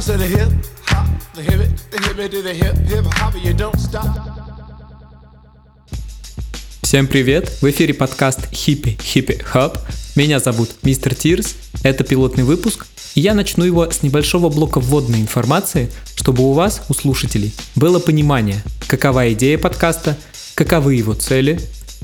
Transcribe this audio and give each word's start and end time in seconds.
I 0.00 0.02
said 0.02 0.18
the 0.18 0.26
hip 0.26 0.48
hop, 0.86 1.06
the 1.34 1.42
hip 1.42 1.60
it, 1.60 1.90
the 1.90 1.98
hip 2.00 2.18
it 2.18 2.42
the 2.42 2.54
hip 2.54 2.74
hip 2.88 3.04
hop, 3.18 3.34
you 3.34 3.54
don't 3.54 3.76
stop. 3.76 4.08
Всем 6.80 7.06
привет! 7.06 7.52
В 7.60 7.68
эфире 7.68 7.92
подкаст 7.92 8.50
Hippie 8.50 8.96
Hippie 8.96 9.44
Hub. 9.52 9.78
Меня 10.16 10.40
зовут 10.40 10.70
Мистер 10.84 11.14
Тирс. 11.14 11.54
Это 11.82 12.02
пилотный 12.02 12.44
выпуск. 12.44 12.86
И 13.14 13.20
я 13.20 13.34
начну 13.34 13.62
его 13.62 13.90
с 13.90 14.02
небольшого 14.02 14.48
блока 14.48 14.80
вводной 14.80 15.20
информации, 15.20 15.90
чтобы 16.16 16.44
у 16.44 16.54
вас, 16.54 16.80
у 16.88 16.94
слушателей, 16.94 17.52
было 17.74 17.98
понимание, 17.98 18.62
какова 18.88 19.30
идея 19.34 19.58
подкаста, 19.58 20.16
каковы 20.54 20.94
его 20.94 21.12
цели, 21.12 21.60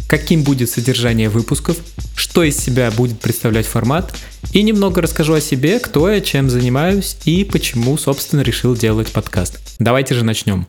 каким 0.08 0.42
будет 0.42 0.70
содержание 0.70 1.28
выпусков, 1.28 1.78
что 2.14 2.42
из 2.42 2.56
себя 2.56 2.90
будет 2.90 3.20
представлять 3.20 3.66
формат, 3.66 4.14
и 4.52 4.62
немного 4.62 5.02
расскажу 5.02 5.34
о 5.34 5.40
себе, 5.40 5.78
кто 5.80 6.10
я, 6.10 6.20
чем 6.20 6.48
занимаюсь 6.50 7.16
и 7.24 7.44
почему, 7.44 7.98
собственно, 7.98 8.40
решил 8.42 8.76
делать 8.76 9.12
подкаст. 9.12 9.58
Давайте 9.78 10.14
же 10.14 10.24
начнем. 10.24 10.66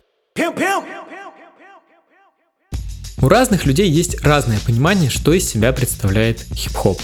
У 3.20 3.30
разных 3.30 3.66
людей 3.66 3.90
есть 3.90 4.22
разное 4.22 4.60
понимание, 4.60 5.10
что 5.10 5.34
из 5.34 5.48
себя 5.48 5.74
представляет 5.74 6.46
хип-хоп. 6.54 7.02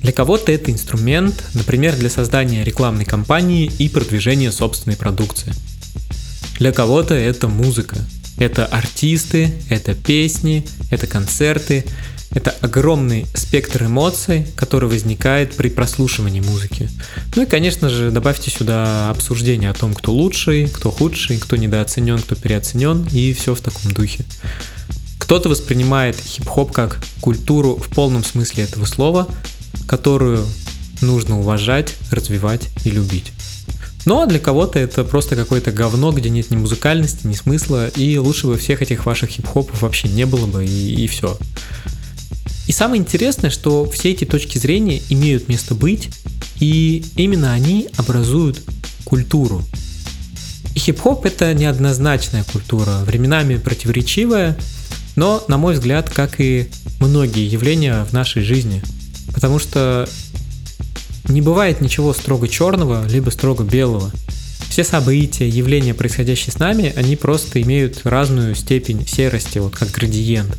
Для 0.00 0.12
кого-то 0.12 0.52
это 0.52 0.70
инструмент, 0.70 1.44
например, 1.54 1.96
для 1.96 2.10
создания 2.10 2.62
рекламной 2.62 3.04
кампании 3.04 3.72
и 3.78 3.88
продвижения 3.88 4.52
собственной 4.52 4.96
продукции. 4.96 5.52
Для 6.58 6.72
кого-то 6.72 7.14
это 7.14 7.48
музыка, 7.48 7.96
это 8.38 8.66
артисты, 8.66 9.52
это 9.68 9.94
песни, 9.94 10.66
это 10.90 11.06
концерты, 11.06 11.84
это 12.34 12.50
огромный 12.60 13.26
спектр 13.34 13.84
эмоций, 13.84 14.46
который 14.56 14.88
возникает 14.88 15.54
при 15.54 15.68
прослушивании 15.68 16.40
музыки. 16.40 16.90
Ну 17.36 17.42
и, 17.42 17.46
конечно 17.46 17.88
же, 17.88 18.10
добавьте 18.10 18.50
сюда 18.50 19.10
обсуждение 19.10 19.70
о 19.70 19.74
том, 19.74 19.94
кто 19.94 20.12
лучший, 20.12 20.66
кто 20.66 20.90
худший, 20.90 21.38
кто 21.38 21.56
недооценен, 21.56 22.18
кто 22.18 22.34
переоценен, 22.34 23.06
и 23.12 23.32
все 23.32 23.54
в 23.54 23.60
таком 23.60 23.92
духе. 23.92 24.24
Кто-то 25.18 25.48
воспринимает 25.48 26.16
хип-хоп 26.16 26.72
как 26.72 26.98
культуру 27.20 27.76
в 27.76 27.88
полном 27.88 28.24
смысле 28.24 28.64
этого 28.64 28.84
слова, 28.84 29.28
которую 29.86 30.44
нужно 31.00 31.38
уважать, 31.38 31.94
развивать 32.10 32.68
и 32.84 32.90
любить. 32.90 33.33
Ну 34.04 34.20
а 34.20 34.26
для 34.26 34.38
кого-то 34.38 34.78
это 34.78 35.02
просто 35.02 35.34
какое-то 35.34 35.72
говно, 35.72 36.12
где 36.12 36.28
нет 36.28 36.50
ни 36.50 36.56
музыкальности, 36.56 37.26
ни 37.26 37.34
смысла, 37.34 37.88
и 37.88 38.18
лучше 38.18 38.46
бы 38.46 38.58
всех 38.58 38.82
этих 38.82 39.06
ваших 39.06 39.30
хип-хопов 39.30 39.80
вообще 39.82 40.08
не 40.08 40.26
было 40.26 40.46
бы, 40.46 40.64
и, 40.64 41.04
и 41.04 41.06
все. 41.06 41.38
И 42.66 42.72
самое 42.72 43.00
интересное, 43.00 43.50
что 43.50 43.88
все 43.88 44.12
эти 44.12 44.24
точки 44.24 44.58
зрения 44.58 45.00
имеют 45.08 45.48
место 45.48 45.74
быть, 45.74 46.10
и 46.60 47.04
именно 47.16 47.52
они 47.52 47.88
образуют 47.96 48.62
культуру. 49.04 49.62
И 50.74 50.78
хип-хоп 50.78 51.24
это 51.24 51.54
неоднозначная 51.54 52.44
культура, 52.44 52.98
временами 53.04 53.56
противоречивая, 53.56 54.56
но, 55.16 55.44
на 55.48 55.56
мой 55.56 55.74
взгляд, 55.74 56.10
как 56.10 56.40
и 56.40 56.68
многие 57.00 57.46
явления 57.46 58.04
в 58.04 58.12
нашей 58.12 58.42
жизни. 58.42 58.82
Потому 59.32 59.58
что 59.58 60.08
не 61.28 61.40
бывает 61.40 61.80
ничего 61.80 62.12
строго 62.12 62.48
черного, 62.48 63.06
либо 63.08 63.30
строго 63.30 63.64
белого. 63.64 64.10
Все 64.68 64.84
события, 64.84 65.48
явления, 65.48 65.94
происходящие 65.94 66.52
с 66.52 66.58
нами, 66.58 66.92
они 66.96 67.16
просто 67.16 67.62
имеют 67.62 68.00
разную 68.04 68.54
степень 68.54 69.06
серости, 69.06 69.58
вот 69.58 69.76
как 69.76 69.90
градиент. 69.90 70.56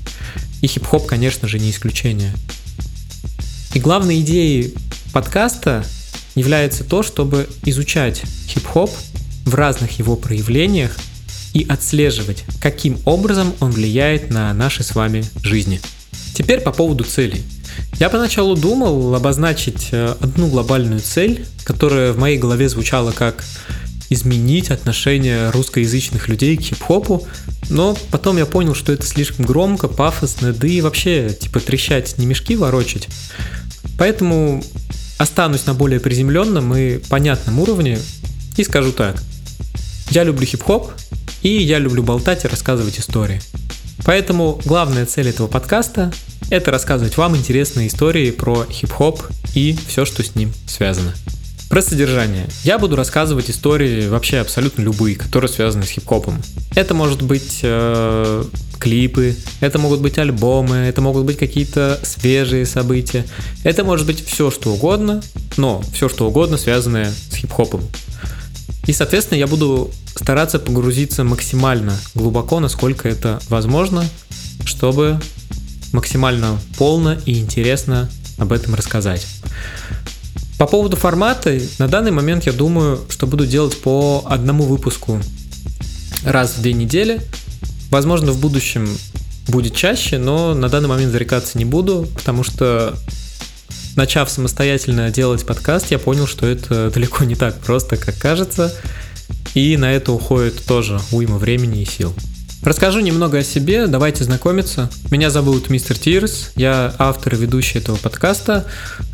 И 0.61 0.67
хип-хоп, 0.67 1.05
конечно 1.05 1.47
же, 1.47 1.59
не 1.59 1.69
исключение. 1.69 2.33
И 3.73 3.79
главной 3.79 4.21
идеей 4.21 4.73
подкаста 5.11 5.85
является 6.33 6.83
то, 6.83 7.03
чтобы 7.03 7.47
изучать 7.65 8.23
хип-хоп 8.47 8.89
в 9.45 9.53
разных 9.53 9.99
его 9.99 10.15
проявлениях 10.15 10.97
и 11.53 11.65
отслеживать, 11.67 12.43
каким 12.61 12.97
образом 13.05 13.53
он 13.59 13.71
влияет 13.71 14.29
на 14.29 14.53
наши 14.53 14.83
с 14.83 14.95
вами 14.95 15.23
жизни. 15.43 15.81
Теперь 16.33 16.61
по 16.61 16.71
поводу 16.71 17.03
целей. 17.03 17.43
Я 17.99 18.09
поначалу 18.09 18.55
думал 18.55 19.15
обозначить 19.15 19.89
э, 19.91 20.15
одну 20.19 20.47
глобальную 20.47 20.99
цель, 20.99 21.45
которая 21.63 22.11
в 22.11 22.17
моей 22.17 22.37
голове 22.37 22.67
звучала 22.67 23.11
как 23.11 23.43
изменить 24.09 24.69
отношение 24.69 25.49
русскоязычных 25.51 26.27
людей 26.27 26.57
к 26.57 26.61
хип-хопу, 26.61 27.25
но 27.69 27.97
потом 28.11 28.37
я 28.37 28.45
понял, 28.45 28.75
что 28.75 28.91
это 28.91 29.05
слишком 29.05 29.45
громко, 29.45 29.87
пафосно, 29.87 30.53
да 30.53 30.67
и 30.67 30.81
вообще, 30.81 31.35
типа, 31.39 31.59
трещать, 31.59 32.17
не 32.17 32.25
мешки 32.25 32.55
ворочать. 32.55 33.07
Поэтому 33.97 34.63
останусь 35.17 35.65
на 35.65 35.73
более 35.73 35.99
приземленном 35.99 36.75
и 36.75 36.97
понятном 36.97 37.59
уровне 37.59 37.97
и 38.57 38.63
скажу 38.63 38.91
так. 38.91 39.21
Я 40.11 40.23
люблю 40.23 40.45
хип-хоп, 40.45 40.91
и 41.41 41.49
я 41.49 41.79
люблю 41.79 42.03
болтать 42.03 42.45
и 42.45 42.47
рассказывать 42.47 42.99
истории. 42.99 43.41
Поэтому 44.03 44.59
главная 44.65 45.05
цель 45.05 45.29
этого 45.29 45.47
подкаста– 45.47 46.13
это 46.49 46.71
рассказывать 46.71 47.17
вам 47.17 47.35
интересные 47.35 47.87
истории 47.87 48.31
про 48.31 48.65
хип-хоп 48.65 49.21
и 49.53 49.77
все, 49.87 50.05
что 50.05 50.23
с 50.23 50.35
ним 50.35 50.51
связано. 50.67 51.13
Про 51.69 51.81
содержание. 51.81 52.47
Я 52.63 52.77
буду 52.77 52.95
рассказывать 52.95 53.49
истории 53.49 54.07
вообще 54.07 54.37
абсолютно 54.37 54.83
любые, 54.83 55.15
которые 55.15 55.49
связаны 55.49 55.83
с 55.83 55.89
хип-хопом. 55.89 56.41
Это 56.75 56.93
может 56.93 57.23
быть 57.23 57.61
э, 57.63 58.43
клипы, 58.79 59.35
это 59.61 59.79
могут 59.79 60.01
быть 60.01 60.17
альбомы, 60.19 60.75
это 60.75 61.01
могут 61.01 61.25
быть 61.25 61.37
какие-то 61.37 61.99
свежие 62.03 62.65
события. 62.67 63.25
Это 63.63 63.83
может 63.83 64.05
быть 64.05 64.23
все, 64.23 64.51
что 64.51 64.73
угодно, 64.73 65.23
но 65.57 65.81
все, 65.91 66.07
что 66.07 66.27
угодно, 66.27 66.57
связанное 66.57 67.11
с 67.11 67.35
хип-хопом. 67.35 67.81
И, 68.85 68.93
соответственно, 68.93 69.39
я 69.39 69.47
буду 69.47 69.89
стараться 70.15 70.59
погрузиться 70.59 71.23
максимально 71.23 71.97
глубоко, 72.13 72.59
насколько 72.59 73.09
это 73.09 73.39
возможно, 73.49 74.05
чтобы 74.65 75.19
максимально 75.95 76.59
полно 76.77 77.17
и 77.25 77.39
интересно 77.39 78.09
об 78.37 78.51
этом 78.51 78.75
рассказать. 78.75 79.25
По 80.57 80.67
поводу 80.67 80.95
формата, 80.95 81.59
на 81.79 81.87
данный 81.87 82.11
момент 82.11 82.45
я 82.45 82.53
думаю, 82.53 83.01
что 83.09 83.27
буду 83.27 83.45
делать 83.45 83.81
по 83.81 84.23
одному 84.27 84.63
выпуску 84.63 85.19
раз 86.23 86.55
в 86.55 86.61
две 86.61 86.73
недели. 86.73 87.21
Возможно, 87.89 88.31
в 88.31 88.39
будущем 88.39 88.87
будет 89.47 89.75
чаще, 89.75 90.17
но 90.17 90.53
на 90.53 90.69
данный 90.69 90.87
момент 90.87 91.11
зарекаться 91.11 91.57
не 91.57 91.65
буду, 91.65 92.07
потому 92.15 92.43
что 92.43 92.97
начав 93.95 94.29
самостоятельно 94.29 95.09
делать 95.11 95.45
подкаст, 95.45 95.91
я 95.91 95.99
понял, 95.99 96.27
что 96.27 96.45
это 96.45 96.89
далеко 96.89 97.23
не 97.23 97.35
так 97.35 97.59
просто, 97.59 97.97
как 97.97 98.17
кажется, 98.17 98.73
и 99.53 99.77
на 99.77 99.91
это 99.91 100.11
уходит 100.11 100.65
тоже 100.65 100.99
уйма 101.11 101.37
времени 101.37 101.81
и 101.81 101.85
сил. 101.85 102.13
Расскажу 102.65 102.99
немного 102.99 103.37
о 103.37 103.43
себе, 103.43 103.85
давайте 103.85 104.23
знакомиться. 104.23 104.89
Меня 105.11 105.29
зовут 105.29 105.69
Мистер 105.69 105.99
Тирс, 105.99 106.49
я 106.55 106.95
автор 106.97 107.35
и 107.35 107.37
ведущий 107.37 107.77
этого 107.77 107.95
подкаста, 107.95 108.65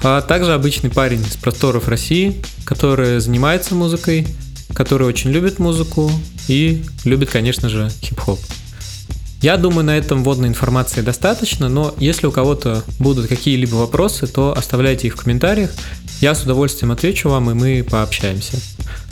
а 0.02 0.22
также 0.22 0.54
обычный 0.54 0.90
парень 0.90 1.20
из 1.20 1.36
просторов 1.36 1.90
России, 1.90 2.42
который 2.64 3.20
занимается 3.20 3.76
музыкой, 3.76 4.26
который 4.74 5.06
очень 5.06 5.32
любит 5.32 5.60
музыку 5.60 6.10
и 6.48 6.82
любит, 7.04 7.30
конечно 7.30 7.68
же, 7.68 7.92
хип-хоп. 8.02 8.40
Я 9.42 9.58
думаю, 9.58 9.84
на 9.84 9.98
этом 9.98 10.24
вводной 10.24 10.48
информации 10.48 11.02
достаточно, 11.02 11.68
но 11.68 11.94
если 11.98 12.28
у 12.28 12.32
кого-то 12.32 12.86
будут 13.00 13.28
какие-либо 13.28 13.76
вопросы, 13.76 14.28
то 14.28 14.58
оставляйте 14.58 15.08
их 15.08 15.16
в 15.16 15.22
комментариях. 15.24 15.72
Я 16.22 16.36
с 16.36 16.44
удовольствием 16.44 16.94
отвечу 16.94 17.28
вам, 17.28 17.52
и 17.52 17.54
мы 17.54 17.84
пообщаемся. 17.84 18.56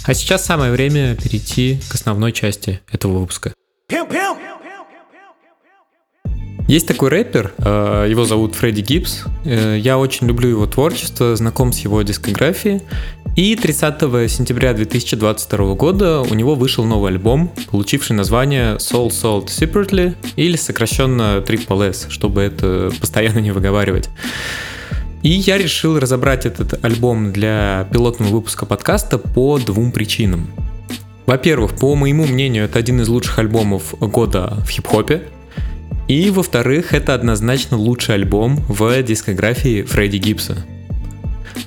А 0.06 0.14
сейчас 0.14 0.46
самое 0.46 0.72
время 0.72 1.18
перейти 1.18 1.82
к 1.90 1.96
основной 1.96 2.32
части 2.32 2.80
этого 2.90 3.20
выпуска. 3.20 3.52
Есть 6.70 6.86
такой 6.86 7.10
рэпер, 7.10 7.56
э, 7.58 8.06
его 8.12 8.26
зовут 8.26 8.54
Фредди 8.54 8.82
Гибс. 8.82 9.24
Э, 9.44 9.76
я 9.76 9.98
очень 9.98 10.28
люблю 10.28 10.50
его 10.50 10.68
творчество, 10.68 11.36
знаком 11.36 11.74
с 11.74 11.80
его 11.80 12.00
дискографией. 12.04 12.84
И 13.36 13.56
30 13.56 14.30
сентября 14.30 14.76
2022 14.76 15.74
года 15.74 16.22
у 16.22 16.32
него 16.36 16.54
вышел 16.54 16.86
новый 16.86 17.10
альбом, 17.10 17.52
получивший 17.72 18.16
название 18.16 18.76
Soul 18.76 19.08
Sold 19.08 19.48
Separately, 19.48 20.14
или 20.36 20.58
сокращенно 20.58 21.44
Triple 21.44 21.90
S, 21.90 22.06
чтобы 22.10 22.44
это 22.44 22.92
постоянно 23.02 23.40
не 23.40 23.50
выговаривать. 23.50 24.12
И 25.24 25.30
я 25.30 25.58
решил 25.58 25.98
разобрать 25.98 26.46
этот 26.46 26.86
альбом 26.86 27.34
для 27.34 27.88
пилотного 27.92 28.30
выпуска 28.30 28.68
подкаста 28.68 29.18
по 29.18 29.58
двум 29.58 29.92
причинам. 29.92 30.52
Во-первых, 31.26 31.76
по 31.78 31.96
моему 31.96 32.28
мнению, 32.28 32.66
это 32.66 32.78
один 32.78 33.02
из 33.02 33.08
лучших 33.08 33.40
альбомов 33.40 33.96
года 34.00 34.56
в 34.64 34.70
хип-хопе. 34.70 35.24
И 36.10 36.32
во-вторых, 36.32 36.96
это 36.96 37.14
однозначно 37.14 37.78
лучший 37.78 38.16
альбом 38.16 38.58
в 38.68 39.02
дискографии 39.04 39.84
Фредди 39.84 40.18
Гибса. 40.18 40.66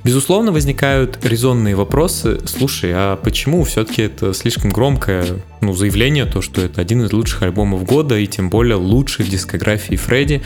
Безусловно, 0.03 0.51
возникают 0.51 1.25
резонные 1.25 1.77
вопросы. 1.77 2.41
Слушай, 2.45 2.91
а 2.93 3.15
почему 3.15 3.63
все-таки 3.63 4.03
это 4.03 4.35
слишком 4.35 4.73
громкое 4.73 5.27
ну, 5.61 5.75
заявление, 5.75 6.25
то, 6.25 6.43
что 6.43 6.61
это 6.61 6.81
один 6.81 7.05
из 7.05 7.13
лучших 7.13 7.43
альбомов 7.43 7.85
года, 7.85 8.19
и 8.19 8.27
тем 8.27 8.51
более 8.51 8.75
лучший 8.75 9.25
в 9.25 9.29
дискографии 9.29 9.95
Фредди. 9.95 10.43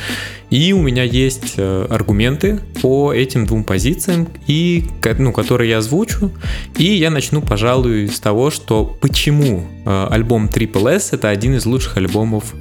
И 0.50 0.74
у 0.74 0.82
меня 0.82 1.04
есть 1.04 1.54
э, 1.56 1.86
аргументы 1.88 2.60
по 2.82 3.14
этим 3.14 3.46
двум 3.46 3.64
позициям, 3.64 4.28
и, 4.46 4.84
ну, 5.16 5.32
которые 5.32 5.70
я 5.70 5.78
озвучу. 5.78 6.30
И 6.76 6.84
я 6.84 7.08
начну, 7.08 7.40
пожалуй, 7.40 8.08
с 8.08 8.20
того, 8.20 8.50
что 8.50 8.84
почему 8.84 9.64
э, 9.86 10.06
альбом 10.10 10.50
Triple 10.52 10.96
S 10.96 11.14
это 11.14 11.30
один 11.30 11.54
из 11.54 11.64
лучших 11.64 11.96
альбомов 11.96 12.52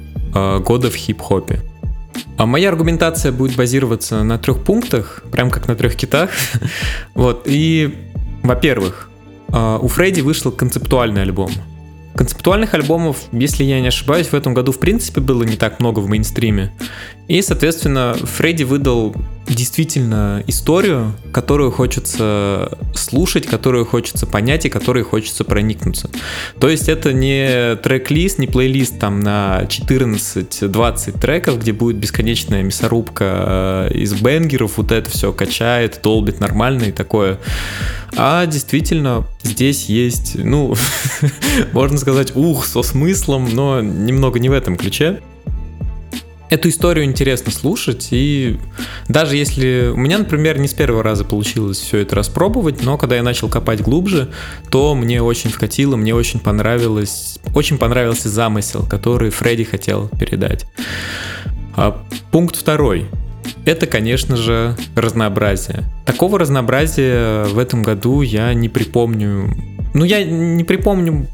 года 0.64 0.90
в 0.90 0.94
хип-хопе. 0.94 1.62
А 2.36 2.46
моя 2.46 2.68
аргументация 2.68 3.32
будет 3.32 3.56
базироваться 3.56 4.22
на 4.22 4.38
трех 4.38 4.62
пунктах, 4.62 5.22
прям 5.32 5.50
как 5.50 5.68
на 5.68 5.74
трех 5.74 5.96
китах. 5.96 6.30
вот. 7.14 7.42
И, 7.46 7.94
во-первых, 8.42 9.10
а, 9.48 9.78
у 9.78 9.88
Фредди 9.88 10.20
вышел 10.20 10.52
концептуальный 10.52 11.22
альбом. 11.22 11.50
Концептуальных 12.14 12.74
альбомов, 12.74 13.18
если 13.32 13.64
я 13.64 13.80
не 13.80 13.88
ошибаюсь, 13.88 14.28
в 14.28 14.34
этом 14.34 14.54
году 14.54 14.72
в 14.72 14.78
принципе 14.78 15.20
было 15.20 15.42
не 15.42 15.56
так 15.56 15.80
много 15.80 16.00
в 16.00 16.08
мейнстриме. 16.08 16.72
И, 17.28 17.42
соответственно, 17.42 18.14
Фредди 18.14 18.64
выдал 18.64 19.14
действительно 19.48 20.42
историю, 20.46 21.14
которую 21.32 21.70
хочется 21.70 22.76
слушать, 22.94 23.46
которую 23.46 23.84
хочется 23.84 24.26
понять 24.26 24.66
и 24.66 24.68
которой 24.68 25.04
хочется 25.04 25.44
проникнуться. 25.44 26.10
То 26.58 26.68
есть 26.68 26.88
это 26.88 27.12
не 27.12 27.76
трек-лист, 27.76 28.38
не 28.38 28.46
плейлист 28.46 28.98
там 28.98 29.20
на 29.20 29.62
14-20 29.62 31.20
треков, 31.20 31.60
где 31.60 31.72
будет 31.72 31.96
бесконечная 31.96 32.62
мясорубка 32.62 33.88
э, 33.90 33.94
из 33.94 34.14
бенгеров, 34.14 34.78
вот 34.78 34.92
это 34.92 35.10
все 35.10 35.32
качает, 35.32 36.00
долбит 36.02 36.40
нормально 36.40 36.84
и 36.84 36.92
такое. 36.92 37.38
А 38.16 38.46
действительно 38.46 39.24
здесь 39.42 39.86
есть, 39.86 40.36
ну, 40.36 40.74
можно 41.72 41.98
сказать, 41.98 42.34
ух, 42.34 42.66
со 42.66 42.82
смыслом, 42.82 43.48
но 43.52 43.80
немного 43.80 44.38
не 44.38 44.48
в 44.48 44.52
этом 44.52 44.76
ключе 44.76 45.20
эту 46.50 46.68
историю 46.68 47.04
интересно 47.04 47.52
слушать, 47.52 48.08
и 48.10 48.58
даже 49.08 49.36
если 49.36 49.90
у 49.92 49.96
меня, 49.96 50.18
например, 50.18 50.58
не 50.58 50.68
с 50.68 50.74
первого 50.74 51.02
раза 51.02 51.24
получилось 51.24 51.78
все 51.78 51.98
это 51.98 52.16
распробовать, 52.16 52.82
но 52.82 52.96
когда 52.98 53.16
я 53.16 53.22
начал 53.22 53.48
копать 53.48 53.80
глубже, 53.80 54.30
то 54.70 54.94
мне 54.94 55.22
очень 55.22 55.50
вкатило, 55.50 55.96
мне 55.96 56.14
очень 56.14 56.40
понравилось, 56.40 57.38
очень 57.54 57.78
понравился 57.78 58.28
замысел, 58.28 58.86
который 58.88 59.30
Фредди 59.30 59.64
хотел 59.64 60.08
передать. 60.08 60.66
А 61.74 62.02
пункт 62.30 62.56
второй. 62.56 63.06
Это, 63.64 63.86
конечно 63.86 64.36
же, 64.36 64.76
разнообразие. 64.94 65.84
Такого 66.04 66.38
разнообразия 66.38 67.44
в 67.44 67.58
этом 67.58 67.82
году 67.82 68.22
я 68.22 68.54
не 68.54 68.68
припомню 68.68 69.75
ну, 69.96 70.04
я 70.04 70.22
не 70.24 70.62
припомню, 70.62 71.26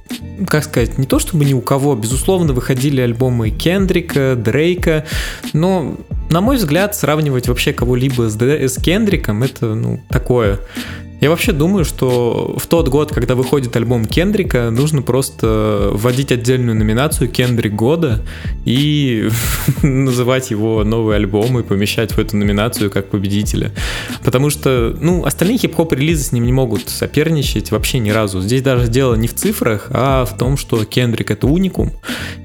как 0.47 0.63
сказать, 0.63 0.97
не 0.97 1.07
то 1.07 1.19
чтобы 1.19 1.45
ни 1.45 1.53
у 1.53 1.61
кого, 1.61 1.97
безусловно, 1.97 2.53
выходили 2.53 3.01
альбомы 3.01 3.51
Кендрика, 3.51 4.37
Дрейка, 4.37 5.05
но, 5.53 5.97
на 6.31 6.41
мой 6.41 6.57
взгляд, 6.57 6.95
сравнивать 6.95 7.49
вообще 7.49 7.73
кого-либо 7.73 8.29
с, 8.29 8.41
с 8.41 8.81
Кендриком, 8.81 9.43
это, 9.43 9.75
ну, 9.75 10.01
такое 10.09 10.61
я 11.23 11.31
вообще 11.31 11.53
думаю, 11.53 11.85
что 11.85 12.57
в 12.59 12.67
тот 12.67 12.89
год, 12.89 13.15
когда 13.15 13.37
выходит 13.37 13.77
альбом 13.77 14.07
Кендрика, 14.07 14.71
нужно 14.71 15.03
просто 15.03 15.91
вводить 15.93 16.33
отдельную 16.33 16.77
номинацию 16.77 17.31
Кендрик 17.31 17.75
года 17.75 18.25
и 18.65 19.29
называть 19.83 20.51
его 20.51 20.83
новый 20.83 21.15
альбом 21.15 21.61
и 21.61 21.63
помещать 21.63 22.11
в 22.11 22.19
эту 22.19 22.37
номинацию 22.37 22.91
как 22.91 23.09
победителя. 23.09 23.71
Потому 24.25 24.51
что, 24.51 24.97
ну, 25.01 25.25
остальные 25.25 25.59
хип-хоп 25.59 25.93
релизы 25.93 26.25
с 26.25 26.33
ним 26.33 26.45
не 26.45 26.53
могут 26.53 26.89
соперничать 26.89 27.71
вообще 27.71 28.01
ни 28.01 28.11
разу. 28.11 28.41
Здесь 28.41 28.63
даже 28.63 28.89
дело 28.89 29.15
не 29.15 29.29
в 29.29 29.35
цифрах, 29.37 29.91
а 29.91 30.25
в 30.25 30.37
том, 30.37 30.57
что 30.57 30.85
Кендрик 30.85 31.31
это 31.31 31.47
уникум. 31.47 31.93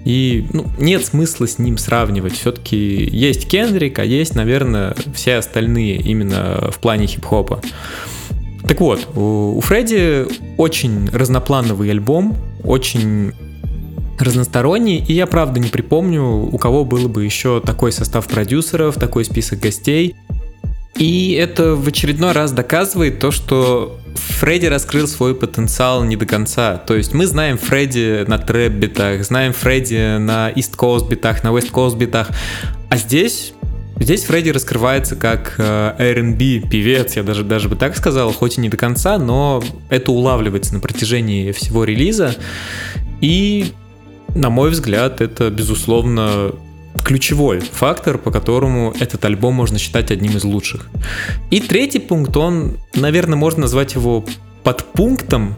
И 0.06 0.46
ну, 0.54 0.68
нет 0.78 1.04
смысла 1.04 1.48
с 1.48 1.58
ним 1.58 1.80
сравнивать. 1.80 2.34
Все-таки 2.34 2.78
есть 3.12 3.50
Кендрик, 3.50 3.98
а 3.98 4.06
есть, 4.06 4.36
наверное, 4.36 4.96
все 5.16 5.38
остальные 5.38 5.96
именно 5.96 6.70
в 6.72 6.78
плане 6.78 7.08
хип-хопа. 7.08 7.60
Так 8.68 8.82
вот, 8.82 9.08
у 9.16 9.60
Фредди 9.62 10.28
очень 10.58 11.10
разноплановый 11.10 11.90
альбом, 11.90 12.36
очень 12.64 13.32
разносторонний, 14.20 15.04
и 15.08 15.14
я 15.14 15.26
правда 15.28 15.60
не 15.60 15.70
припомню, 15.70 16.24
у 16.24 16.58
кого 16.58 16.84
был 16.84 17.08
бы 17.08 17.24
еще 17.24 17.62
такой 17.62 17.92
состав 17.92 18.28
продюсеров, 18.28 18.96
такой 18.96 19.26
список 19.26 19.60
гостей. 19.60 20.16
И 20.96 21.34
это 21.34 21.76
в 21.76 21.88
очередной 21.88 22.32
раз 22.32 22.52
доказывает 22.52 23.20
то, 23.20 23.30
что 23.30 24.00
Фредди 24.16 24.66
раскрыл 24.66 25.08
свой 25.08 25.36
потенциал 25.36 26.04
не 26.04 26.16
до 26.16 26.26
конца. 26.26 26.78
То 26.78 26.96
есть 26.96 27.14
мы 27.14 27.28
знаем 27.28 27.60
Фредди 27.60 28.26
на 28.28 28.40
трэп-битах, 28.40 29.24
знаем 29.24 29.54
Фредди 29.54 30.18
на 30.18 30.52
East 30.52 30.76
Coast 30.76 31.08
битах, 31.08 31.44
на 31.44 31.50
West 31.50 31.72
Coast 31.72 31.98
битах, 31.98 32.30
а 32.90 32.98
здесь 32.98 33.54
Здесь 34.00 34.24
Фредди 34.26 34.50
раскрывается 34.50 35.16
как 35.16 35.56
э, 35.58 35.96
R&B 35.98 36.70
певец, 36.70 37.16
я 37.16 37.24
даже, 37.24 37.44
даже 37.44 37.68
бы 37.68 37.76
так 37.76 37.98
сказал, 37.98 38.32
хоть 38.32 38.58
и 38.58 38.62
не 38.62 38.70
до 38.70 38.78
конца, 38.78 39.18
но 39.18 39.64
это 39.90 40.12
улавливается 40.12 40.74
на 40.74 40.80
протяжении 40.80 41.52
всего 41.52 41.84
релиза. 41.84 42.36
И, 43.22 43.74
на 44.36 44.50
мой 44.50 44.70
взгляд, 44.70 45.20
это, 45.22 45.50
безусловно, 45.50 46.52
ключевой 47.04 47.60
фактор, 47.60 48.18
по 48.18 48.32
которому 48.32 48.94
этот 49.00 49.26
альбом 49.26 49.56
можно 49.56 49.80
считать 49.80 50.12
одним 50.12 50.38
из 50.38 50.44
лучших. 50.44 50.90
И 51.50 51.60
третий 51.60 52.00
пункт, 52.00 52.36
он, 52.38 52.78
наверное, 52.94 53.36
можно 53.36 53.62
назвать 53.62 53.96
его 53.96 54.26
подпунктом, 54.64 55.56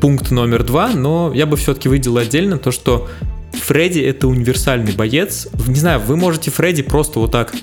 пункт 0.00 0.30
номер 0.30 0.62
два, 0.62 0.88
но 0.88 1.32
я 1.34 1.46
бы 1.46 1.56
все-таки 1.56 1.88
выделил 1.88 2.18
отдельно 2.18 2.58
то, 2.58 2.70
что 2.70 3.08
Фредди 3.52 4.00
это 4.00 4.28
универсальный 4.28 4.92
боец. 4.92 5.48
Не 5.66 5.76
знаю, 5.76 6.00
вы 6.00 6.16
можете 6.16 6.50
Фредди 6.50 6.82
просто 6.82 7.20
вот 7.20 7.32
так 7.32 7.54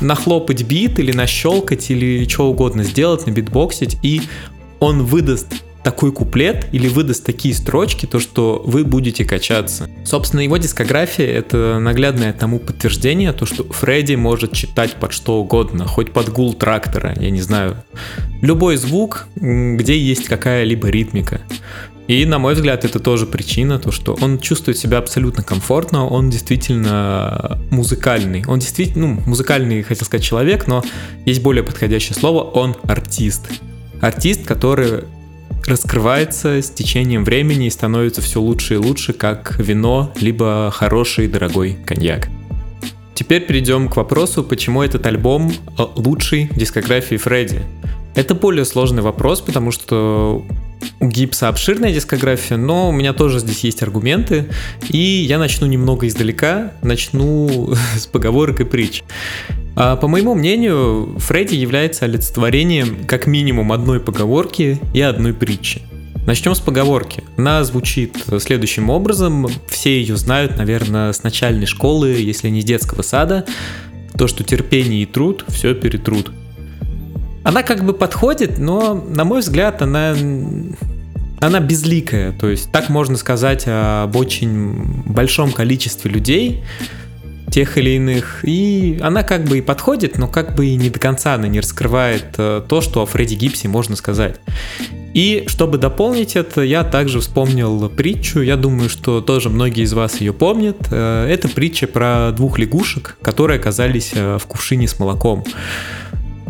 нахлопать 0.00 0.62
бит 0.64 0.98
или 0.98 1.12
нащелкать 1.12 1.90
или 1.90 2.28
что 2.28 2.50
угодно 2.50 2.84
сделать, 2.84 3.26
на 3.26 3.30
битбоксить, 3.30 3.96
и 4.02 4.22
он 4.80 5.04
выдаст 5.04 5.54
такой 5.82 6.12
куплет 6.12 6.68
или 6.72 6.88
выдаст 6.88 7.24
такие 7.24 7.54
строчки, 7.54 8.06
то 8.06 8.20
что 8.20 8.62
вы 8.64 8.84
будете 8.84 9.24
качаться. 9.24 9.88
Собственно, 10.04 10.40
его 10.40 10.56
дискография— 10.56 11.26
это 11.26 11.78
наглядное 11.80 12.32
тому 12.32 12.58
подтверждение, 12.60 13.32
то 13.32 13.46
что 13.46 13.64
Фредди 13.64 14.14
может 14.14 14.52
читать 14.52 14.94
под 14.94 15.12
что 15.12 15.40
угодно, 15.40 15.86
хоть 15.86 16.12
под 16.12 16.28
гул 16.28 16.54
трактора, 16.54 17.14
я 17.18 17.30
не 17.30 17.40
знаю. 17.40 17.82
Любой 18.40 18.76
звук, 18.76 19.26
где 19.34 19.98
есть 19.98 20.26
какая-либо 20.26 20.88
ритмика. 20.88 21.40
И, 22.08 22.26
на 22.26 22.38
мой 22.38 22.54
взгляд, 22.54 22.84
это 22.84 22.98
тоже 22.98 23.26
причина, 23.26 23.78
то, 23.78 23.92
что 23.92 24.16
он 24.20 24.38
чувствует 24.38 24.76
себя 24.76 24.98
абсолютно 24.98 25.42
комфортно, 25.42 26.06
он 26.06 26.30
действительно 26.30 27.60
музыкальный. 27.70 28.44
Он 28.46 28.58
действительно, 28.58 29.06
ну, 29.06 29.22
музыкальный, 29.24 29.82
хотел 29.82 30.06
сказать, 30.06 30.24
человек, 30.24 30.66
но 30.66 30.84
есть 31.24 31.42
более 31.42 31.62
подходящее 31.62 32.14
слово, 32.14 32.42
он 32.42 32.76
артист. 32.84 33.48
Артист, 34.00 34.44
который 34.44 35.04
раскрывается 35.66 36.60
с 36.60 36.70
течением 36.70 37.24
времени 37.24 37.66
и 37.66 37.70
становится 37.70 38.20
все 38.20 38.40
лучше 38.40 38.74
и 38.74 38.76
лучше, 38.78 39.12
как 39.12 39.58
вино, 39.58 40.12
либо 40.20 40.72
хороший 40.74 41.28
дорогой 41.28 41.78
коньяк. 41.86 42.28
Теперь 43.14 43.46
перейдем 43.46 43.88
к 43.88 43.96
вопросу, 43.96 44.42
почему 44.42 44.82
этот 44.82 45.06
альбом 45.06 45.52
э, 45.78 45.82
лучший 45.94 46.50
дискографии 46.56 47.16
Фредди. 47.16 47.62
Это 48.14 48.34
более 48.34 48.64
сложный 48.64 49.02
вопрос, 49.02 49.40
потому 49.40 49.70
что 49.70 50.44
Гипса 51.00 51.48
обширная 51.48 51.92
дискография, 51.92 52.56
но 52.56 52.88
у 52.88 52.92
меня 52.92 53.12
тоже 53.12 53.40
здесь 53.40 53.64
есть 53.64 53.82
аргументы, 53.82 54.46
и 54.88 54.98
я 54.98 55.38
начну 55.38 55.66
немного 55.66 56.06
издалека, 56.06 56.72
начну 56.82 57.74
с 57.96 58.06
поговорок 58.06 58.60
и 58.60 58.64
притч. 58.64 59.02
А, 59.74 59.96
по 59.96 60.08
моему 60.08 60.34
мнению, 60.34 61.16
Фредди 61.18 61.54
является 61.54 62.04
олицетворением 62.04 63.04
как 63.06 63.26
минимум 63.26 63.72
одной 63.72 64.00
поговорки 64.00 64.80
и 64.92 65.00
одной 65.00 65.32
притчи. 65.32 65.82
Начнем 66.26 66.54
с 66.54 66.60
поговорки. 66.60 67.24
Она 67.36 67.64
звучит 67.64 68.16
следующим 68.38 68.90
образом. 68.90 69.48
Все 69.66 70.00
ее 70.00 70.16
знают, 70.16 70.56
наверное, 70.56 71.12
с 71.12 71.24
начальной 71.24 71.66
школы, 71.66 72.10
если 72.10 72.48
не 72.48 72.60
с 72.60 72.64
детского 72.64 73.02
сада. 73.02 73.44
То, 74.16 74.28
что 74.28 74.44
терпение 74.44 75.02
и 75.02 75.06
труд 75.06 75.44
все 75.48 75.74
перетрут. 75.74 76.30
Она 77.44 77.62
как 77.62 77.84
бы 77.84 77.92
подходит, 77.92 78.58
но, 78.58 78.94
на 78.94 79.24
мой 79.24 79.40
взгляд, 79.40 79.82
она 79.82 80.14
она 81.40 81.58
безликая, 81.58 82.30
то 82.32 82.48
есть 82.48 82.70
так 82.70 82.88
можно 82.88 83.16
сказать 83.16 83.64
об 83.66 84.14
очень 84.14 85.02
большом 85.06 85.50
количестве 85.50 86.08
людей, 86.08 86.62
тех 87.50 87.76
или 87.78 87.90
иных, 87.90 88.44
и 88.44 88.98
она 89.02 89.22
как 89.24 89.44
бы 89.44 89.58
и 89.58 89.60
подходит, 89.60 90.18
но 90.18 90.28
как 90.28 90.54
бы 90.54 90.66
и 90.66 90.76
не 90.76 90.88
до 90.88 90.98
конца 90.98 91.34
она 91.34 91.48
не 91.48 91.60
раскрывает 91.60 92.24
э, 92.38 92.62
то, 92.66 92.80
что 92.80 93.02
о 93.02 93.06
Фредди 93.06 93.34
Гибсе 93.34 93.68
можно 93.68 93.94
сказать. 93.94 94.36
И 95.12 95.44
чтобы 95.48 95.76
дополнить 95.76 96.34
это, 96.36 96.62
я 96.62 96.82
также 96.82 97.20
вспомнил 97.20 97.90
притчу, 97.90 98.40
я 98.40 98.56
думаю, 98.56 98.88
что 98.88 99.20
тоже 99.20 99.50
многие 99.50 99.82
из 99.82 99.92
вас 99.92 100.20
ее 100.20 100.32
помнят. 100.32 100.78
Э, 100.90 101.26
это 101.28 101.48
притча 101.48 101.86
про 101.86 102.30
двух 102.32 102.58
лягушек, 102.58 103.18
которые 103.20 103.58
оказались 103.60 104.12
э, 104.14 104.38
в 104.38 104.46
кувшине 104.46 104.88
с 104.88 104.98
молоком. 104.98 105.44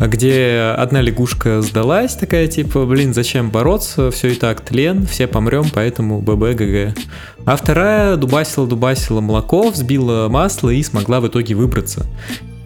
Где 0.07 0.73
одна 0.77 1.01
лягушка 1.01 1.61
сдалась, 1.61 2.15
такая 2.15 2.47
типа, 2.47 2.85
блин, 2.85 3.13
зачем 3.13 3.49
бороться, 3.49 4.11
все 4.11 4.29
и 4.29 4.35
так 4.35 4.61
тлен, 4.61 5.05
все 5.05 5.27
помрем, 5.27 5.65
поэтому 5.73 6.21
ББ, 6.21 6.95
А 7.45 7.55
вторая 7.55 8.17
дубасила-дубасила 8.17 9.21
молоко, 9.21 9.69
взбила 9.69 10.27
масло 10.29 10.69
и 10.69 10.81
смогла 10.83 11.21
в 11.21 11.27
итоге 11.27 11.55
выбраться. 11.55 12.05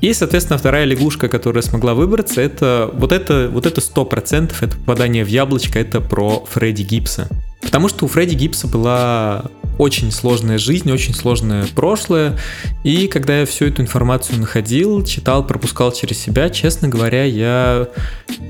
И, 0.02 0.14
соответственно, 0.14 0.60
вторая 0.60 0.86
лягушка, 0.86 1.28
которая 1.28 1.64
смогла 1.64 1.96
выбраться, 1.96 2.40
это 2.40 2.90
вот 2.94 3.12
это 3.12 3.50
вот 3.52 3.66
это 3.66 3.82
сто 3.82 4.06
процентов, 4.06 4.62
это 4.62 4.78
попадание 4.78 5.26
в 5.26 5.28
яблочко, 5.28 5.80
это 5.80 6.02
про 6.02 6.46
Фредди 6.52 6.84
Гибса. 6.84 7.28
Потому 7.62 7.88
что 7.88 8.06
у 8.06 8.08
Фредди 8.08 8.36
Гибса 8.36 8.68
была 8.68 9.46
очень 9.78 10.12
сложная 10.12 10.58
жизнь, 10.58 10.92
очень 10.92 11.14
сложное 11.14 11.66
прошлое. 11.76 12.38
И 12.84 13.08
когда 13.08 13.40
я 13.40 13.46
всю 13.46 13.66
эту 13.66 13.82
информацию 13.82 14.40
находил, 14.40 15.04
читал, 15.04 15.46
пропускал 15.46 15.92
через 15.92 16.20
себя, 16.20 16.50
честно 16.50 16.88
говоря, 16.88 17.24
я 17.24 17.88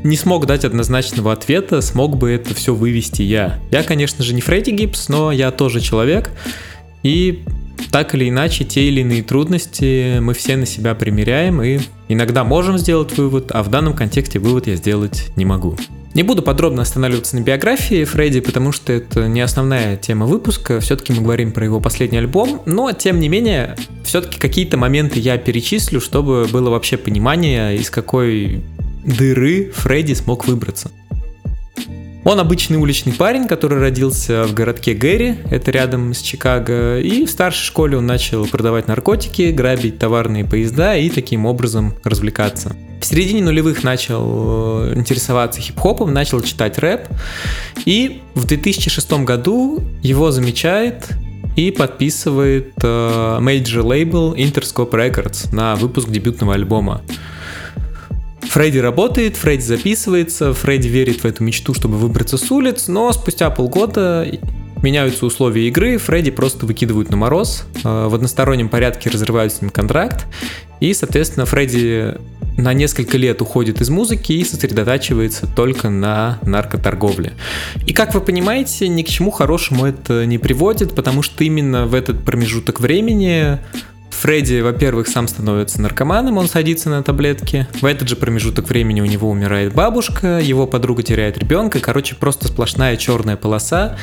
не 0.04 0.16
смог 0.16 0.46
дать 0.46 0.66
однозначного 0.66 1.34
ответа, 1.34 1.82
смог 1.82 2.18
бы 2.18 2.32
это 2.32 2.54
все 2.54 2.74
вывести 2.74 3.22
я. 3.22 3.60
Я, 3.72 3.84
конечно 3.84 4.24
же, 4.24 4.34
не 4.34 4.42
Фредди 4.42 4.72
Гибс, 4.72 5.10
но 5.10 5.32
я 5.32 5.52
тоже 5.52 5.82
человек. 5.82 6.30
И 7.04 7.44
так 7.92 8.16
или 8.16 8.30
иначе, 8.30 8.66
те 8.66 8.88
или 8.88 9.02
иные 9.02 9.24
трудности 9.24 10.20
мы 10.20 10.34
все 10.34 10.58
на 10.58 10.66
себя 10.66 10.96
примеряем 10.96 11.62
и 11.62 11.80
иногда 12.08 12.44
можем 12.44 12.78
сделать 12.78 13.18
вывод, 13.18 13.52
а 13.54 13.64
в 13.64 13.70
данном 13.70 13.94
контексте 13.94 14.40
вывод 14.40 14.68
я 14.68 14.76
сделать 14.76 15.28
не 15.36 15.46
могу. 15.46 15.78
Не 16.18 16.24
буду 16.24 16.42
подробно 16.42 16.82
останавливаться 16.82 17.36
на 17.36 17.42
биографии 17.42 18.04
Фредди, 18.04 18.40
потому 18.40 18.72
что 18.72 18.92
это 18.92 19.28
не 19.28 19.40
основная 19.40 19.98
тема 19.98 20.26
выпуска. 20.26 20.80
Все-таки 20.80 21.14
мы 21.14 21.22
говорим 21.22 21.52
про 21.52 21.64
его 21.64 21.80
последний 21.80 22.18
альбом. 22.18 22.64
Но, 22.66 22.92
тем 22.92 23.20
не 23.20 23.30
менее, 23.30 23.76
все-таки 24.04 24.40
какие-то 24.40 24.78
моменты 24.78 25.20
я 25.20 25.38
перечислю, 25.38 26.02
чтобы 26.02 26.48
было 26.52 26.72
вообще 26.72 26.98
понимание, 26.98 27.78
из 27.78 27.92
какой 27.92 28.64
дыры 29.06 29.72
Фредди 29.76 30.14
смог 30.14 30.48
выбраться. 30.48 30.90
Он 32.28 32.42
обычный 32.42 32.78
уличный 32.78 33.14
парень, 33.14 33.48
который 33.48 33.80
родился 33.80 34.44
в 34.44 34.54
городке 34.54 34.94
Гэри, 34.94 35.38
это 35.50 35.72
рядом 35.72 36.14
с 36.14 36.20
Чикаго, 36.20 37.00
и 37.00 37.26
в 37.26 37.30
старшей 37.30 37.64
школе 37.64 37.98
он 37.98 38.06
начал 38.06 38.46
продавать 38.46 38.90
наркотики, 38.90 39.52
грабить 39.52 39.98
товарные 39.98 40.44
поезда 40.44 40.98
и 40.98 41.10
таким 41.10 41.46
образом 41.46 41.96
развлекаться. 42.04 42.76
В 43.00 43.06
середине 43.06 43.44
нулевых 43.44 43.82
начал 43.82 44.90
э, 44.90 44.96
интересоваться 44.96 45.62
хип-хопом, 45.62 46.14
начал 46.14 46.42
читать 46.42 46.78
рэп, 46.80 47.08
и 47.86 48.22
в 48.36 48.46
2006 48.46 49.10
году 49.24 49.82
его 50.04 50.30
замечает 50.32 51.08
и 51.56 51.72
подписывает 51.72 52.74
э, 52.84 53.40
major 53.40 53.86
label 53.86 54.36
Interscope 54.36 54.92
Records 54.92 55.56
на 55.56 55.78
выпуск 55.78 56.10
дебютного 56.10 56.56
альбома. 56.56 57.02
Фредди 58.50 58.80
работает, 58.80 59.36
Фредди 59.38 59.62
записывается, 59.62 60.54
Фредди 60.54 60.88
верит 60.88 61.24
в 61.24 61.26
эту 61.26 61.44
мечту, 61.44 61.74
чтобы 61.74 61.98
выбраться 61.98 62.38
с 62.38 62.50
улиц, 62.52 62.88
но 62.88 63.12
спустя 63.12 63.50
полгода 63.50 64.28
меняются 64.82 65.26
условия 65.26 65.68
игры, 65.68 65.98
Фредди 65.98 66.32
просто 66.32 66.66
выкидывают 66.66 67.10
на 67.10 67.18
мороз, 67.18 67.66
э, 67.84 68.08
в 68.08 68.14
одностороннем 68.14 68.70
порядке 68.70 69.10
разрывают 69.10 69.54
с 69.54 69.62
ним 69.62 69.70
контракт, 69.70 70.26
и, 70.80 70.94
соответственно, 70.94 71.46
Фредди 71.46 72.16
на 72.58 72.74
несколько 72.74 73.18
лет 73.18 73.42
уходит 73.42 73.82
из 73.82 73.90
музыки 73.90 74.34
и 74.34 74.44
сосредотачивается 74.44 75.48
только 75.48 75.90
на 75.90 76.40
наркоторговле. 76.42 77.34
И 77.86 77.94
как 77.94 78.16
вы 78.16 78.22
понимаете, 78.22 78.88
ни 78.88 79.04
к 79.04 79.08
чему 79.08 79.30
хорошему 79.30 79.86
это 79.86 80.26
не 80.26 80.38
приводит, 80.40 80.96
потому 80.96 81.22
что 81.22 81.44
именно 81.44 81.86
в 81.86 81.94
этот 81.94 82.26
промежуток 82.26 82.80
времени 82.80 83.60
Фредди, 84.28 84.60
во-первых, 84.60 85.08
сам 85.08 85.26
становится 85.30 85.82
наркоманом, 85.82 86.38
он 86.38 86.50
садится 86.50 86.90
на 86.90 87.02
таблетки. 87.02 87.66
В 87.80 87.86
этот 87.86 88.10
же 88.10 88.18
промежуток 88.18 88.68
времени 88.68 89.00
у 89.00 89.06
него 89.06 89.30
умирает 89.30 89.74
бабушка, 89.74 90.40
его 90.40 90.68
подруга 90.68 91.02
теряет 91.02 91.38
ребенка. 91.38 91.80
Короче, 91.80 92.14
просто 92.14 92.50
сплошная 92.50 92.98
черная 92.98 93.38
полоса. 93.38 93.98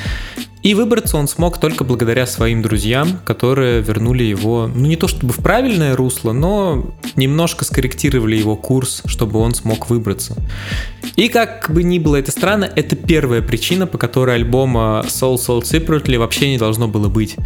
И 0.62 0.72
выбраться 0.72 1.18
он 1.18 1.28
смог 1.28 1.60
только 1.60 1.84
благодаря 1.84 2.26
своим 2.26 2.62
друзьям, 2.62 3.20
которые 3.26 3.82
вернули 3.82 4.24
его, 4.24 4.66
ну 4.74 4.86
не 4.86 4.96
то 4.96 5.08
чтобы 5.08 5.34
в 5.34 5.42
правильное 5.42 5.94
русло, 5.94 6.32
но 6.32 6.94
немножко 7.16 7.66
скорректировали 7.66 8.36
его 8.36 8.56
курс, 8.56 9.02
чтобы 9.04 9.40
он 9.40 9.52
смог 9.52 9.90
выбраться. 9.90 10.34
И 11.16 11.28
как 11.28 11.70
бы 11.70 11.82
ни 11.82 11.98
было 11.98 12.16
это 12.16 12.30
странно, 12.30 12.64
это 12.64 12.96
первая 12.96 13.42
причина, 13.42 13.86
по 13.86 13.98
которой 13.98 14.36
альбома 14.36 15.04
Soul 15.06 15.34
Soul 15.34 15.60
Separately 15.60 16.16
вообще 16.16 16.48
не 16.48 16.56
должно 16.56 16.88
было 16.88 17.10
быть. 17.10 17.36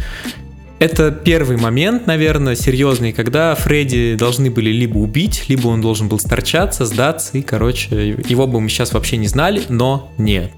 Это 0.79 1.11
первый 1.11 1.57
момент, 1.57 2.07
наверное, 2.07 2.55
серьезный, 2.55 3.11
когда 3.11 3.53
Фредди 3.53 4.15
должны 4.15 4.49
были 4.49 4.69
либо 4.69 4.97
убить, 4.97 5.49
либо 5.49 5.67
он 5.67 5.81
должен 5.81 6.07
был 6.07 6.19
сторчаться, 6.19 6.85
сдаться, 6.85 7.37
и, 7.37 7.41
короче, 7.41 8.17
его 8.29 8.47
бы 8.47 8.61
мы 8.61 8.69
сейчас 8.69 8.93
вообще 8.93 9.17
не 9.17 9.27
знали, 9.27 9.61
но 9.67 10.09
нет. 10.17 10.51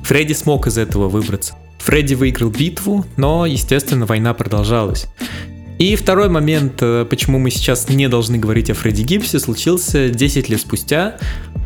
Фредди 0.00 0.32
смог 0.32 0.66
из 0.66 0.78
этого 0.78 1.10
выбраться. 1.10 1.56
Фредди 1.78 2.14
выиграл 2.14 2.48
битву, 2.48 3.04
но, 3.18 3.44
естественно, 3.44 4.06
война 4.06 4.32
продолжалась. 4.32 5.08
И 5.78 5.94
второй 5.94 6.30
момент, 6.30 6.78
э, 6.80 7.04
почему 7.08 7.38
мы 7.38 7.50
сейчас 7.50 7.90
не 7.90 8.08
должны 8.08 8.38
говорить 8.38 8.70
о 8.70 8.74
Фредди 8.74 9.02
Гибсе, 9.02 9.38
случился 9.38 10.08
10 10.08 10.48
лет 10.48 10.60
спустя. 10.60 11.18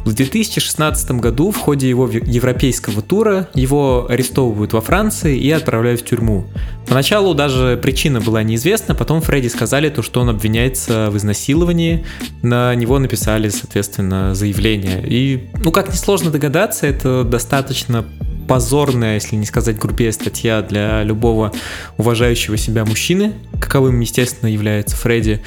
В 0.04 0.14
2016 0.14 1.10
году 1.12 1.50
в 1.50 1.56
ходе 1.56 1.88
его 1.88 2.08
европейского 2.08 3.02
тура 3.02 3.48
его 3.54 4.06
арестовывают 4.08 4.72
во 4.72 4.80
Франции 4.80 5.38
и 5.38 5.50
отправляют 5.50 6.00
в 6.00 6.04
тюрьму. 6.04 6.46
Поначалу 6.88 7.34
даже 7.34 7.78
причина 7.80 8.20
была 8.20 8.42
неизвестна, 8.42 8.94
потом 8.94 9.20
Фредди 9.20 9.48
сказали 9.48 9.90
то, 9.90 10.02
что 10.02 10.20
он 10.20 10.30
обвиняется 10.30 11.10
в 11.10 11.16
изнасиловании, 11.16 12.04
на 12.42 12.74
него 12.74 12.98
написали, 12.98 13.48
соответственно, 13.50 14.34
заявление. 14.34 15.04
И, 15.06 15.50
ну, 15.62 15.70
как 15.70 15.88
несложно 15.88 16.30
догадаться, 16.30 16.86
это 16.86 17.22
достаточно 17.24 18.04
позорная, 18.48 19.14
если 19.14 19.36
не 19.36 19.46
сказать 19.46 19.78
грубее, 19.78 20.10
статья 20.10 20.62
для 20.62 21.04
любого 21.04 21.52
уважающего 21.98 22.56
себя 22.56 22.84
мужчины, 22.84 23.34
каковым, 23.60 24.00
естественно, 24.00 24.48
является 24.48 24.96
Фредди. 24.96 25.40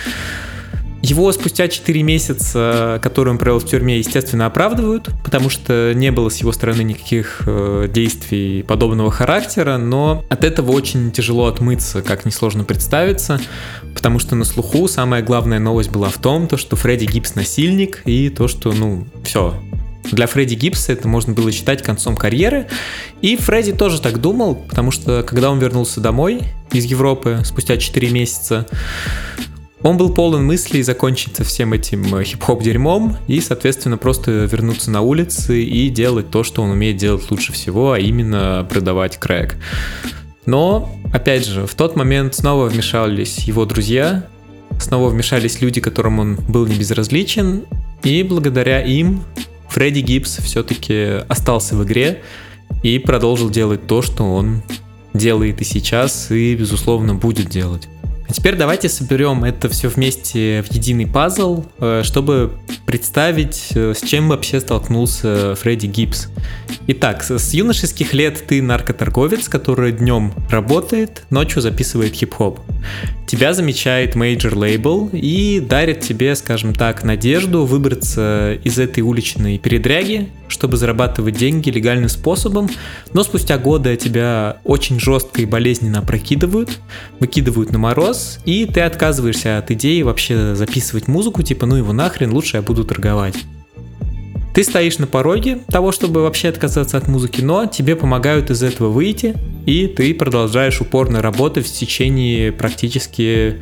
Его 1.04 1.30
спустя 1.34 1.68
4 1.68 2.02
месяца, 2.02 2.98
которые 3.04 3.34
он 3.34 3.38
провел 3.38 3.60
в 3.60 3.66
тюрьме, 3.66 3.98
естественно, 3.98 4.46
оправдывают, 4.46 5.10
потому 5.22 5.50
что 5.50 5.92
не 5.94 6.14
было 6.14 6.30
с 6.30 6.38
его 6.38 6.54
стороны 6.54 6.82
никаких 6.82 7.42
э, 7.46 7.90
действий 7.94 8.64
подобного 8.64 9.12
характера, 9.12 9.78
но 9.78 10.24
от 10.30 10.46
этого 10.46 10.72
очень 10.72 11.12
тяжело 11.12 11.48
отмыться, 11.48 12.02
как 12.04 12.24
несложно 12.24 12.64
представиться, 12.64 13.42
потому 13.94 14.18
что 14.18 14.36
на 14.36 14.46
слуху 14.46 14.88
самая 14.88 15.22
главная 15.22 15.60
новость 15.60 15.92
была 15.92 16.08
в 16.08 16.20
том, 16.20 16.48
то, 16.48 16.56
что 16.56 16.78
Фредди 16.78 17.04
Гибс 17.04 17.36
насильник, 17.36 18.02
и 18.06 18.30
то, 18.30 18.48
что, 18.48 18.72
ну, 18.72 19.06
все, 19.26 19.54
для 20.10 20.26
Фредди 20.26 20.56
Гибса 20.56 20.94
это 20.94 21.10
можно 21.10 21.34
было 21.34 21.52
считать 21.52 21.84
концом 21.84 22.16
карьеры. 22.16 22.68
И 23.22 23.36
Фредди 23.36 23.74
тоже 23.74 24.02
так 24.02 24.22
думал, 24.22 24.56
потому 24.56 24.92
что 24.92 25.22
когда 25.24 25.50
он 25.52 25.60
вернулся 25.60 26.00
домой 26.00 26.44
из 26.72 26.86
Европы 26.86 27.42
спустя 27.44 27.76
4 27.76 28.10
месяца, 28.10 28.68
он 29.84 29.98
был 29.98 30.14
полон 30.14 30.46
мыслей 30.46 30.82
закончить 30.82 31.36
со 31.36 31.44
всем 31.44 31.74
этим 31.74 32.16
э, 32.16 32.24
хип-хоп 32.24 32.64
дерьмом 32.64 33.18
и, 33.28 33.42
соответственно, 33.42 33.98
просто 33.98 34.32
вернуться 34.46 34.90
на 34.90 35.02
улицы 35.02 35.62
и 35.62 35.90
делать 35.90 36.32
то, 36.32 36.44
что 36.44 36.64
он 36.64 36.72
умеет 36.72 36.98
делать 36.98 37.30
лучше 37.30 37.52
всего, 37.52 37.92
а 37.92 38.00
именно 38.00 38.66
продавать 38.70 39.18
крэк. 39.18 39.58
Но, 40.46 40.90
опять 41.14 41.46
же, 41.46 41.68
в 41.68 41.76
тот 41.76 41.96
момент 41.96 42.34
снова 42.36 42.68
вмешались 42.68 43.40
его 43.40 43.66
друзья, 43.66 44.26
снова 44.80 45.10
вмешались 45.10 45.62
люди, 45.62 45.82
которым 45.82 46.20
он 46.20 46.36
был 46.48 46.66
не 46.66 46.76
безразличен, 46.76 47.64
и 48.04 48.24
благодаря 48.24 48.82
им 48.82 49.24
Фредди 49.70 50.00
Гибс 50.00 50.38
все-таки 50.38 51.24
остался 51.28 51.76
в 51.76 51.84
игре 51.84 52.22
и 52.84 53.00
продолжил 53.00 53.50
делать 53.50 53.86
то, 53.86 54.02
что 54.02 54.24
он 54.24 54.62
делает 55.14 55.62
и 55.62 55.66
сейчас, 55.66 56.32
и, 56.32 56.56
безусловно, 56.56 57.16
будет 57.16 57.50
делать. 57.50 57.88
Теперь 58.34 58.56
давайте 58.56 58.90
соберем 58.90 59.44
это 59.44 59.70
все 59.70 59.90
вместе 59.90 60.64
в 60.68 60.74
единый 60.74 61.06
пазл, 61.06 61.66
э, 61.80 62.02
чтобы 62.04 62.54
представить, 62.88 63.70
э, 63.76 63.94
с 63.96 64.02
чем 64.02 64.30
вообще 64.30 64.60
столкнулся 64.60 65.54
Фредди 65.54 65.86
Гибс. 65.86 66.30
Итак, 66.88 67.24
с 67.24 67.54
юношеских 67.54 68.12
лет 68.14 68.44
ты 68.48 68.64
наркоторговец, 68.64 69.48
который 69.48 69.92
днем 69.92 70.34
работает, 70.50 71.24
ночью 71.30 71.62
записывает 71.62 72.16
хип-хоп. 72.16 72.60
Тебя 73.26 73.54
замечает 73.54 74.16
major 74.16 74.56
лейбл 74.56 75.10
и 75.12 75.60
дарит 75.60 76.02
тебе, 76.02 76.36
скажем 76.36 76.74
так, 76.74 77.04
надежду 77.04 77.66
выбраться 77.66 78.60
из 78.64 78.78
этой 78.78 79.02
уличной 79.02 79.58
передряги, 79.58 80.30
чтобы 80.48 80.78
зарабатывать 80.78 81.36
деньги 81.36 81.70
легальным 81.70 82.10
способом, 82.10 82.70
но 83.14 83.24
спустя 83.24 83.58
годы 83.58 83.96
тебя 83.96 84.58
очень 84.64 85.00
жестко 85.00 85.42
и 85.42 85.46
болезненно 85.46 86.02
прокидывают, 86.02 86.80
выкидывают 87.20 87.72
на 87.72 87.80
мороз, 87.80 88.40
и 88.46 88.66
ты 88.66 88.82
отказываешься 88.82 89.58
от 89.58 89.72
идеи 89.72 90.02
вообще 90.04 90.56
записывать 90.56 91.08
музыку, 91.08 91.42
типа 91.42 91.66
ну 91.66 91.76
его 91.76 91.94
нахрен, 91.94 92.32
лучше 92.32 92.58
я 92.58 92.62
буду 92.62 92.84
торговать. 92.84 93.36
Ты 94.54 94.64
стоишь 94.64 95.00
на 95.00 95.08
пороге 95.08 95.60
того, 95.68 95.92
чтобы 95.92 96.22
вообще 96.22 96.50
отказаться 96.50 96.98
от 96.98 97.08
музыки, 97.08 97.42
но 97.42 97.66
тебе 97.66 97.96
помогают 97.96 98.52
из 98.52 98.62
этого 98.62 98.90
выйти, 98.90 99.36
и 99.66 99.88
ты 99.88 100.14
продолжаешь 100.14 100.80
упорно 100.80 101.24
работать 101.24 101.66
в 101.66 101.74
течение 101.74 102.52
практически 102.52 103.58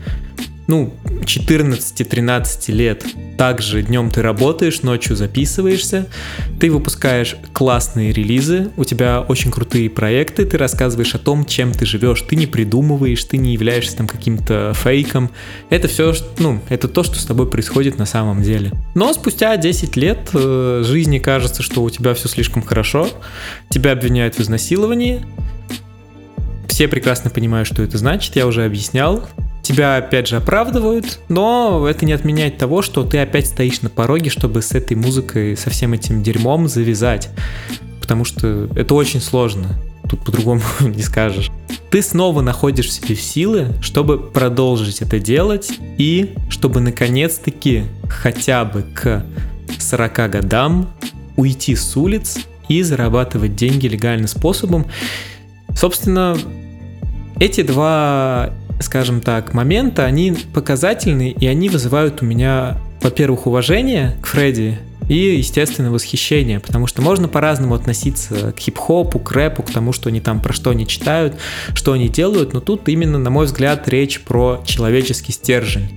ну, 0.71 0.93
14-13 1.25 2.71
лет. 2.71 3.05
Также 3.37 3.83
днем 3.83 4.09
ты 4.09 4.21
работаешь, 4.21 4.83
ночью 4.83 5.17
записываешься, 5.17 6.07
ты 6.61 6.71
выпускаешь 6.71 7.35
классные 7.51 8.13
релизы, 8.13 8.71
у 8.77 8.85
тебя 8.85 9.19
очень 9.19 9.51
крутые 9.51 9.89
проекты, 9.89 10.45
ты 10.45 10.57
рассказываешь 10.57 11.13
о 11.13 11.19
том, 11.19 11.43
чем 11.43 11.73
ты 11.73 11.85
живешь, 11.85 12.21
ты 12.21 12.37
не 12.37 12.47
придумываешь, 12.47 13.21
ты 13.25 13.35
не 13.35 13.51
являешься 13.51 13.97
там 13.97 14.07
каким-то 14.07 14.71
фейком. 14.73 15.29
Это 15.69 15.89
все, 15.89 16.13
ну, 16.39 16.61
это 16.69 16.87
то, 16.87 17.03
что 17.03 17.19
с 17.19 17.25
тобой 17.25 17.49
происходит 17.49 17.97
на 17.97 18.05
самом 18.05 18.41
деле. 18.41 18.71
Но 18.95 19.11
спустя 19.11 19.57
10 19.57 19.97
лет 19.97 20.29
э, 20.33 20.83
жизни 20.85 21.19
кажется, 21.19 21.63
что 21.63 21.83
у 21.83 21.89
тебя 21.89 22.13
все 22.13 22.29
слишком 22.29 22.61
хорошо, 22.63 23.09
тебя 23.69 23.91
обвиняют 23.91 24.35
в 24.35 24.39
изнасиловании, 24.39 25.21
все 26.69 26.87
прекрасно 26.87 27.29
понимают, 27.29 27.67
что 27.67 27.83
это 27.83 27.97
значит, 27.97 28.37
я 28.37 28.47
уже 28.47 28.63
объяснял 28.63 29.27
тебя 29.61 29.97
опять 29.97 30.27
же 30.27 30.37
оправдывают, 30.37 31.19
но 31.29 31.87
это 31.87 32.05
не 32.05 32.13
отменяет 32.13 32.57
того, 32.57 32.81
что 32.81 33.03
ты 33.03 33.19
опять 33.19 33.47
стоишь 33.47 33.81
на 33.81 33.89
пороге, 33.89 34.29
чтобы 34.29 34.61
с 34.61 34.71
этой 34.73 34.95
музыкой, 34.95 35.55
со 35.55 35.69
всем 35.69 35.93
этим 35.93 36.23
дерьмом 36.23 36.67
завязать. 36.67 37.29
Потому 37.99 38.25
что 38.25 38.67
это 38.75 38.93
очень 38.95 39.21
сложно. 39.21 39.79
Тут 40.09 40.25
по-другому 40.25 40.61
не 40.81 41.03
скажешь. 41.03 41.51
Ты 41.89 42.01
снова 42.01 42.41
находишь 42.41 42.87
в 42.87 42.91
себе 42.91 43.15
силы, 43.15 43.67
чтобы 43.81 44.17
продолжить 44.17 45.01
это 45.01 45.19
делать 45.19 45.71
и 45.97 46.35
чтобы 46.49 46.79
наконец-таки 46.79 47.83
хотя 48.09 48.65
бы 48.65 48.83
к 48.83 49.25
40 49.77 50.31
годам 50.31 50.89
уйти 51.35 51.75
с 51.75 51.95
улиц 51.95 52.39
и 52.67 52.81
зарабатывать 52.83 53.55
деньги 53.55 53.87
легальным 53.87 54.27
способом. 54.27 54.87
Собственно, 55.75 56.37
эти 57.39 57.61
два 57.63 58.53
скажем 58.81 59.21
так, 59.21 59.53
момента, 59.53 60.05
они 60.05 60.33
показательны, 60.53 61.29
и 61.31 61.47
они 61.47 61.69
вызывают 61.69 62.21
у 62.21 62.25
меня, 62.25 62.77
во-первых, 63.01 63.47
уважение 63.47 64.17
к 64.21 64.27
Фредди, 64.27 64.79
и, 65.09 65.37
естественно, 65.37 65.91
восхищение, 65.91 66.59
потому 66.59 66.87
что 66.87 67.01
можно 67.01 67.27
по-разному 67.27 67.75
относиться 67.75 68.53
к 68.53 68.59
хип-хопу, 68.59 69.19
к 69.19 69.31
рэпу, 69.31 69.63
к 69.63 69.71
тому, 69.71 69.91
что 69.91 70.09
они 70.09 70.21
там 70.21 70.41
про 70.41 70.53
что 70.53 70.69
они 70.69 70.87
читают, 70.87 71.35
что 71.73 71.91
они 71.91 72.07
делают, 72.07 72.53
но 72.53 72.61
тут 72.61 72.87
именно, 72.87 73.17
на 73.17 73.29
мой 73.29 73.45
взгляд, 73.45 73.89
речь 73.89 74.21
про 74.21 74.63
человеческий 74.65 75.33
стержень. 75.33 75.89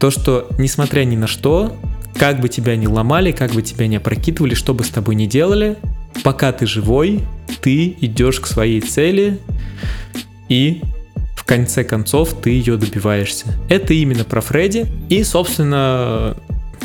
То, 0.00 0.10
что, 0.10 0.48
несмотря 0.58 1.04
ни 1.04 1.14
на 1.14 1.26
что, 1.26 1.76
как 2.18 2.40
бы 2.40 2.48
тебя 2.48 2.76
ни 2.76 2.86
ломали, 2.86 3.30
как 3.32 3.52
бы 3.52 3.62
тебя 3.62 3.86
ни 3.86 3.96
опрокидывали, 3.96 4.54
что 4.54 4.74
бы 4.74 4.82
с 4.82 4.88
тобой 4.88 5.14
ни 5.14 5.26
делали, 5.26 5.76
пока 6.24 6.52
ты 6.52 6.66
живой, 6.66 7.20
ты 7.60 7.96
идешь 8.00 8.40
к 8.40 8.46
своей 8.46 8.80
цели, 8.80 9.38
и 10.48 10.82
конце 11.46 11.84
концов 11.84 12.34
ты 12.42 12.50
ее 12.50 12.76
добиваешься. 12.76 13.46
Это 13.68 13.94
именно 13.94 14.24
про 14.24 14.40
Фредди. 14.40 14.86
И, 15.08 15.22
собственно, 15.24 16.36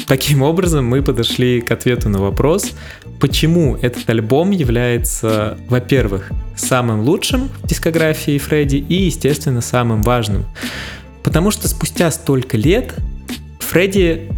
таким 0.07 0.43
образом 0.43 0.85
мы 0.85 1.01
подошли 1.01 1.61
к 1.61 1.71
ответу 1.71 2.09
на 2.09 2.19
вопрос, 2.19 2.71
почему 3.19 3.75
этот 3.75 4.09
альбом 4.09 4.51
является, 4.51 5.57
во-первых, 5.67 6.31
самым 6.55 7.01
лучшим 7.01 7.49
в 7.63 7.67
дискографии 7.67 8.37
Фредди 8.37 8.77
и, 8.77 9.05
естественно, 9.05 9.61
самым 9.61 10.01
важным. 10.03 10.45
Потому 11.23 11.51
что 11.51 11.67
спустя 11.67 12.09
столько 12.11 12.57
лет 12.57 12.93
Фредди 13.59 14.29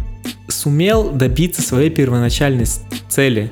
сумел 0.48 1.10
добиться 1.10 1.62
своей 1.62 1.90
первоначальной 1.90 2.66
цели. 3.08 3.50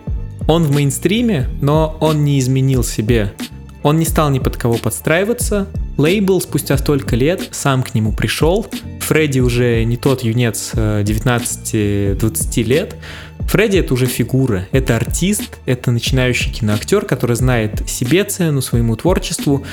Он 0.48 0.64
в 0.64 0.74
мейнстриме, 0.74 1.48
но 1.60 1.96
он 2.00 2.24
не 2.24 2.38
изменил 2.38 2.82
себе. 2.82 3.32
Он 3.82 3.98
не 3.98 4.04
стал 4.04 4.30
ни 4.30 4.38
под 4.38 4.56
кого 4.56 4.78
подстраиваться. 4.78 5.66
Лейбл 5.96 6.40
спустя 6.40 6.78
столько 6.78 7.16
лет 7.16 7.48
сам 7.50 7.82
к 7.82 7.94
нему 7.94 8.12
пришел. 8.12 8.66
Фредди 9.00 9.40
уже 9.40 9.84
не 9.84 9.96
тот 9.96 10.22
юнец 10.22 10.72
19-20 10.74 11.66
э, 11.74 12.62
лет. 12.62 12.96
Фредди 13.40 13.78
это 13.78 13.92
уже 13.94 14.06
фигура, 14.06 14.66
это 14.72 14.96
артист, 14.96 15.58
это 15.66 15.90
начинающий 15.90 16.52
киноактер, 16.52 17.04
который 17.04 17.36
знает 17.36 17.88
себе 17.88 18.24
цену, 18.24 18.62
своему 18.62 18.96
творчеству. 18.96 19.64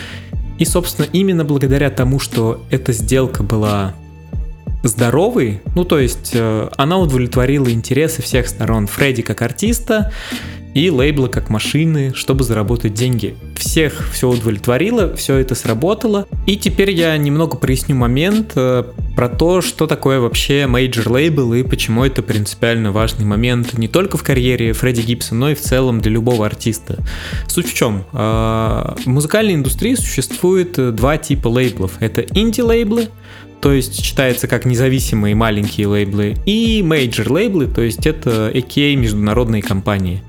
И, 0.57 0.65
собственно, 0.65 1.07
именно 1.13 1.45
благодаря 1.45 1.89
тому, 1.89 2.19
что 2.19 2.65
эта 2.69 2.91
сделка 2.91 3.43
была 3.43 3.93
здоровой, 4.83 5.61
ну 5.75 5.83
то 5.83 5.99
есть 5.99 6.31
э, 6.33 6.69
она 6.77 6.97
удовлетворила 6.97 7.69
интересы 7.69 8.21
всех 8.21 8.47
сторон. 8.47 8.87
Фредди 8.87 9.21
как 9.21 9.41
артиста, 9.41 10.11
и 10.73 10.89
лейблы 10.89 11.29
как 11.29 11.49
машины, 11.49 12.13
чтобы 12.13 12.43
заработать 12.43 12.93
деньги. 12.93 13.35
Всех 13.55 14.09
все 14.11 14.29
удовлетворило, 14.29 15.15
все 15.15 15.37
это 15.37 15.55
сработало. 15.55 16.27
И 16.45 16.57
теперь 16.57 16.91
я 16.91 17.17
немного 17.17 17.57
проясню 17.57 17.95
момент 17.95 18.53
э, 18.55 18.83
про 19.15 19.29
то, 19.29 19.61
что 19.61 19.87
такое 19.87 20.19
вообще 20.19 20.67
major 20.67 21.09
лейбл 21.11 21.53
и 21.53 21.63
почему 21.63 22.05
это 22.05 22.21
принципиально 22.21 22.91
важный 22.91 23.25
момент 23.25 23.77
не 23.77 23.87
только 23.87 24.17
в 24.17 24.23
карьере 24.23 24.73
Фредди 24.73 25.01
Гиббса, 25.01 25.39
но 25.39 25.49
и 25.51 25.55
в 25.55 25.61
целом 25.61 26.01
для 26.01 26.11
любого 26.11 26.45
артиста. 26.45 26.99
Суть 27.47 27.67
в 27.67 27.73
чем? 27.73 28.05
Э, 28.13 28.95
в 29.03 29.07
музыкальной 29.07 29.55
индустрии 29.55 29.95
существует 29.95 30.95
два 30.95 31.17
типа 31.17 31.47
лейблов. 31.47 31.93
Это 31.99 32.21
инди-лейблы, 32.21 33.09
то 33.61 33.71
есть 33.71 34.01
читается 34.01 34.47
как 34.47 34.65
независимые 34.65 35.35
маленькие 35.35 35.87
лейблы, 35.87 36.35
и 36.45 36.81
major 36.83 37.31
лейблы, 37.31 37.67
то 37.67 37.81
есть 37.81 38.05
это 38.05 38.51
AKA 38.53 38.95
международные 38.95 39.61
компании. 39.61 40.23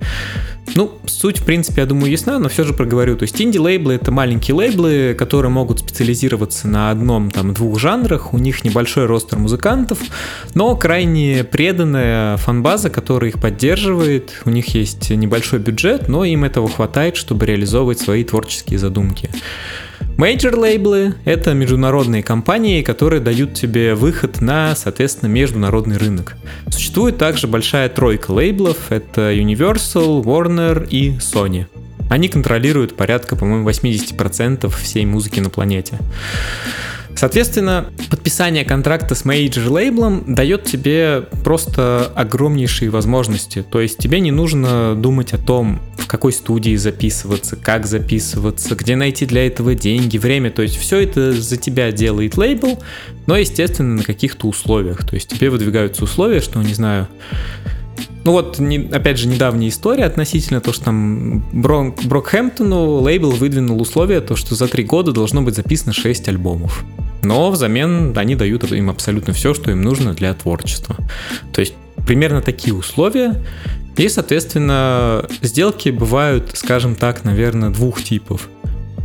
Ну, 0.76 0.92
суть, 1.06 1.38
в 1.40 1.44
принципе, 1.44 1.80
я 1.82 1.86
думаю, 1.86 2.10
ясна, 2.10 2.38
но 2.38 2.48
все 2.48 2.64
же 2.64 2.74
проговорю. 2.74 3.16
То 3.16 3.24
есть 3.24 3.40
инди-лейблы— 3.40 3.94
это 3.94 4.12
маленькие 4.12 4.54
лейблы, 4.54 5.16
которые 5.18 5.50
могут 5.50 5.80
специализироваться 5.80 6.68
на 6.68 6.90
одном, 6.90 7.30
там, 7.30 7.54
двух 7.54 7.78
жанрах, 7.78 8.32
у 8.32 8.38
них 8.38 8.64
небольшой 8.64 9.06
roster 9.06 9.38
музыкантов, 9.38 9.98
но 10.54 10.76
крайне 10.76 11.44
преданная 11.44 12.36
фанбаза, 12.36 12.90
которая 12.90 13.30
их 13.30 13.40
поддерживает, 13.40 14.42
у 14.44 14.50
них 14.50 14.74
есть 14.74 15.10
небольшой 15.10 15.58
бюджет, 15.58 16.08
но 16.08 16.24
им 16.24 16.44
этого 16.44 16.68
хватает, 16.68 17.16
чтобы 17.16 17.46
реализовывать 17.46 17.98
свои 17.98 18.24
творческие 18.24 18.78
задумки. 18.78 19.30
Major 20.20 20.54
лейблы— 20.54 21.14
это 21.24 21.54
международные 21.54 22.22
компании, 22.22 22.82
которые 22.82 23.22
дают 23.22 23.54
тебе 23.54 23.94
выход 23.94 24.42
на, 24.42 24.76
соответственно, 24.76 25.30
международный 25.30 25.96
рынок. 25.96 26.36
Существует 26.68 27.16
также 27.16 27.46
большая 27.46 27.88
тройка 27.88 28.30
лейблов— 28.30 28.76
это 28.92 29.32
Universal, 29.32 30.22
Warner 30.22 30.86
и 30.86 31.12
Sony. 31.12 31.68
Они 32.10 32.28
контролируют 32.28 32.98
порядка, 32.98 33.34
по-моему, 33.34 33.66
80% 33.66 34.68
всей 34.68 35.06
музыки 35.06 35.40
на 35.40 35.48
планете. 35.48 35.98
Соответственно, 37.16 37.86
подписание 38.10 38.64
контракта 38.66 39.14
с 39.14 39.24
major 39.24 39.70
лейблом 39.70 40.34
дает 40.34 40.64
тебе 40.64 41.22
просто 41.44 42.12
огромнейшие 42.14 42.90
возможности. 42.90 43.62
То 43.62 43.80
есть 43.80 43.98
тебе 43.98 44.20
не 44.20 44.30
нужно 44.30 44.94
думать 44.94 45.32
о 45.32 45.38
том, 45.38 45.80
какой 46.10 46.32
студии 46.32 46.74
записываться, 46.74 47.54
как 47.54 47.86
записываться, 47.86 48.74
где 48.74 48.96
найти 48.96 49.26
для 49.26 49.46
этого 49.46 49.76
деньги, 49.76 50.18
время. 50.18 50.50
То 50.50 50.62
есть 50.62 50.76
все 50.76 50.98
это 50.98 51.32
за 51.32 51.56
тебя 51.56 51.92
делает 51.92 52.36
лейбл, 52.36 52.82
но, 53.26 53.36
естественно, 53.36 53.94
на 53.94 54.02
каких-то 54.02 54.48
условиях. 54.48 55.06
То 55.06 55.14
есть 55.14 55.28
тебе 55.28 55.50
выдвигаются 55.50 56.02
условия, 56.02 56.40
что, 56.40 56.60
не 56.60 56.74
знаю, 56.74 57.06
ну 58.24 58.32
вот, 58.32 58.58
не, 58.58 58.88
опять 58.90 59.18
же, 59.18 59.28
недавняя 59.28 59.68
история 59.68 60.04
относительно 60.04 60.60
того, 60.60 60.74
что 60.74 60.86
там 60.86 61.44
Брок, 61.52 62.02
Брокхэмптону 62.02 63.02
лейбл 63.02 63.30
выдвинул 63.30 63.80
условие, 63.80 64.20
то, 64.20 64.34
что 64.34 64.56
за 64.56 64.66
три 64.66 64.82
года 64.82 65.12
должно 65.12 65.42
быть 65.42 65.54
записано 65.54 65.92
6 65.92 66.28
альбомов. 66.28 66.84
Но 67.22 67.52
взамен 67.52 68.18
они 68.18 68.34
дают 68.34 68.64
им 68.72 68.90
абсолютно 68.90 69.32
все, 69.32 69.54
что 69.54 69.70
им 69.70 69.82
нужно 69.82 70.12
для 70.12 70.34
творчества. 70.34 70.96
То 71.52 71.60
есть 71.60 71.74
примерно 72.06 72.42
такие 72.42 72.74
условия. 72.74 73.36
И, 73.96 74.08
соответственно, 74.08 75.26
сделки 75.42 75.90
бывают, 75.90 76.50
скажем 76.54 76.94
так, 76.94 77.24
наверное, 77.24 77.70
двух 77.70 78.02
типов. 78.02 78.48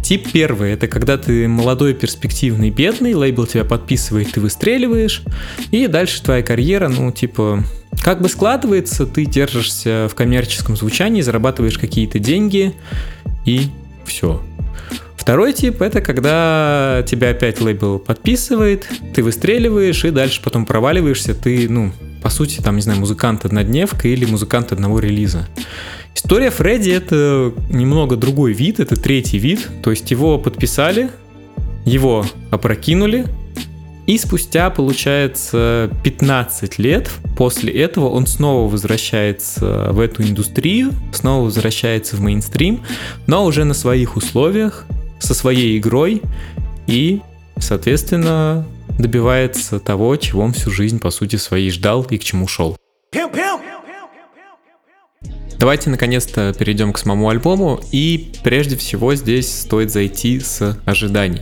Тип 0.03 0.31
первый— 0.31 0.71
это 0.73 0.87
когда 0.87 1.17
ты 1.17 1.47
молодой, 1.47 1.95
перспективный, 1.95 2.69
бедный, 2.69 3.15
лейбл 3.15 3.47
тебя 3.47 3.65
подписывает, 3.65 4.31
ты 4.31 4.39
выстреливаешь, 4.39 5.23
и 5.71 5.87
дальше 5.87 6.21
твоя 6.21 6.43
карьера, 6.43 6.89
ну, 6.89 7.11
типа, 7.11 7.63
как 8.03 8.21
бы 8.21 8.29
складывается, 8.29 9.07
ты 9.07 9.25
держишься 9.25 10.07
в 10.09 10.13
коммерческом 10.13 10.77
звучании, 10.77 11.21
зарабатываешь 11.21 11.79
какие-то 11.79 12.19
деньги, 12.19 12.73
и 13.45 13.69
все. 14.05 14.43
Второй 15.25 15.53
тип 15.53 15.81
это 15.81 16.01
когда 16.01 17.03
тебя 17.07 17.31
опять 17.31 17.59
лейбл 17.59 17.97
подписывает, 17.97 18.87
ты 19.15 19.23
выстреливаешь 19.23 20.05
и 20.05 20.11
дальше 20.11 20.39
потом 20.43 20.67
проваливаешься, 20.67 21.33
ты, 21.33 21.67
ну, 21.67 21.91
по 22.21 22.29
сути, 22.29 22.61
там, 22.61 22.75
не 22.75 22.83
знаю, 22.83 22.99
музыкант 22.99 23.43
однодневка 23.43 24.07
или 24.07 24.23
музыкант 24.25 24.71
одного 24.71 24.99
релиза. 24.99 25.47
История 26.13 26.51
Фредди 26.51 26.91
это 26.91 27.53
немного 27.71 28.17
другой 28.17 28.53
вид, 28.53 28.79
это 28.79 28.95
третий 28.95 29.39
вид, 29.39 29.67
то 29.81 29.89
есть 29.89 30.11
его 30.11 30.37
подписали, 30.37 31.09
его 31.85 32.23
опрокинули, 32.51 33.25
и 34.05 34.19
спустя, 34.19 34.69
получается, 34.69 35.89
15 36.03 36.77
лет 36.77 37.09
после 37.35 37.73
этого 37.73 38.09
он 38.09 38.27
снова 38.27 38.69
возвращается 38.69 39.89
в 39.91 39.99
эту 39.99 40.21
индустрию, 40.21 40.91
снова 41.11 41.45
возвращается 41.45 42.15
в 42.15 42.21
мейнстрим, 42.21 42.83
но 43.25 43.43
уже 43.43 43.63
на 43.63 43.73
своих 43.73 44.17
условиях, 44.17 44.85
со 45.25 45.33
своей 45.33 45.77
игрой 45.77 46.21
и, 46.87 47.21
соответственно, 47.57 48.65
добивается 48.99 49.79
того, 49.79 50.15
чего 50.17 50.43
он 50.43 50.53
всю 50.53 50.71
жизнь, 50.71 50.99
по 50.99 51.09
сути, 51.09 51.35
своей 51.35 51.71
ждал 51.71 52.03
и 52.03 52.17
к 52.17 52.23
чему 52.23 52.47
шел. 52.47 52.77
Давайте 55.57 55.89
наконец-то 55.89 56.53
перейдем 56.57 56.93
к 56.93 56.97
самому 56.97 57.29
альбому, 57.29 57.79
и 57.91 58.33
прежде 58.43 58.75
всего 58.75 59.15
здесь 59.15 59.61
стоит 59.61 59.89
зайти 59.89 60.39
с 60.39 60.77
ожиданий. 60.85 61.41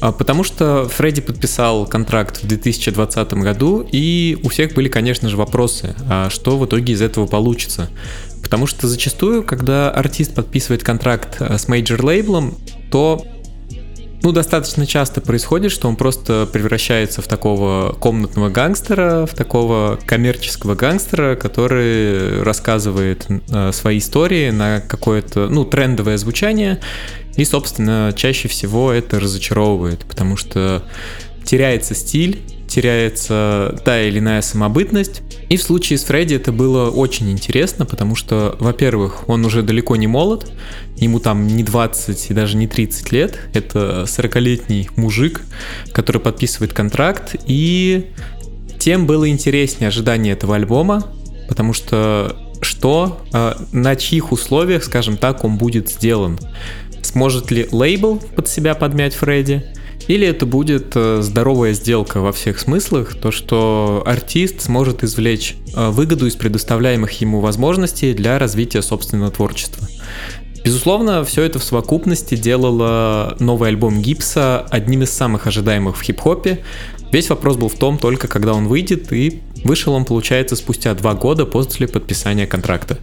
А, 0.00 0.10
потому 0.12 0.42
что 0.42 0.88
Фредди 0.88 1.20
подписал 1.20 1.86
контракт 1.86 2.42
в 2.42 2.46
2020 2.46 3.34
году, 3.34 3.86
и 3.92 4.38
у 4.42 4.48
всех 4.48 4.74
были, 4.74 4.88
конечно 4.88 5.28
же, 5.28 5.36
вопросы, 5.36 5.94
а 6.08 6.30
что 6.30 6.56
в 6.56 6.66
итоге 6.66 6.92
из 6.94 7.02
этого 7.02 7.26
получится. 7.26 7.90
Потому 8.52 8.66
что 8.66 8.86
зачастую, 8.86 9.44
когда 9.44 9.90
артист 9.90 10.34
подписывает 10.34 10.84
контракт 10.84 11.36
э, 11.40 11.56
с 11.56 11.68
major-лейблом, 11.68 12.58
то 12.90 13.24
ну, 14.22 14.30
достаточно 14.30 14.84
часто 14.84 15.22
происходит, 15.22 15.72
что 15.72 15.88
он 15.88 15.96
просто 15.96 16.46
превращается 16.52 17.22
в 17.22 17.28
такого 17.28 17.94
комнатного 17.94 18.50
гангстера, 18.50 19.24
в 19.24 19.32
такого 19.34 19.98
коммерческого 20.04 20.74
гангстера, 20.74 21.34
который 21.34 22.42
рассказывает 22.42 23.26
э, 23.30 23.72
свои 23.72 23.96
истории 23.96 24.50
на 24.50 24.82
какое-то, 24.82 25.48
ну, 25.48 25.64
трендовое 25.64 26.18
звучание. 26.18 26.78
И, 27.36 27.46
собственно, 27.46 28.12
чаще 28.14 28.48
всего 28.48 28.92
это 28.92 29.18
разочаровывает, 29.18 30.04
потому 30.04 30.36
что 30.36 30.82
теряется 31.46 31.94
стиль, 31.94 32.42
теряется 32.72 33.78
та 33.84 34.02
или 34.02 34.18
иная 34.18 34.40
самобытность. 34.40 35.20
И 35.50 35.56
в 35.58 35.62
случае 35.62 35.98
с 35.98 36.04
Фредди 36.04 36.36
это 36.36 36.52
было 36.52 36.90
очень 36.90 37.30
интересно, 37.30 37.84
потому 37.84 38.14
что, 38.16 38.56
во-первых, 38.58 39.28
он 39.28 39.44
уже 39.44 39.62
далеко 39.62 39.96
не 39.96 40.06
молод, 40.06 40.50
ему 40.96 41.20
там 41.20 41.46
не 41.46 41.62
20 41.62 42.30
и 42.30 42.34
даже 42.34 42.56
не 42.56 42.66
30 42.66 43.12
лет, 43.12 43.38
это 43.52 44.04
40-летний 44.06 44.88
мужик, 44.96 45.42
который 45.92 46.22
подписывает 46.22 46.72
контракт, 46.72 47.36
и 47.46 48.06
тем 48.78 49.06
было 49.06 49.28
интереснее 49.28 49.88
ожидание 49.88 50.32
этого 50.32 50.56
альбома, 50.56 51.06
потому 51.48 51.74
что 51.74 52.36
что, 52.62 53.20
а, 53.32 53.60
на 53.72 53.96
чьих 53.96 54.30
условиях, 54.30 54.84
скажем 54.84 55.16
так, 55.16 55.44
он 55.44 55.58
будет 55.58 55.90
сделан. 55.90 56.38
Сможет 57.02 57.50
ли 57.50 57.66
лейбл 57.72 58.22
под 58.36 58.48
себя 58.48 58.76
подмять 58.76 59.14
Фредди? 59.14 59.64
Или 60.08 60.26
это 60.26 60.46
будет 60.46 60.92
э, 60.94 61.20
здоровая 61.22 61.72
сделка 61.72 62.20
во 62.20 62.32
всех 62.32 62.58
смыслах, 62.58 63.14
то 63.14 63.30
что 63.30 64.02
артист 64.04 64.62
сможет 64.62 65.04
извлечь 65.04 65.56
э, 65.74 65.90
выгоду 65.90 66.26
из 66.26 66.34
предоставляемых 66.36 67.20
ему 67.20 67.40
возможностей 67.40 68.12
для 68.12 68.38
развития 68.38 68.82
собственного 68.82 69.30
творчества. 69.30 69.86
Безусловно, 70.64 71.24
все 71.24 71.42
это 71.42 71.58
в 71.58 71.64
совокупности 71.64 72.36
делало 72.36 73.36
новый 73.40 73.70
альбом 73.70 74.00
Гипса 74.00 74.60
одним 74.70 75.02
из 75.02 75.10
самых 75.10 75.46
ожидаемых 75.46 75.96
в 75.96 76.02
хип-хопе. 76.02 76.64
Весь 77.10 77.28
вопрос 77.30 77.56
был 77.56 77.68
в 77.68 77.74
том, 77.74 77.98
только 77.98 78.28
когда 78.28 78.54
он 78.54 78.68
выйдет, 78.68 79.12
и 79.12 79.42
вышел 79.64 79.92
он, 79.92 80.04
получается, 80.04 80.56
спустя 80.56 80.94
два 80.94 81.14
года 81.14 81.46
после 81.46 81.88
подписания 81.88 82.46
контракта. 82.46 82.98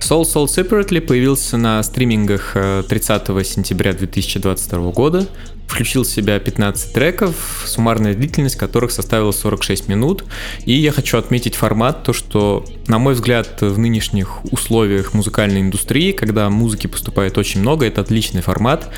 Soul 0.00 0.22
Soul 0.22 0.46
Separately 0.46 1.00
появился 1.00 1.56
на 1.56 1.82
стримингах 1.82 2.56
30 2.88 3.28
э, 3.28 3.44
сентября 3.44 3.92
2022 3.92 4.90
года, 4.92 5.26
включил 5.70 6.02
в 6.02 6.08
себя 6.08 6.38
15 6.38 6.92
треков, 6.92 7.64
суммарная 7.64 8.14
длительность 8.14 8.56
которых 8.56 8.90
составила 8.90 9.32
46 9.32 9.88
минут. 9.88 10.24
И 10.64 10.72
я 10.72 10.90
хочу 10.90 11.16
отметить 11.16 11.54
формат, 11.54 12.02
то 12.02 12.12
что, 12.12 12.64
на 12.88 12.98
мой 12.98 13.14
взгляд, 13.14 13.60
в 13.60 13.78
нынешних 13.78 14.44
условиях 14.52 15.14
музыкальной 15.14 15.60
индустрии, 15.60 16.12
когда 16.12 16.50
музыки 16.50 16.86
поступает 16.88 17.38
очень 17.38 17.60
много, 17.60 17.86
это 17.86 18.00
отличный 18.00 18.42
формат 18.42 18.90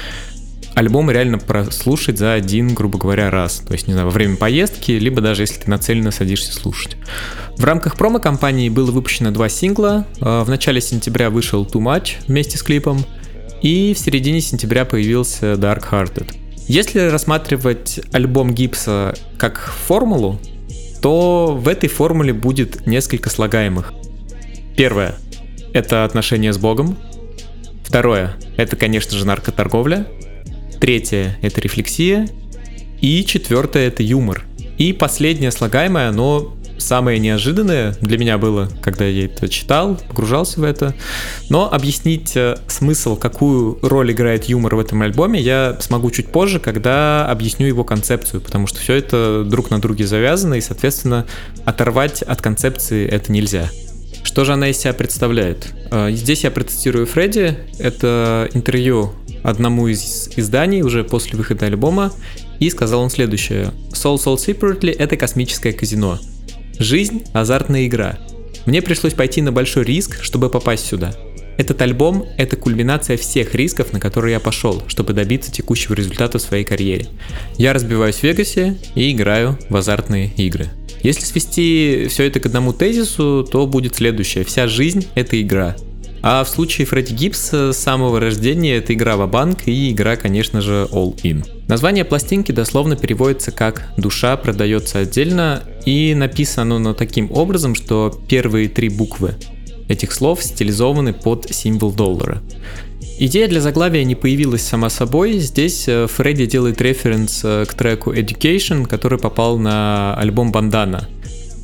альбом 0.74 1.11
реально 1.11 1.38
прослушать 1.38 2.18
за 2.18 2.32
один, 2.32 2.72
грубо 2.72 2.98
говоря, 2.98 3.30
раз. 3.30 3.62
То 3.66 3.74
есть, 3.74 3.87
не 3.88 3.92
знаю, 3.92 4.06
во 4.06 4.12
время 4.12 4.37
поездки, 4.37 4.92
либо 4.92 5.20
даже 5.20 5.42
если 5.42 5.61
ты 5.61 5.70
нацеленно 5.70 6.11
садишься 6.11 6.54
слушать. 6.54 6.96
В 7.58 7.64
рамках 7.64 7.96
промо-компании 7.96 8.70
было 8.70 8.90
выпущено 8.90 9.30
два 9.30 9.50
сингла. 9.50 10.06
А, 10.20 10.44
в 10.44 10.48
начале 10.48 10.80
сентября 10.80 11.28
вышел 11.28 11.64
Too 11.66 11.82
Much 11.82 12.24
вместе 12.26 12.56
с 12.56 12.62
клипом, 12.62 13.04
и 13.61 13.94
в 13.94 13.98
середине 13.98 14.40
сентября 14.40 14.87
появился 14.87 15.52
Dark 15.52 15.85
Hearted. 15.90 16.41
Если 16.72 17.00
рассматривать 17.00 18.00
альбом 18.12 18.54
Гипса 18.54 19.14
как 19.37 19.58
формулу, 19.58 20.40
то 21.02 21.54
в 21.54 21.68
этой 21.68 21.90
формуле 21.90 22.32
будет 22.32 22.87
несколько 22.87 23.28
слагаемых. 23.28 23.92
Первое— 24.74 25.16
это 25.74 26.06
отношения 26.06 26.50
с 26.50 26.56
Богом. 26.56 26.96
Второе— 27.85 28.37
это, 28.56 28.76
конечно 28.76 29.18
же, 29.18 29.26
наркоторговля. 29.26 30.06
Третье— 30.80 31.37
это 31.42 31.61
рефлексия. 31.61 32.26
И 33.02 33.22
четвертое— 33.26 33.87
это 33.88 34.02
юмор. 34.02 34.46
И 34.78 34.94
последнее 34.94 35.50
слагаемое, 35.50 36.08
оно 36.08 36.56
самое 36.82 37.18
неожиданное 37.18 37.96
для 38.00 38.18
меня 38.18 38.38
было, 38.38 38.68
когда 38.82 39.04
я 39.04 39.26
это 39.26 39.48
читал, 39.48 39.98
погружался 40.08 40.60
в 40.60 40.64
это. 40.64 40.94
Но 41.48 41.72
объяснить 41.72 42.36
э, 42.36 42.56
смысл, 42.66 43.16
какую 43.16 43.78
роль 43.82 44.12
играет 44.12 44.44
юмор 44.44 44.76
в 44.76 44.80
этом 44.80 45.02
альбоме, 45.02 45.40
я 45.40 45.76
смогу 45.80 46.10
чуть 46.10 46.28
позже, 46.28 46.60
когда 46.60 47.26
объясню 47.26 47.66
его 47.66 47.84
концепцию, 47.84 48.40
потому 48.40 48.66
что 48.66 48.80
все 48.80 48.94
это 48.94 49.44
друг 49.46 49.70
на 49.70 49.80
друге 49.80 50.06
завязано, 50.06 50.54
и, 50.54 50.60
соответственно, 50.60 51.26
оторвать 51.64 52.22
от 52.22 52.42
концепции 52.42 53.08
это 53.08 53.32
нельзя. 53.32 53.70
Что 54.24 54.44
же 54.44 54.52
она 54.52 54.68
из 54.68 54.78
себя 54.78 54.92
представляет? 54.92 55.72
Э, 55.90 56.10
здесь 56.12 56.44
я 56.44 56.50
процитирую 56.50 57.06
Фредди. 57.06 57.56
Это 57.78 58.48
интервью 58.54 59.12
одному 59.42 59.88
из 59.88 60.30
изданий 60.36 60.82
уже 60.82 61.04
после 61.04 61.36
выхода 61.36 61.66
альбома, 61.66 62.12
и 62.58 62.70
сказал 62.70 63.02
он 63.02 63.10
следующее. 63.10 63.72
Soul 63.90 64.16
Soul 64.16 64.36
Separately— 64.36 64.94
это 64.98 65.16
космическое 65.16 65.72
казино. 65.72 66.18
Жизнь— 66.78 67.24
азартная 67.32 67.87
игра. 67.87 68.18
Мне 68.66 68.82
пришлось 68.82 69.14
пойти 69.14 69.42
на 69.42 69.52
большой 69.52 69.85
риск, 69.85 70.22
чтобы 70.22 70.48
попасть 70.48 70.87
сюда. 70.87 71.14
Этот 71.58 71.82
альбом— 71.82 72.26
это 72.38 72.56
кульминация 72.56 73.16
всех 73.16 73.54
рисков, 73.54 73.92
на 73.92 74.00
которые 74.00 74.32
я 74.32 74.40
пошел, 74.40 74.82
чтобы 74.88 75.12
добиться 75.12 75.52
текущего 75.52 75.94
результата 75.94 76.38
в 76.38 76.42
своей 76.42 76.64
карьере. 76.64 77.06
Я 77.58 77.72
разбиваюсь 77.72 78.16
в 78.16 78.22
Вегасе 78.22 78.78
и 78.94 79.12
играю 79.12 79.58
в 79.68 79.76
азартные 79.76 80.32
игры. 80.37 80.70
Если 81.02 81.24
свести 81.24 82.06
все 82.08 82.24
это 82.24 82.40
к 82.40 82.46
одному 82.46 82.72
тезису, 82.72 83.46
то 83.50 83.66
будет 83.66 83.96
следующее. 83.96 84.44
Вся 84.44 84.66
жизнь— 84.66 85.06
это 85.14 85.40
игра. 85.40 85.76
А 86.22 86.44
в 86.44 86.48
случае 86.48 86.87
Фредди 86.87 87.14
Гибса 87.14 87.72
с 87.72 87.78
самого 87.78 88.20
рождения 88.20 88.76
это 88.76 88.94
игра 88.94 89.16
в 89.16 89.28
банк 89.28 89.66
и 89.66 89.90
игра, 89.90 90.14
конечно 90.14 90.61
же, 90.61 90.88
All 90.92 91.16
In. 91.16 91.44
Название 91.66 92.04
пластинки 92.04 92.52
дословно 92.52 92.94
переводится 92.94 93.50
как 93.50 93.92
«душа 93.96 94.37
продается 94.37 95.00
отдельно» 95.00 95.64
и 95.85 96.14
написано 96.14 96.76
оно 96.76 96.94
таким 96.94 97.30
образом, 97.32 97.74
что 97.74 98.16
первые 98.28 98.68
три 98.68 98.88
буквы 98.88 99.35
этих 99.88 100.12
слов 100.12 100.44
стилизованы 100.44 101.12
под 101.12 101.52
символ 101.52 101.90
доллара. 101.92 102.40
Идея 103.18 103.48
для 103.48 103.61
заглавия 103.61 104.04
не 104.04 104.14
появилась 104.14 104.62
сама 104.62 104.90
собой. 104.90 105.38
Здесь 105.38 105.85
э, 105.87 106.06
Фредди 106.06 106.46
делает 106.46 106.80
референс 106.80 107.42
э, 107.44 107.64
к 107.66 107.74
треку 107.74 108.12
Education, 108.14 108.87
который 108.87 109.18
попал 109.18 109.58
на 109.58 110.14
альбом 110.16 110.50
Бандана. 110.50 111.08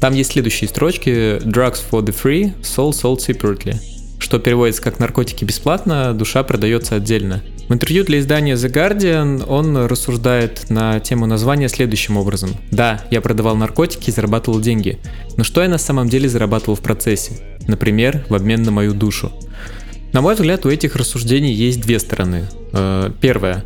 Там 0.01 0.15
есть 0.15 0.33
следующие 0.33 0.69
строчки 0.69 1.39
Drugs 1.39 1.79
for 1.91 2.05
the 2.05 2.15
free, 2.15 2.53
soul 2.63 2.91
sold 2.91 3.21
separately 3.21 3.77
что 4.19 4.39
переводится 4.39 4.83
как 4.83 4.99
«наркотики 4.99 5.45
бесплатно, 5.45 6.13
душа 6.15 6.43
продается 6.43 6.97
отдельно». 6.97 7.43
В 7.69 7.75
интервью 7.75 8.05
для 8.05 8.21
издания 8.21 8.55
The 8.55 8.73
Guardian 8.73 9.45
он 9.47 9.77
рассуждает 9.87 10.71
на 10.71 11.01
тему 11.01 11.27
названия 11.27 11.69
следующим 11.69 12.17
образом. 12.17 12.51
«Да, 12.71 13.05
я 13.11 13.21
продавал 13.21 13.57
наркотики 13.57 14.11
и 14.11 14.13
зарабатывал 14.13 14.61
деньги, 14.61 14.99
но 15.37 15.45
что 15.45 15.63
я 15.63 15.69
на 15.69 15.79
самом 15.79 16.09
деле 16.09 16.29
зарабатывал 16.29 16.77
в 16.77 16.81
процессе? 16.81 17.59
Например, 17.67 18.25
в 18.29 18.35
обмен 18.35 18.63
на 18.63 18.71
мою 18.71 18.95
душу». 18.95 19.33
На 20.13 20.23
мой 20.23 20.35
взгляд, 20.35 20.65
у 20.65 20.71
этих 20.71 20.97
рассуждений 20.97 21.53
есть 21.53 21.83
две 21.83 21.99
стороны. 21.99 22.49
Э, 22.73 23.11
первое. 23.21 23.65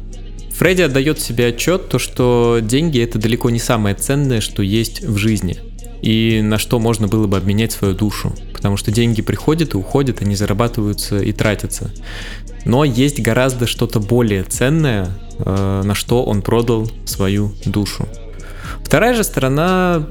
Фредди 0.50 0.82
отдает 0.82 1.20
себе 1.20 1.46
отчет, 1.46 1.88
то, 1.88 2.00
что 2.00 2.58
деньги 2.60 3.00
это 3.00 3.18
далеко 3.18 3.48
не 3.50 3.60
самое 3.60 3.94
ценное, 3.94 4.40
что 4.40 4.62
есть 4.62 5.02
в 5.02 5.16
жизни– 5.16 5.58
и 6.02 6.40
на 6.42 6.58
что 6.58 6.78
можно 6.80 7.08
было 7.08 7.26
бы 7.26 7.36
обменять 7.36 7.72
свою 7.72 7.94
душу. 7.94 8.34
Потому 8.62 8.76
что 8.76 8.92
деньги 8.92 9.22
приходят 9.22 9.74
и 9.74 9.76
уходят, 9.76 10.22
они 10.22 10.36
зарабатываются 10.36 11.18
и 11.18 11.32
тратятся. 11.32 11.90
Но 12.64 12.84
есть 12.84 13.20
гораздо 13.20 13.66
что-то 13.66 13.98
более 13.98 14.44
ценное, 14.44 15.08
э, 15.40 15.82
на 15.84 15.96
что 15.96 16.22
он 16.22 16.42
продал 16.42 16.88
свою 17.04 17.50
душу. 17.66 18.06
Вторая 18.84 19.14
же 19.14 19.24
сторона 19.24 20.06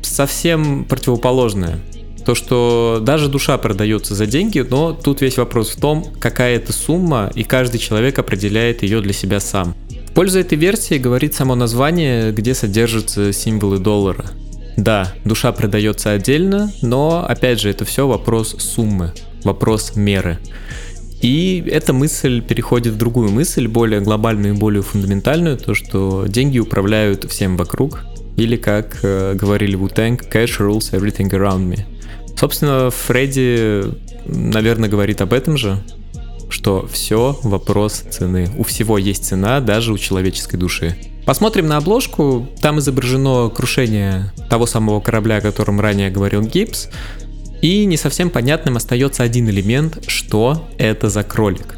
совсем 0.00 0.86
противоположная. 0.86 1.78
То, 2.24 2.34
что 2.34 3.02
даже 3.02 3.28
душа 3.28 3.58
продается 3.58 4.14
за 4.14 4.24
деньги, 4.24 4.60
но 4.60 4.94
тут 4.94 5.20
весь 5.20 5.36
вопрос 5.36 5.72
в 5.76 5.78
том, 5.78 6.06
какая 6.20 6.56
это 6.56 6.72
сумма, 6.72 7.30
и 7.34 7.44
каждый 7.44 7.80
человек 7.80 8.18
определяет 8.18 8.82
ее 8.82 9.02
для 9.02 9.12
себя 9.12 9.40
сам. 9.40 9.74
В 10.08 10.14
пользу 10.14 10.38
этой 10.38 10.56
версии 10.56 10.96
говорит 10.96 11.34
само 11.34 11.54
название, 11.54 12.32
где 12.32 12.54
содержатся 12.54 13.30
символы 13.34 13.76
доллара– 13.76 14.24
да, 14.76 15.12
душа 15.24 15.52
продается 15.52 16.12
отдельно, 16.12 16.72
но 16.82 17.24
опять 17.28 17.60
же 17.60 17.70
это 17.70 17.84
все 17.84 18.06
вопрос 18.06 18.56
суммы, 18.58 19.12
вопрос 19.44 19.96
меры. 19.96 20.38
И 21.20 21.64
эта 21.70 21.92
мысль 21.92 22.42
переходит 22.42 22.94
в 22.94 22.96
другую 22.96 23.30
мысль, 23.30 23.68
более 23.68 24.00
глобальную 24.00 24.54
и 24.54 24.56
более 24.56 24.82
фундаментальную, 24.82 25.56
то, 25.56 25.74
что 25.74 26.26
деньги 26.26 26.58
управляют 26.58 27.30
всем 27.30 27.56
вокруг, 27.56 28.04
или 28.36 28.56
как 28.56 28.98
э, 29.02 29.34
говорили 29.34 29.76
в 29.76 29.84
Tank, 29.84 30.28
cash 30.30 30.58
rules 30.58 30.90
everything 30.92 31.30
around 31.30 31.68
me. 31.68 31.80
Собственно, 32.36 32.90
Фредди, 32.90 33.84
наверное, 34.26 34.88
говорит 34.88 35.20
об 35.20 35.32
этом 35.32 35.56
же, 35.56 35.80
что 36.48 36.88
все 36.90 37.38
вопрос 37.44 38.04
цены. 38.10 38.50
У 38.58 38.64
всего 38.64 38.98
есть 38.98 39.26
цена, 39.26 39.60
даже 39.60 39.92
у 39.92 39.98
человеческой 39.98 40.56
души. 40.56 40.96
Посмотрим 41.24 41.68
на 41.68 41.76
обложку. 41.76 42.48
Там 42.60 42.78
изображено 42.80 43.48
крушение 43.48 44.32
того 44.50 44.66
самого 44.66 45.00
корабля, 45.00 45.36
о 45.36 45.40
котором 45.40 45.80
ранее 45.80 46.10
говорил 46.10 46.42
Гибс. 46.42 46.88
И 47.60 47.84
не 47.84 47.96
совсем 47.96 48.28
понятным 48.28 48.76
остается 48.76 49.22
один 49.22 49.48
элемент, 49.48 50.02
что 50.08 50.68
это 50.78 51.08
за 51.08 51.22
кролик. 51.22 51.76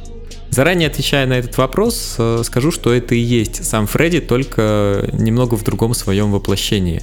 Заранее 0.48 0.88
отвечая 0.88 1.26
на 1.26 1.34
этот 1.34 1.58
вопрос, 1.58 2.14
э, 2.16 2.42
скажу, 2.44 2.70
что 2.70 2.94
это 2.94 3.14
и 3.14 3.18
есть 3.18 3.64
сам 3.64 3.86
Фредди, 3.86 4.20
только 4.20 5.10
немного 5.12 5.56
в 5.56 5.64
другом 5.64 5.94
своем 5.94 6.30
воплощении. 6.30 7.02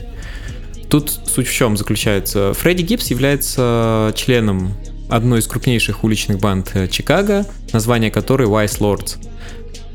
Тут 0.90 1.12
суть 1.12 1.48
в 1.48 1.54
чем 1.54 1.78
заключается. 1.78 2.54
Фредди 2.54 2.82
Гибс 2.82 3.08
является 3.12 4.14
членом 4.16 4.74
одной 5.10 5.42
из 5.42 5.48
крупнейших 5.48 6.04
уличных 6.04 6.40
банд 6.40 6.72
э, 6.74 6.88
Чикаго, 6.88 7.46
название 7.72 8.10
которой 8.10 8.48
Wise 8.48 8.80
Lords. 8.80 9.18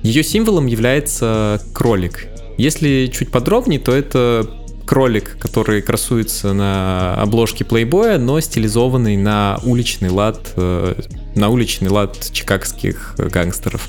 Ее 0.02 0.22
символом 0.22 0.66
является 0.66 1.60
кролик. 1.72 2.28
Если 2.56 3.10
чуть 3.12 3.30
подробнее, 3.30 3.80
то 3.80 3.92
это 3.92 4.48
кролик, 4.86 5.36
который 5.38 5.82
красуется 5.82 6.52
на 6.52 7.14
обложке 7.20 7.64
плейбоя, 7.64 8.18
но 8.18 8.40
стилизованный 8.40 9.16
на 9.16 9.58
уличный 9.64 10.10
лад, 10.10 10.52
э, 10.56 10.94
на 11.34 11.48
уличный 11.48 11.90
лад 11.90 12.30
чикагских 12.32 13.16
гангстеров. 13.18 13.88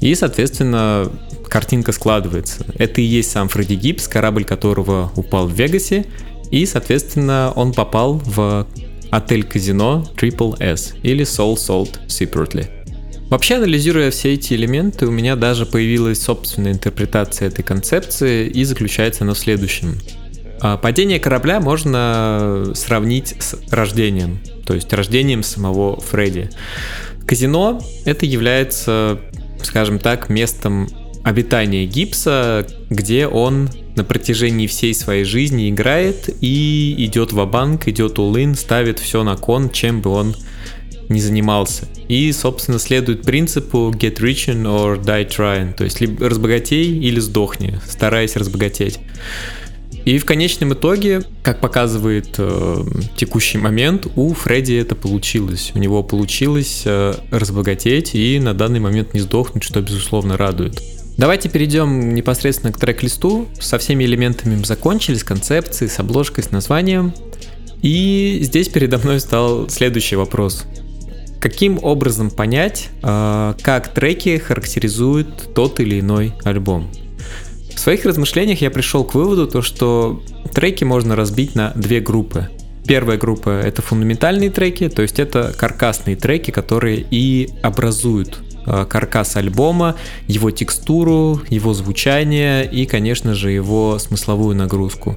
И, 0.00 0.14
соответственно, 0.14 1.10
картинка 1.48 1.92
складывается. 1.92 2.66
Это 2.78 3.00
и 3.00 3.04
есть 3.04 3.30
сам 3.30 3.48
Фредди 3.48 3.74
Гибс, 3.74 4.08
корабль 4.08 4.44
которого 4.44 5.12
упал 5.16 5.46
в 5.46 5.52
Вегасе, 5.52 6.06
и, 6.50 6.64
соответственно, 6.66 7.52
он 7.54 7.72
попал 7.72 8.20
в 8.24 8.66
отель-казино 9.10 10.06
Triple 10.16 10.56
S 10.60 10.94
или 11.02 11.24
Soul 11.24 11.54
Sold 11.54 12.06
Separately. 12.08 12.68
Вообще, 13.28 13.56
анализируя 13.56 14.10
все 14.10 14.34
эти 14.34 14.54
элементы, 14.54 15.06
у 15.06 15.10
меня 15.10 15.34
даже 15.34 15.66
появилась 15.66 16.22
собственная 16.22 16.72
интерпретация 16.72 17.48
этой 17.48 17.64
концепции, 17.64 18.46
и 18.48 18.62
заключается 18.64 19.24
она 19.24 19.34
в 19.34 19.38
следующем. 19.38 19.98
А, 20.60 20.76
падение 20.76 21.18
корабля 21.18 21.60
можно 21.60 22.72
сравнить 22.74 23.34
с 23.40 23.56
рождением, 23.70 24.40
то 24.64 24.74
есть 24.74 24.92
рождением 24.92 25.42
самого 25.42 26.00
Фредди. 26.00 26.50
Казино 27.26 27.82
это 28.04 28.26
является, 28.26 29.20
скажем 29.62 29.98
так, 29.98 30.28
местом 30.28 30.88
обитания 31.24 31.84
Гипса, 31.84 32.64
где 32.88 33.26
он 33.26 33.68
на 33.96 34.04
протяжении 34.04 34.68
всей 34.68 34.94
своей 34.94 35.24
жизни 35.24 35.68
играет 35.68 36.30
и 36.40 36.94
идет 36.98 37.32
в 37.32 37.44
банк 37.46 37.88
идет 37.88 38.18
all 38.18 38.54
ставит 38.54 39.00
все 39.00 39.24
на 39.24 39.36
кон, 39.36 39.70
чем 39.70 40.00
бы 40.00 40.10
он 40.10 40.36
не 41.08 41.20
занимался. 41.20 41.88
И, 42.08 42.30
собственно, 42.32 42.78
следует 42.78 43.22
принципу 43.22 43.90
get 43.90 44.18
rich 44.18 44.48
or 44.64 45.02
die 45.02 45.28
trying, 45.28 45.74
то 45.74 45.84
есть 45.84 46.00
либо 46.00 46.28
разбогатей 46.28 46.98
или 46.98 47.20
сдохни, 47.20 47.78
стараясь 47.88 48.36
разбогатеть. 48.36 49.00
И 50.06 50.18
в 50.18 50.24
конечном 50.24 50.72
итоге, 50.72 51.22
как 51.42 51.60
показывает 51.60 52.36
э, 52.38 52.84
текущий 53.16 53.58
момент, 53.58 54.06
у 54.14 54.34
Фредди 54.34 54.74
это 54.74 54.94
получилось. 54.94 55.72
У 55.74 55.78
него 55.80 56.04
получилось 56.04 56.82
э, 56.84 57.14
разбогатеть 57.32 58.14
и 58.14 58.38
на 58.38 58.54
данный 58.54 58.78
момент 58.78 59.14
не 59.14 59.20
сдохнуть, 59.20 59.64
что 59.64 59.82
безусловно 59.82 60.36
радует. 60.36 60.80
Давайте 61.16 61.48
перейдем 61.48 62.14
непосредственно 62.14 62.72
к 62.72 62.78
трек-листу. 62.78 63.48
Со 63.58 63.78
всеми 63.78 64.04
элементами 64.04 64.54
мы 64.54 64.64
закончили, 64.64 65.16
с 65.16 65.24
концепцией, 65.24 65.90
с 65.90 65.98
обложкой, 65.98 66.44
с 66.44 66.52
названием. 66.52 67.12
И 67.82 68.38
здесь 68.42 68.68
передо 68.68 68.98
мной 68.98 69.18
стал 69.18 69.68
следующий 69.68 70.14
вопрос. 70.14 70.66
Каким 71.40 71.78
образом 71.82 72.30
понять, 72.30 72.88
э, 73.02 73.54
как 73.62 73.88
треки 73.88 74.38
характеризуют 74.38 75.54
тот 75.54 75.80
или 75.80 76.00
иной 76.00 76.34
альбом? 76.44 76.88
В 77.74 77.78
своих 77.78 78.04
размышлениях 78.04 78.62
я 78.62 78.70
пришел 78.70 79.04
к 79.04 79.14
выводу, 79.14 79.46
то, 79.46 79.60
что 79.60 80.22
треки 80.54 80.84
можно 80.84 81.14
разбить 81.14 81.54
на 81.54 81.72
две 81.74 82.00
группы. 82.00 82.48
Первая 82.86 83.18
группа— 83.18 83.50
это 83.64 83.82
фундаментальные 83.82 84.50
треки, 84.50 84.88
то 84.88 85.02
есть 85.02 85.18
это 85.18 85.52
каркасные 85.56 86.16
треки, 86.16 86.52
которые 86.52 87.04
и 87.10 87.50
образуют 87.62 88.38
э, 88.64 88.86
каркас 88.88 89.36
альбома, 89.36 89.96
его 90.28 90.50
текстуру, 90.50 91.42
его 91.50 91.74
звучание 91.74 92.64
и, 92.64 92.86
конечно 92.86 93.34
же, 93.34 93.50
его 93.50 93.98
смысловую 93.98 94.56
нагрузку. 94.56 95.16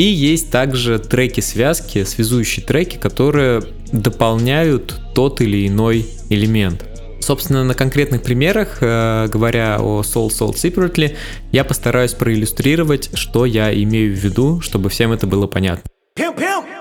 И 0.00 0.04
есть 0.04 0.50
также 0.50 0.98
треки-связки, 0.98 2.04
связующие 2.04 2.64
треки, 2.64 2.96
которые 2.96 3.62
дополняют 3.92 4.98
тот 5.14 5.42
или 5.42 5.68
иной 5.68 6.06
элемент. 6.30 6.86
Собственно, 7.20 7.64
на 7.64 7.74
конкретных 7.74 8.22
примерах, 8.22 8.78
э, 8.80 9.28
говоря 9.30 9.76
о 9.78 10.00
Soul 10.00 10.28
Soul 10.28 10.54
Separately, 10.54 11.16
я 11.52 11.64
постараюсь 11.64 12.14
проиллюстрировать, 12.14 13.10
что 13.12 13.44
я 13.44 13.74
имею 13.74 14.16
в 14.16 14.18
виду, 14.18 14.62
чтобы 14.62 14.88
всем 14.88 15.12
это 15.12 15.26
было 15.26 15.46
понятно. 15.46 15.82
Pew. 16.18 16.79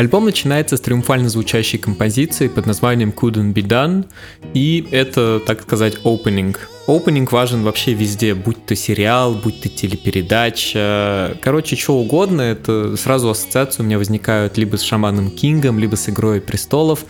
Альбом 0.00 0.24
начинается 0.24 0.78
с 0.78 0.80
триумфально 0.80 1.28
звучащей 1.28 1.78
композиции 1.78 2.48
под 2.48 2.64
названием 2.64 3.10
Couldn't 3.14 3.52
Be 3.52 3.62
Done, 3.62 4.06
и 4.54 4.88
это, 4.92 5.42
так 5.44 5.60
сказать, 5.60 5.98
opening. 6.04 6.56
Opening 6.86 7.28
важен 7.30 7.62
вообще 7.64 7.92
везде, 7.92 8.34
будь 8.34 8.64
то 8.64 8.74
сериал, 8.74 9.34
будь 9.34 9.60
то 9.60 9.68
телепередача, 9.68 11.36
короче, 11.42 11.76
что 11.76 11.98
угодно, 11.98 12.40
это 12.40 12.96
сразу 12.96 13.28
ассоциации 13.28 13.82
у 13.82 13.84
меня 13.84 13.98
возникают 13.98 14.56
либо 14.56 14.76
с 14.76 14.82
Шаманом 14.82 15.30
Кингом, 15.30 15.78
либо 15.78 15.96
с 15.96 16.08
Игрой 16.08 16.40
Престолов. 16.40 17.04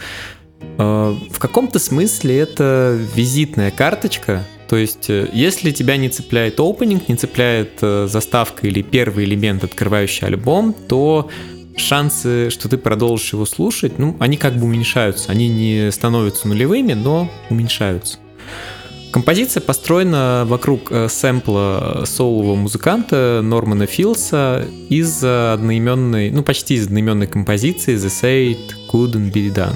Э, 0.76 1.14
в 1.31 1.38
каком-то 1.38 1.79
смысле 1.79 2.40
это 2.40 2.98
визитная 3.14 3.70
карточка, 3.70 4.44
то 4.68 4.74
есть, 4.74 5.09
э, 5.11 5.29
если 5.33 5.70
тебя 5.70 5.96
не 5.96 6.09
цепляет 6.09 6.59
opening, 6.59 7.03
не 7.07 7.14
цепляет 7.14 7.79
э, 7.83 8.09
заставка 8.11 8.66
или 8.66 8.83
первый 8.83 9.26
элемент, 9.26 9.62
открывающий 9.62 10.26
альбом, 10.26 10.74
то 10.88 11.31
шансы, 11.80 12.50
что 12.50 12.68
ты 12.68 12.78
продолжишь 12.78 13.32
его 13.32 13.46
слушать, 13.46 13.98
ну, 13.98 14.16
они 14.20 14.36
как 14.36 14.54
бы 14.56 14.66
уменьшаются. 14.66 15.32
Они 15.32 15.48
не 15.48 15.90
становятся 15.90 16.48
нулевыми, 16.48 16.92
но 16.92 17.30
уменьшаются. 17.48 18.18
Композиция 19.10 19.60
построена 19.60 20.44
вокруг 20.46 20.92
э, 20.92 21.08
сэмпла 21.08 22.04
солового 22.06 22.54
музыканта 22.54 23.40
Нормана 23.42 23.86
Филса 23.86 24.64
из 24.88 25.24
одноименной, 25.24 26.30
ну 26.30 26.44
почти 26.44 26.74
из 26.74 26.86
одноименной 26.86 27.26
композиции 27.26 27.96
The 27.96 28.06
Say 28.06 28.52
It 28.52 28.74
Couldn't 28.92 29.32
Be 29.32 29.52
Done. 29.52 29.74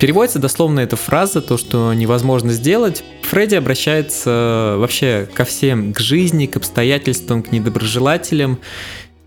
Переводится 0.00 0.38
дословно 0.38 0.80
эта 0.80 0.96
фраза, 0.96 1.40
то, 1.40 1.56
что 1.56 1.92
невозможно 1.94 2.52
сделать. 2.52 3.04
Фредди 3.22 3.54
обращается 3.54 4.76
вообще 4.78 5.28
ко 5.32 5.44
всем, 5.44 5.92
к 5.92 6.00
жизни, 6.00 6.46
к 6.46 6.56
обстоятельствам, 6.56 7.42
к 7.42 7.52
недоброжелателям 7.52 8.58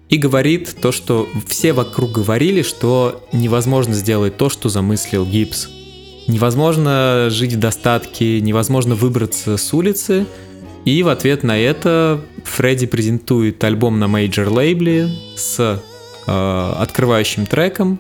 и 0.10 0.18
говорит 0.18 0.76
то, 0.82 0.92
что 0.92 1.28
все 1.48 1.74
вокруг 1.74 2.12
говорили, 2.12 2.62
что 2.62 3.24
невозможно 3.34 3.94
сделать 3.94 4.38
то, 4.38 4.50
что 4.50 4.70
замыслил 4.70 5.26
Гибс. 5.26 5.68
Невозможно 6.28 7.28
жить 7.30 7.54
в 7.54 7.60
достатке, 7.60 8.42
невозможно 8.42 8.96
выбраться 8.96 9.58
с 9.58 9.74
улицы. 9.74 10.26
И 10.86 11.04
в 11.04 11.10
ответ 11.10 11.44
на 11.44 11.58
это 11.58 12.22
Фредди 12.46 12.86
презентует 12.86 13.62
альбом 13.64 14.00
на 14.00 14.08
major 14.08 14.50
лейбле 14.50 15.10
с 15.36 15.82
э, 16.28 16.74
открывающим 16.78 17.46
треком 17.46 18.00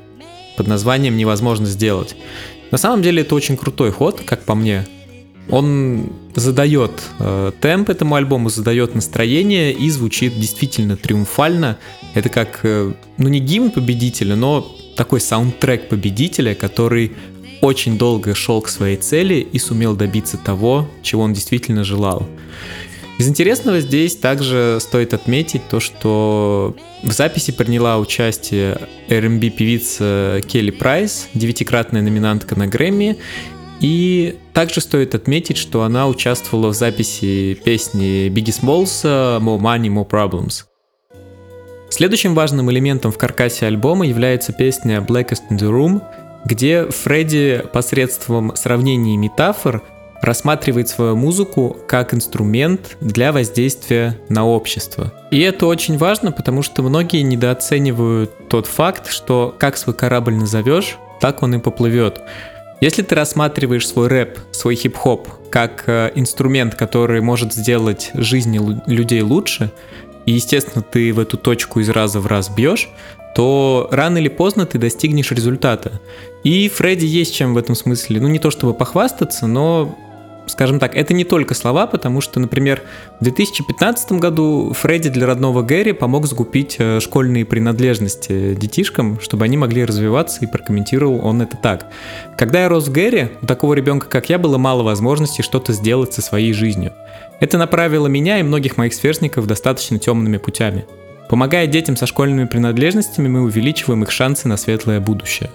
под 0.56 0.68
названием 0.68 1.18
«Невозможно 1.18 1.66
сделать». 1.66 2.16
На 2.72 2.78
самом 2.78 3.02
деле 3.02 3.22
это 3.22 3.36
очень 3.36 3.58
крутой 3.58 3.92
ход, 3.92 4.22
как 4.26 4.44
по 4.44 4.56
мне. 4.56 4.86
Он 5.50 6.10
задает 6.36 6.92
э, 7.20 7.52
темп 7.62 7.90
этому 7.90 8.16
альбому, 8.16 8.50
задает 8.50 8.96
настроение 8.96 9.74
и 9.74 9.90
звучит 9.90 10.38
действительно 10.40 10.98
триумфально. 10.98 11.78
Это 12.14 12.30
как, 12.30 12.60
э, 12.64 12.92
ну 13.18 13.30
не 13.30 13.40
гимн 13.40 13.72
победителя, 13.72 14.36
но 14.36 14.76
такой 14.96 15.22
саундтрек 15.22 15.90
победителя, 15.90 16.54
который 16.54 17.14
очень 17.62 17.98
долго 17.98 18.36
шел 18.36 18.62
к 18.62 18.70
своей 18.70 18.98
цели 18.98 19.36
и 19.36 19.58
сумел 19.58 19.96
добиться 19.96 20.38
того, 20.38 20.88
чего 21.02 21.24
он 21.24 21.34
действительно 21.34 21.84
желал. 21.84 22.28
Из 23.18 23.28
интересного 23.28 23.80
здесь 23.80 24.16
также 24.16 24.78
стоит 24.80 25.16
отметить 25.16 25.68
то, 25.70 25.80
что 25.80 26.76
в 27.02 27.12
записи 27.12 27.52
приняла 27.52 27.98
участие 27.98 28.80
R&B 29.10 29.50
певица 29.50 30.40
Келли 30.48 30.70
Прайс, 30.70 31.28
девятикратная 31.34 32.04
номинантка 32.04 32.56
на 32.56 32.68
Грэмми, 32.68 33.18
и 33.80 34.38
также 34.54 34.82
стоит 34.82 35.16
отметить, 35.16 35.58
что 35.58 35.84
она 35.84 36.08
участвовала 36.08 36.70
в 36.70 36.74
записи 36.74 37.54
песни 37.64 38.28
Biggie 38.28 38.62
Smalls 38.62 39.04
«More 39.40 39.60
Money, 39.60 39.88
More 39.88 40.10
Problems». 40.10 40.64
Следующим 41.90 42.36
важным 42.36 42.70
элементом 42.70 43.12
в 43.12 43.18
каркасе 43.18 43.66
альбома 43.68 44.06
является 44.06 44.52
песня 44.52 44.98
Blackest 44.98 45.44
in 45.50 45.58
the 45.58 45.72
Room, 45.72 46.02
где 46.46 46.86
Фредди 46.90 47.64
посредством 47.72 48.56
сравнений 48.56 49.16
метафор 49.16 49.82
рассматривает 50.22 50.90
свою 50.90 51.16
музыку 51.16 51.78
как 51.88 52.14
инструмент 52.14 52.98
для 53.02 53.32
воздействия 53.32 54.20
на 54.30 54.46
общество. 54.46 55.14
И 55.32 55.40
это 55.40 55.68
очень 55.68 55.98
важно, 55.98 56.32
потому 56.32 56.64
что 56.64 56.82
многие 56.82 57.22
недооценивают 57.22 58.50
тот 58.50 58.66
факт, 58.66 59.10
что 59.10 59.56
как 59.58 59.78
свой 59.78 59.96
корабль 59.96 60.34
назовешь, 60.34 60.98
так 61.22 61.44
он 61.44 61.56
и 61.56 61.60
поплывет. 61.60 62.22
Если 62.80 63.02
ты 63.02 63.16
рассматриваешь 63.16 63.88
свой 63.88 64.08
рэп, 64.08 64.40
свой 64.52 64.76
хип-хоп 64.76 65.30
как 65.50 65.84
э, 65.88 66.12
инструмент, 66.16 66.76
который 66.76 67.22
может 67.22 67.54
сделать 67.54 68.12
жизни 68.14 68.60
людей 68.86 69.22
лучше, 69.22 69.72
и, 70.26 70.34
естественно, 70.34 70.84
ты 70.84 71.14
в 71.14 71.20
эту 71.20 71.38
точку 71.38 71.80
из 71.80 71.90
раза 71.90 72.20
в 72.20 72.28
раз 72.28 72.50
бьешь, 72.50 72.90
то 73.36 73.88
рано 73.92 74.18
или 74.18 74.28
поздно 74.28 74.66
ты 74.66 74.78
достигнешь 74.78 75.32
результата. 75.32 76.02
И 76.44 76.70
Фредди 76.70 77.06
есть 77.06 77.34
чем 77.34 77.54
в 77.54 77.58
этом 77.58 77.76
смысле, 77.76 78.20
ну 78.20 78.28
не 78.28 78.40
то 78.40 78.52
чтобы 78.52 78.74
похвастаться, 78.74 79.48
но 79.48 79.98
скажем 80.48 80.80
так, 80.80 80.96
это 80.96 81.14
не 81.14 81.24
только 81.24 81.54
слова, 81.54 81.88
потому 81.88 82.22
что, 82.22 82.40
например, 82.40 82.82
в 83.20 83.24
2015 83.24 84.14
году 84.14 84.74
Фредди 84.74 85.10
для 85.10 85.28
родного 85.28 85.62
Гэри 85.62 85.92
помог 85.92 86.26
закупить 86.26 86.78
э, 86.80 87.00
школьные 87.00 87.46
принадлежности 87.46 88.56
детишкам, 88.56 89.20
чтобы 89.20 89.46
они 89.46 89.58
могли 89.58 89.86
развиваться, 89.86 90.40
и 90.42 90.48
прокомментировал 90.48 91.26
он 91.26 91.42
это 91.42 91.58
так. 91.58 91.88
Когда 92.38 92.62
я 92.62 92.70
рос 92.70 92.90
Гэри, 92.90 93.30
у 93.42 93.46
такого 93.46 93.74
ребенка, 93.74 94.08
как 94.08 94.30
я, 94.30 94.40
было 94.40 94.58
мало 94.58 94.84
возможностей 94.84 95.44
что-то 95.44 95.74
сделать 95.74 96.14
со 96.14 96.22
своей 96.22 96.54
жизнью. 96.54 96.94
Это 97.40 97.58
направило 97.58 98.08
меня 98.08 98.40
и 98.40 98.44
многих 98.44 98.78
моих 98.78 98.94
сверстников 98.94 99.46
достаточно 99.46 100.00
темными 100.00 100.38
путями. 100.38 100.86
Помогая 101.30 101.68
детям 101.68 101.98
со 101.98 102.08
школьными 102.08 102.46
принадлежностями, 102.46 103.28
мы 103.28 103.42
увеличиваем 103.42 104.04
их 104.04 104.12
шансы 104.12 104.48
на 104.48 104.58
светлое 104.58 105.00
будущее. 105.00 105.50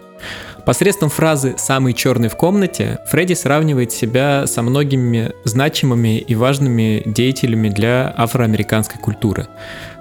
Посредством 0.65 1.11
фразы 1.11 1.57
«самый 1.59 1.93
черный 1.93 2.29
в 2.29 2.37
комнате» 2.37 3.01
Фредди 3.07 3.33
сравнивает 3.33 3.91
себя 3.91 4.47
со 4.47 4.63
многими 4.63 5.33
значимыми 5.45 6.19
и 6.19 6.37
важными 6.37 7.03
деятелями 7.05 7.69
для 7.69 8.15
афроамериканской 8.17 9.01
культуры. 9.01 9.49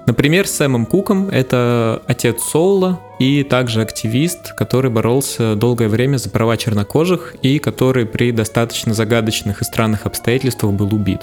Например, 0.06 0.48
Сэмом 0.48 0.86
Куком— 0.86 1.30
это 1.32 2.04
отец 2.06 2.44
Соула 2.44 3.00
и 3.18 3.44
также 3.44 3.82
активист, 3.82 4.54
который 4.54 4.92
боролся 4.92 5.56
долгое 5.56 5.88
время 5.88 6.18
за 6.18 6.30
права 6.30 6.58
чернокожих 6.58 7.36
и 7.42 7.58
который 7.58 8.06
при 8.06 8.32
достаточно 8.32 8.94
загадочных 8.94 9.62
и 9.62 9.66
странных 9.66 10.06
обстоятельствах 10.06 10.74
был 10.74 10.94
убит. 10.94 11.22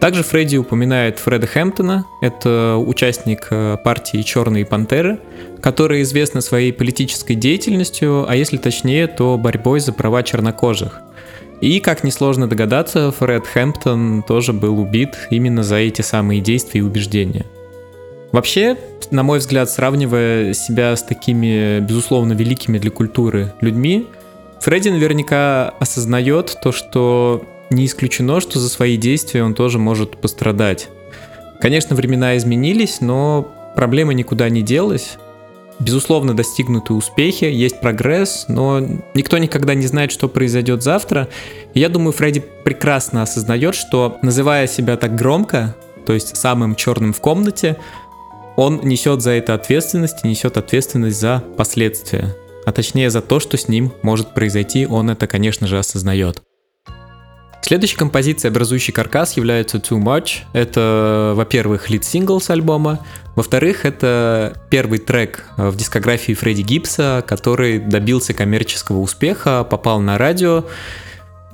Также 0.00 0.22
Фредди 0.22 0.56
упоминает 0.56 1.18
Фреда 1.18 1.46
Хэмптона, 1.46 2.04
это 2.20 2.76
участник 2.76 3.48
э, 3.50 3.76
партии 3.82 4.22
«Черные 4.22 4.66
пантеры», 4.66 5.18
который 5.62 6.02
известна 6.02 6.42
своей 6.42 6.72
политической 6.72 7.34
деятельностью, 7.34 8.26
а 8.28 8.36
если 8.36 8.58
точнее, 8.58 9.06
то 9.06 9.38
борьбой 9.38 9.80
за 9.80 9.92
права 9.92 10.22
чернокожих. 10.22 11.00
И, 11.62 11.80
как 11.80 12.04
несложно 12.04 12.46
догадаться, 12.46 13.10
Фред 13.10 13.46
Хэмптон 13.46 14.22
тоже 14.22 14.52
был 14.52 14.78
убит 14.78 15.16
именно 15.30 15.62
за 15.62 15.76
эти 15.76 16.02
самые 16.02 16.42
действия 16.42 16.80
и 16.80 16.84
убеждения. 16.84 17.46
Вообще, 18.32 18.76
на 19.10 19.22
мой 19.22 19.38
взгляд, 19.38 19.70
сравнивая 19.70 20.52
себя 20.52 20.94
с 20.94 21.02
такими, 21.02 21.80
безусловно, 21.80 22.34
великими 22.34 22.76
для 22.76 22.90
культуры 22.90 23.54
людьми, 23.62 24.06
Фредди 24.60 24.90
наверняка 24.90 25.70
осознает 25.80 26.58
то, 26.62 26.72
что 26.72 27.42
не 27.70 27.86
исключено, 27.86 28.40
что 28.40 28.58
за 28.58 28.68
свои 28.68 28.96
действия 28.96 29.42
он 29.42 29.54
тоже 29.54 29.78
может 29.78 30.20
пострадать. 30.20 30.88
Конечно, 31.60 31.96
времена 31.96 32.36
изменились, 32.36 33.00
но 33.00 33.48
проблема 33.74 34.14
никуда 34.14 34.48
не 34.48 34.62
делась. 34.62 35.16
Безусловно, 35.78 36.34
достигнуты 36.34 36.94
успехи, 36.94 37.44
есть 37.44 37.80
прогресс, 37.80 38.46
но 38.48 38.80
никто 39.14 39.36
никогда 39.36 39.74
не 39.74 39.86
знает, 39.86 40.10
что 40.10 40.28
произойдет 40.28 40.82
завтра. 40.82 41.28
И 41.74 41.80
я 41.80 41.90
думаю, 41.90 42.12
Фредди 42.12 42.42
прекрасно 42.64 43.22
осознает, 43.22 43.74
что 43.74 44.16
называя 44.22 44.66
себя 44.66 44.96
так 44.96 45.14
громко, 45.14 45.76
то 46.06 46.14
есть 46.14 46.36
самым 46.36 46.76
черным 46.76 47.12
в 47.12 47.20
комнате, 47.20 47.76
он 48.56 48.80
несет 48.84 49.20
за 49.20 49.32
это 49.32 49.52
ответственность 49.52 50.24
и 50.24 50.28
несет 50.28 50.56
ответственность 50.56 51.20
за 51.20 51.44
последствия. 51.58 52.34
А 52.64 52.72
точнее 52.72 53.10
за 53.10 53.20
то, 53.20 53.38
что 53.38 53.58
с 53.58 53.68
ним 53.68 53.92
может 54.02 54.32
произойти, 54.32 54.86
он 54.86 55.10
это, 55.10 55.26
конечно 55.26 55.66
же, 55.66 55.78
осознает. 55.78 56.42
Следующей 57.62 57.96
композицией, 57.96 58.50
образующей 58.52 58.92
каркас, 58.92 59.36
является 59.36 59.78
Too 59.78 60.00
Much. 60.00 60.44
Это, 60.52 61.32
во-первых, 61.34 61.90
лид-сингл 61.90 62.40
с 62.40 62.50
альбома, 62.50 63.00
во-вторых, 63.36 63.84
это 63.84 64.56
первый 64.70 64.98
трек 64.98 65.44
в 65.58 65.76
дискографии 65.76 66.32
Фредди 66.32 66.62
Гибса, 66.62 67.22
который 67.26 67.78
добился 67.78 68.32
коммерческого 68.32 69.00
успеха, 69.00 69.62
попал 69.62 70.00
на 70.00 70.16
радио. 70.16 70.64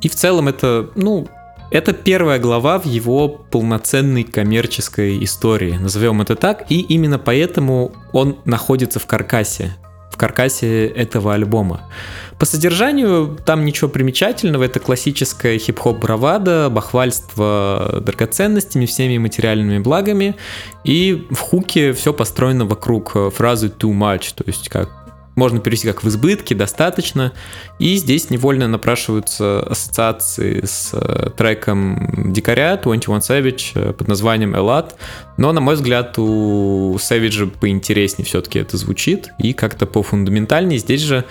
И 0.00 0.08
в 0.08 0.14
целом 0.14 0.46
это, 0.46 0.90
ну, 0.94 1.26
это 1.72 1.92
первая 1.92 2.38
глава 2.38 2.78
в 2.78 2.86
его 2.86 3.28
полноценной 3.28 4.22
коммерческой 4.22 5.24
истории, 5.24 5.72
назовем 5.72 6.20
это 6.22 6.36
так, 6.36 6.70
и 6.70 6.80
именно 6.80 7.18
поэтому 7.18 7.92
он 8.12 8.36
находится 8.44 9.00
в 9.00 9.06
каркасе 9.06 9.74
в 10.12 10.16
каркасе 10.16 10.86
этого 10.86 11.34
альбома. 11.34 11.88
По 12.38 12.46
содержанию 12.46 13.38
там 13.44 13.64
ничего 13.64 13.88
примечательного, 13.88 14.64
это 14.64 14.80
классическая 14.80 15.58
хип-хоп 15.58 15.98
бравада, 15.98 16.68
бахвальство 16.70 18.00
драгоценностями, 18.04 18.86
всеми 18.86 19.18
материальными 19.18 19.78
благами, 19.78 20.36
и 20.84 21.26
в 21.30 21.38
хуке 21.38 21.92
все 21.92 22.12
построено 22.12 22.64
вокруг 22.64 23.16
фразы 23.32 23.68
too 23.68 23.92
much, 23.92 24.32
то 24.34 24.44
есть 24.46 24.68
как 24.68 25.01
можно 25.34 25.60
перевести 25.60 25.88
как 25.88 26.02
в 26.02 26.08
избытке, 26.08 26.54
достаточно. 26.54 27.32
И 27.78 27.96
здесь 27.96 28.30
невольно 28.30 28.68
напрашиваются 28.68 29.60
ассоциации 29.60 30.64
с 30.64 30.90
э, 30.92 31.30
треком 31.36 32.32
Дикаря 32.32 32.76
21 32.76 33.18
Savage 33.18 33.72
э, 33.74 33.92
под 33.92 34.08
названием 34.08 34.54
Элат. 34.54 34.96
Но, 35.38 35.52
на 35.52 35.60
мой 35.60 35.76
взгляд, 35.76 36.18
у 36.18 36.94
Savage 36.96 37.50
поинтереснее 37.58 38.26
все-таки 38.26 38.58
это 38.58 38.76
звучит 38.76 39.30
и 39.38 39.52
как-то 39.52 39.86
пофундаментальнее. 39.86 40.78
Здесь 40.78 41.00
же 41.00 41.24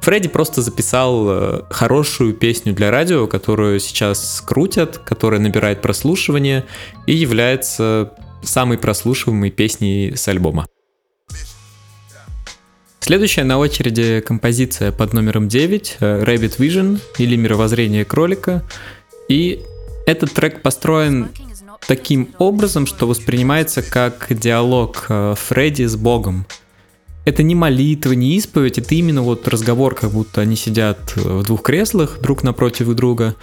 Фредди 0.00 0.28
просто 0.28 0.62
записал 0.62 1.26
э, 1.28 1.62
хорошую 1.70 2.34
песню 2.34 2.72
для 2.74 2.90
радио, 2.90 3.26
которую 3.26 3.80
сейчас 3.80 4.42
крутят, 4.46 4.98
которая 4.98 5.40
набирает 5.40 5.82
прослушивание 5.82 6.64
и 7.06 7.14
является 7.14 8.12
самой 8.42 8.78
прослушиваемой 8.78 9.50
песней 9.50 10.14
с 10.14 10.28
альбома. 10.28 10.66
Следующая 13.00 13.44
на 13.44 13.58
очереди 13.58 14.20
композиция 14.20 14.92
под 14.92 15.12
номером 15.12 15.48
9 15.48 15.96
э, 16.00 16.22
Rabbit 16.24 16.58
Vision 16.58 17.00
или 17.18 17.36
Мировоззрение 17.36 18.04
кролика. 18.04 18.62
И 19.28 19.62
этот 20.06 20.32
трек 20.32 20.62
построен 20.62 21.28
таким 21.86 22.34
образом, 22.38 22.86
что 22.86 23.06
воспринимается 23.06 23.82
как 23.82 24.26
диалог 24.30 25.06
э, 25.08 25.34
Фредди 25.36 25.84
с 25.84 25.96
Богом 25.96 26.46
это 27.28 27.42
не 27.42 27.54
молитва, 27.54 28.12
не 28.12 28.36
исповедь, 28.36 28.78
это 28.78 28.94
именно 28.94 29.22
вот 29.22 29.46
разговор, 29.46 29.94
как 29.94 30.10
будто 30.12 30.40
они 30.40 30.56
сидят 30.56 31.12
э, 31.16 31.20
в 31.20 31.42
двух 31.44 31.62
креслах 31.62 32.18
друг 32.20 32.42
напротив 32.42 32.88
друга, 32.94 33.36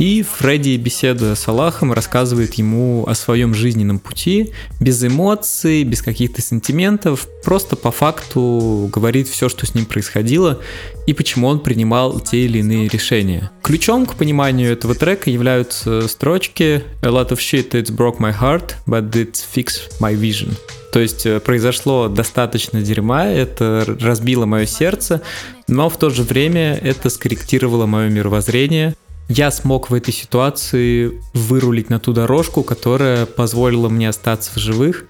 и 0.00 0.22
Фредди, 0.22 0.78
беседуя 0.78 1.34
с 1.34 1.46
Аллахом, 1.46 1.92
рассказывает 1.92 2.54
ему 2.54 3.04
о 3.06 3.14
своем 3.14 3.52
жизненном 3.52 3.98
пути, 3.98 4.54
без 4.80 5.04
эмоций, 5.04 5.84
без 5.84 6.00
каких-то 6.00 6.40
сантиментов, 6.40 7.28
просто 7.44 7.76
по 7.76 7.90
факту 7.90 8.88
говорит 8.90 9.28
все, 9.28 9.50
что 9.50 9.66
с 9.66 9.74
ним 9.74 9.84
происходило, 9.84 10.58
и 11.06 11.12
почему 11.12 11.48
он 11.48 11.60
принимал 11.60 12.18
те 12.18 12.46
или 12.46 12.60
иные 12.60 12.88
решения. 12.88 13.50
Ключом 13.62 14.06
к 14.06 14.14
пониманию 14.14 14.72
этого 14.72 14.94
трека 14.94 15.28
являются 15.28 16.08
строчки 16.08 16.82
«A 17.02 17.08
lot 17.08 17.28
of 17.28 17.36
shit 17.36 17.72
it's 17.72 17.94
broke 17.94 18.18
my 18.18 18.34
heart, 18.34 18.76
but 18.86 19.10
it 19.10 19.34
fixed 19.54 20.00
my 20.00 20.18
vision». 20.18 20.56
То 20.94 21.00
есть 21.00 21.26
э, 21.26 21.40
произошло 21.40 22.08
достаточно 22.08 22.80
дерьма, 22.80 23.26
это 23.26 23.84
разбило 24.00 24.46
мое 24.46 24.64
сердце, 24.64 25.20
но 25.68 25.90
в 25.90 25.98
то 25.98 26.08
же 26.08 26.22
время 26.22 26.74
это 26.74 27.10
скорректировало 27.10 27.84
мое 27.84 28.08
мировоззрение. 28.08 28.94
Я 29.32 29.52
смог 29.52 29.90
в 29.90 29.94
этой 29.94 30.12
ситуации 30.12 31.12
вырулить 31.34 31.88
на 31.88 32.00
ту 32.00 32.12
дорожку, 32.12 32.64
которая 32.64 33.26
позволила 33.26 33.88
мне 33.88 34.08
остаться 34.08 34.50
в 34.50 34.56
живых 34.56 35.04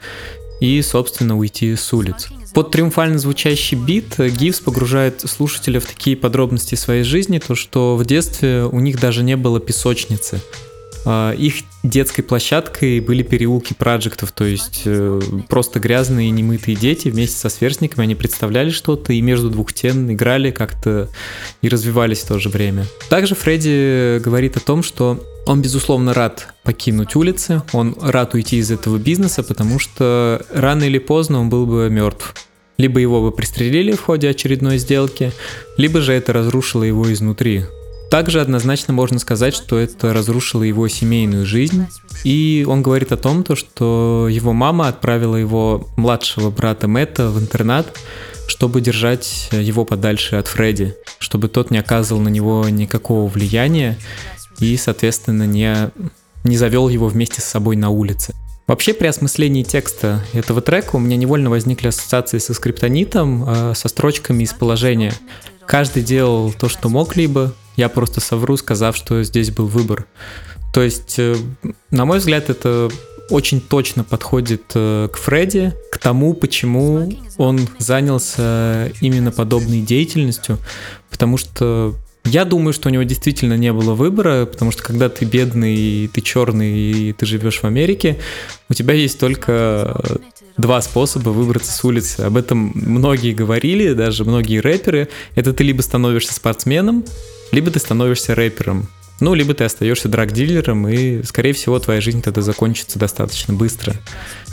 и, 0.61 0.83
собственно, 0.83 1.39
уйти 1.39 1.75
с 1.75 1.91
улиц. 1.95 2.29
Под 2.53 2.71
триумфально 2.71 3.19
звучащий 3.19 3.79
бит 3.79 4.19
Гивс 4.19 4.61
погружает 4.61 5.23
слушателя 5.23 5.81
в 5.81 5.87
такие 5.87 6.19
подробности 6.19 6.75
своей 6.75 7.03
жизни, 7.03 7.39
то 7.39 7.55
что 7.55 7.97
в 7.97 8.05
детстве 8.05 8.65
у 8.65 8.79
них 8.81 9.01
даже 9.01 9.23
не 9.23 9.39
было 9.39 9.59
песочницы. 9.59 10.43
А, 11.05 11.33
их 11.33 11.55
детской 11.83 12.23
площадкой 12.23 13.01
были 13.01 13.23
переулки 13.23 13.75
проектов, 13.75 14.33
то 14.33 14.45
есть 14.45 14.83
э, 14.85 15.21
просто 15.49 15.81
грязные 15.81 16.31
немытые 16.31 16.77
дети 16.77 17.09
вместе 17.09 17.37
со 17.37 17.49
сверстниками, 17.49 18.05
они 18.05 18.15
представляли 18.15 18.71
что-то 18.71 19.13
и 19.13 19.21
между 19.21 19.51
двух 19.51 19.71
стен 19.71 20.13
играли 20.13 20.51
как-то 20.51 21.09
и 21.63 21.69
развивались 21.69 22.21
в 22.21 22.29
то 22.29 22.39
же 22.39 22.51
время. 22.51 22.87
Также 23.09 23.35
Фредди 23.35 24.19
говорит 24.19 24.57
о 24.57 24.61
том, 24.61 24.83
что 24.83 25.25
он, 25.47 25.63
безусловно, 25.63 26.13
рад 26.13 26.49
покинуть 26.65 27.17
улицы, 27.17 27.63
он 27.73 27.97
рад 28.01 28.35
уйти 28.35 28.59
из 28.59 28.71
этого 28.71 28.99
бизнеса, 28.99 29.43
потому 29.43 29.79
что 29.79 30.45
рано 30.53 30.85
или 30.85 30.99
поздно 30.99 31.41
он 31.41 31.49
был 31.49 31.67
бы 31.67 31.89
мертв. 31.91 32.35
Либо 32.77 33.01
его 33.01 33.23
бы 33.23 33.33
пристрелили 33.33 33.93
в 33.93 34.01
ходе 34.01 34.29
очередной 34.29 34.79
сделки, 34.79 35.33
либо 35.77 36.01
же 36.01 36.13
это 36.13 36.33
разрушило 36.33 36.83
его 36.83 37.11
изнутри. 37.13 37.65
Также 38.11 38.41
однозначно 38.41 38.93
можно 38.93 39.21
сказать, 39.21 39.55
что 39.55 39.79
это 39.79 40.13
разрушило 40.13 40.65
его 40.65 40.89
семейную 40.89 41.47
жизнь. 41.47 41.87
И 42.25 42.67
он 42.69 42.83
говорит 42.83 43.13
о 43.13 43.17
том, 43.17 43.45
то, 43.45 43.55
что 43.55 44.27
его 44.29 44.53
мама 44.53 44.89
отправила 44.89 45.37
его 45.37 45.89
младшего 45.97 46.51
брата 46.51 46.89
Мэтта 46.89 47.29
в 47.29 47.39
интернат, 47.39 47.97
чтобы 48.49 48.81
держать 48.81 49.49
его 49.53 49.85
подальше 49.85 50.37
от 50.37 50.49
Фредди, 50.49 50.97
чтобы 51.21 51.49
тот 51.49 51.71
не 51.71 51.79
оказывал 51.79 52.21
на 52.21 52.29
него 52.29 52.69
никакого 52.69 53.31
влияния 53.31 53.97
и, 54.59 54.77
соответственно, 54.77 55.47
не, 55.47 55.91
не 56.43 56.57
завел 56.57 56.89
его 56.89 57.07
вместе 57.07 57.41
с 57.41 57.45
собой 57.45 57.77
на 57.77 57.91
улице. 57.91 58.35
Вообще 58.67 58.93
при 58.93 59.07
осмыслении 59.07 59.63
текста 59.63 60.25
этого 60.33 60.61
трека 60.61 60.97
у 60.97 60.99
меня 60.99 61.17
невольно 61.17 61.49
возникли 61.49 61.89
ассоциации 61.89 62.39
со 62.39 62.55
скриптонитом, 62.55 63.45
э, 63.49 63.75
со 63.75 63.89
строчками 63.89 64.43
из 64.43 64.53
положения. 64.53 65.13
Каждый 65.67 66.03
делал 66.03 66.53
то, 66.53 66.69
что 66.69 66.89
мог 66.89 67.17
либо, 67.17 67.55
я 67.81 67.89
просто 67.89 68.21
совру, 68.21 68.57
сказав, 68.57 68.95
что 68.97 69.23
здесь 69.25 69.51
был 69.51 69.67
выбор. 69.67 70.07
То 70.73 70.83
есть, 70.83 71.19
на 71.91 72.05
мой 72.05 72.19
взгляд, 72.19 72.51
это 72.51 72.91
очень 73.31 73.61
точно 73.61 74.05
подходит 74.05 74.63
к 74.73 75.13
Фредди, 75.15 75.73
к 75.91 75.99
тому, 75.99 76.35
почему 76.35 77.11
он 77.39 77.61
занялся 77.79 78.93
именно 79.01 79.33
подобной 79.33 79.81
деятельностью, 79.81 80.59
потому 81.11 81.39
что 81.39 81.95
я 82.25 82.45
думаю, 82.45 82.73
что 82.75 82.89
у 82.89 82.93
него 82.93 83.05
действительно 83.05 83.57
не 83.57 83.73
было 83.73 83.95
выбора, 83.95 84.45
потому 84.45 84.73
что 84.73 84.83
когда 84.83 85.09
ты 85.09 85.25
бедный, 85.25 86.09
ты 86.09 86.21
черный 86.21 86.93
и 86.93 87.13
ты 87.15 87.25
живешь 87.25 87.61
в 87.61 87.65
Америке, 87.65 88.19
у 88.69 88.75
тебя 88.75 88.93
есть 88.95 89.19
только 89.19 90.01
два 90.59 90.83
способа 90.83 91.31
выбраться 91.31 91.73
с 91.73 91.83
улицы. 91.83 92.21
Об 92.21 92.37
этом 92.37 92.73
многие 92.75 93.33
говорили, 93.33 93.95
даже 93.95 94.25
многие 94.25 94.59
рэперы. 94.61 95.09
Это 95.35 95.55
ты 95.55 95.65
либо 95.65 95.81
становишься 95.81 96.35
спортсменом, 96.35 97.05
либо 97.53 97.71
ты 97.71 97.79
становишься 97.79 98.35
рэпером. 98.35 98.89
Ну, 99.21 99.35
либо 99.35 99.53
ты 99.53 99.65
остаешься 99.65 100.09
драг-дилером, 100.09 100.89
и, 100.89 101.23
скорее 101.25 101.53
всего, 101.53 101.79
твоя 101.79 102.01
жизнь 102.01 102.23
тогда 102.23 102.41
закончится 102.41 102.99
достаточно 102.99 103.53
быстро. 103.53 103.95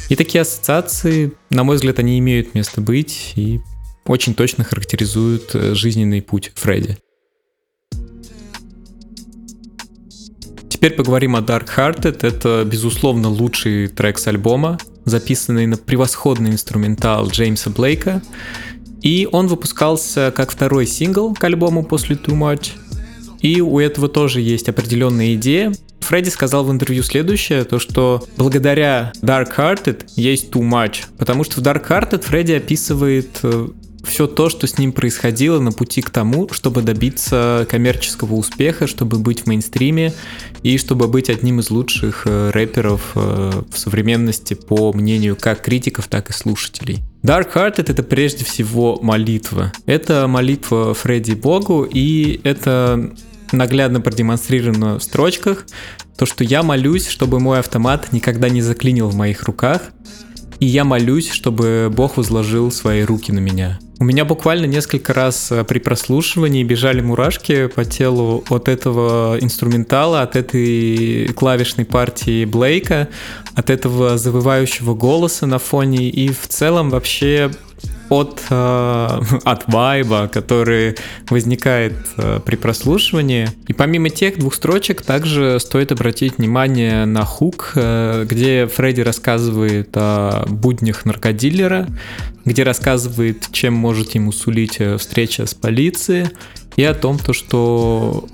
И 0.09 0.15
такие 0.15 0.41
ассоциации, 0.41 1.31
на 1.49 1.63
мой 1.63 1.77
взгляд, 1.77 1.99
они 1.99 2.19
имеют 2.19 2.53
место 2.53 2.81
быть 2.81 3.33
и 3.35 3.61
очень 4.05 4.33
точно 4.33 4.63
характеризуют 4.63 5.53
э, 5.53 5.73
жизненный 5.73 6.21
путь 6.21 6.51
Фредди. 6.55 6.97
Теперь 10.69 10.93
поговорим 10.93 11.35
о 11.35 11.39
Dark 11.39 11.69
Hearted. 11.75 12.19
Это, 12.21 12.63
безусловно, 12.65 13.29
лучший 13.29 13.87
трек 13.87 14.19
с 14.19 14.27
альбома, 14.27 14.77
записанный 15.05 15.65
на 15.65 15.75
превосходный 15.75 16.51
инструментал 16.51 17.27
Джеймса 17.29 17.69
Блейка. 17.69 18.21
И 19.01 19.27
он 19.31 19.47
выпускался 19.47 20.31
как 20.35 20.51
второй 20.51 20.85
сингл 20.85 21.33
к 21.33 21.43
альбому 21.43 21.83
после 21.83 22.15
Too 22.15 22.37
Much. 22.37 22.71
И 23.41 23.61
у 23.61 23.79
этого 23.79 24.07
тоже 24.07 24.41
есть 24.41 24.69
определенная 24.69 25.35
идея. 25.35 25.73
Фредди 26.01 26.29
сказал 26.29 26.63
в 26.63 26.71
интервью 26.71 27.03
следующее, 27.03 27.65
то 27.65 27.79
что 27.79 28.23
благодаря 28.37 29.11
Dark 29.21 29.55
Hearted 29.57 30.05
есть 30.15 30.51
Too 30.51 30.61
Much, 30.61 31.05
потому 31.17 31.43
что 31.43 31.59
в 31.59 31.63
Dark 31.63 31.87
Hearted 31.89 32.23
Фредди 32.23 32.53
описывает 32.53 33.39
э, 33.43 33.67
все 34.03 34.27
то, 34.27 34.49
что 34.49 34.67
с 34.67 34.77
ним 34.77 34.91
происходило 34.91 35.59
на 35.59 35.71
пути 35.71 36.01
к 36.01 36.09
тому, 36.09 36.49
чтобы 36.51 36.81
добиться 36.81 37.67
коммерческого 37.69 38.35
успеха, 38.35 38.87
чтобы 38.87 39.19
быть 39.19 39.41
в 39.41 39.47
мейнстриме 39.47 40.13
и 40.63 40.77
чтобы 40.77 41.07
быть 41.07 41.29
одним 41.29 41.59
из 41.59 41.69
лучших 41.69 42.23
э, 42.25 42.51
рэперов 42.51 43.11
э, 43.15 43.63
в 43.69 43.77
современности 43.77 44.53
по 44.53 44.93
мнению 44.93 45.35
как 45.35 45.61
критиков, 45.61 46.07
так 46.07 46.29
и 46.29 46.33
слушателей. 46.33 46.99
Dark 47.23 47.53
Hearted 47.53 47.91
это 47.91 48.03
прежде 48.03 48.45
всего 48.45 48.99
молитва. 49.01 49.71
Это 49.85 50.27
молитва 50.27 50.93
Фредди 50.93 51.33
Богу, 51.33 51.83
и 51.83 52.39
это 52.43 53.11
наглядно 53.51 54.01
продемонстрировано 54.01 54.99
в 54.99 55.03
строчках, 55.03 55.65
то, 56.17 56.25
что 56.25 56.43
я 56.43 56.63
молюсь, 56.63 57.07
чтобы 57.07 57.39
мой 57.39 57.59
автомат 57.59 58.11
никогда 58.11 58.49
не 58.49 58.61
заклинил 58.61 59.07
в 59.07 59.15
моих 59.15 59.43
руках, 59.43 59.91
и 60.59 60.65
я 60.65 60.83
молюсь, 60.83 61.29
чтобы 61.29 61.91
Бог 61.91 62.17
возложил 62.17 62.71
свои 62.71 63.03
руки 63.03 63.31
на 63.31 63.39
меня. 63.39 63.79
У 63.99 64.03
меня 64.03 64.25
буквально 64.25 64.65
несколько 64.65 65.13
раз 65.13 65.51
э, 65.51 65.63
при 65.63 65.79
прослушивании 65.79 66.63
бежали 66.63 67.01
мурашки 67.01 67.65
по 67.67 67.83
телу 67.83 68.43
от 68.49 68.67
этого 68.67 69.37
инструментала, 69.41 70.21
от 70.21 70.35
этой 70.35 71.27
клавишной 71.33 71.85
партии 71.85 72.45
Блейка, 72.45 73.09
от 73.55 73.71
этого 73.71 74.19
завывающего 74.19 74.93
голоса 74.93 75.47
на 75.47 75.57
фоне 75.57 76.09
и 76.09 76.29
в 76.29 76.47
целом 76.47 76.91
вообще 76.91 77.49
от, 78.09 78.41
э, 78.49 79.19
от 79.43 79.67
вайба, 79.67 80.27
который 80.27 80.95
возникает 81.29 81.93
э, 82.17 82.39
при 82.45 82.55
прослушивании. 82.55 83.49
И 83.67 83.73
помимо 83.73 84.09
тех 84.09 84.37
двух 84.39 84.55
строчек, 84.55 85.01
также 85.01 85.59
стоит 85.59 85.91
обратить 85.91 86.37
внимание 86.37 87.05
на 87.05 87.25
хук, 87.25 87.73
э, 87.75 88.25
где 88.27 88.67
Фредди 88.67 89.01
рассказывает 89.01 89.89
о 89.95 90.45
буднях 90.47 91.05
наркодилера, 91.05 91.87
где 92.45 92.63
рассказывает, 92.63 93.47
чем 93.51 93.73
может 93.73 94.15
ему 94.15 94.31
сулить 94.31 94.79
встреча 94.97 95.45
с 95.45 95.53
полицией, 95.53 96.27
и 96.75 96.83
о 96.83 96.93
том, 96.93 97.17
то, 97.17 97.33
что 97.33 98.27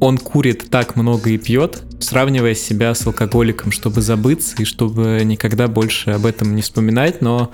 он 0.00 0.16
курит 0.18 0.70
так 0.70 0.96
много 0.96 1.30
и 1.30 1.38
пьет, 1.38 1.82
сравнивая 2.00 2.54
себя 2.54 2.94
с 2.94 3.06
алкоголиком, 3.06 3.70
чтобы 3.70 4.00
забыться 4.00 4.56
и 4.58 4.64
чтобы 4.64 5.20
никогда 5.24 5.68
больше 5.68 6.10
об 6.10 6.26
этом 6.26 6.56
не 6.56 6.62
вспоминать, 6.62 7.20
но 7.20 7.52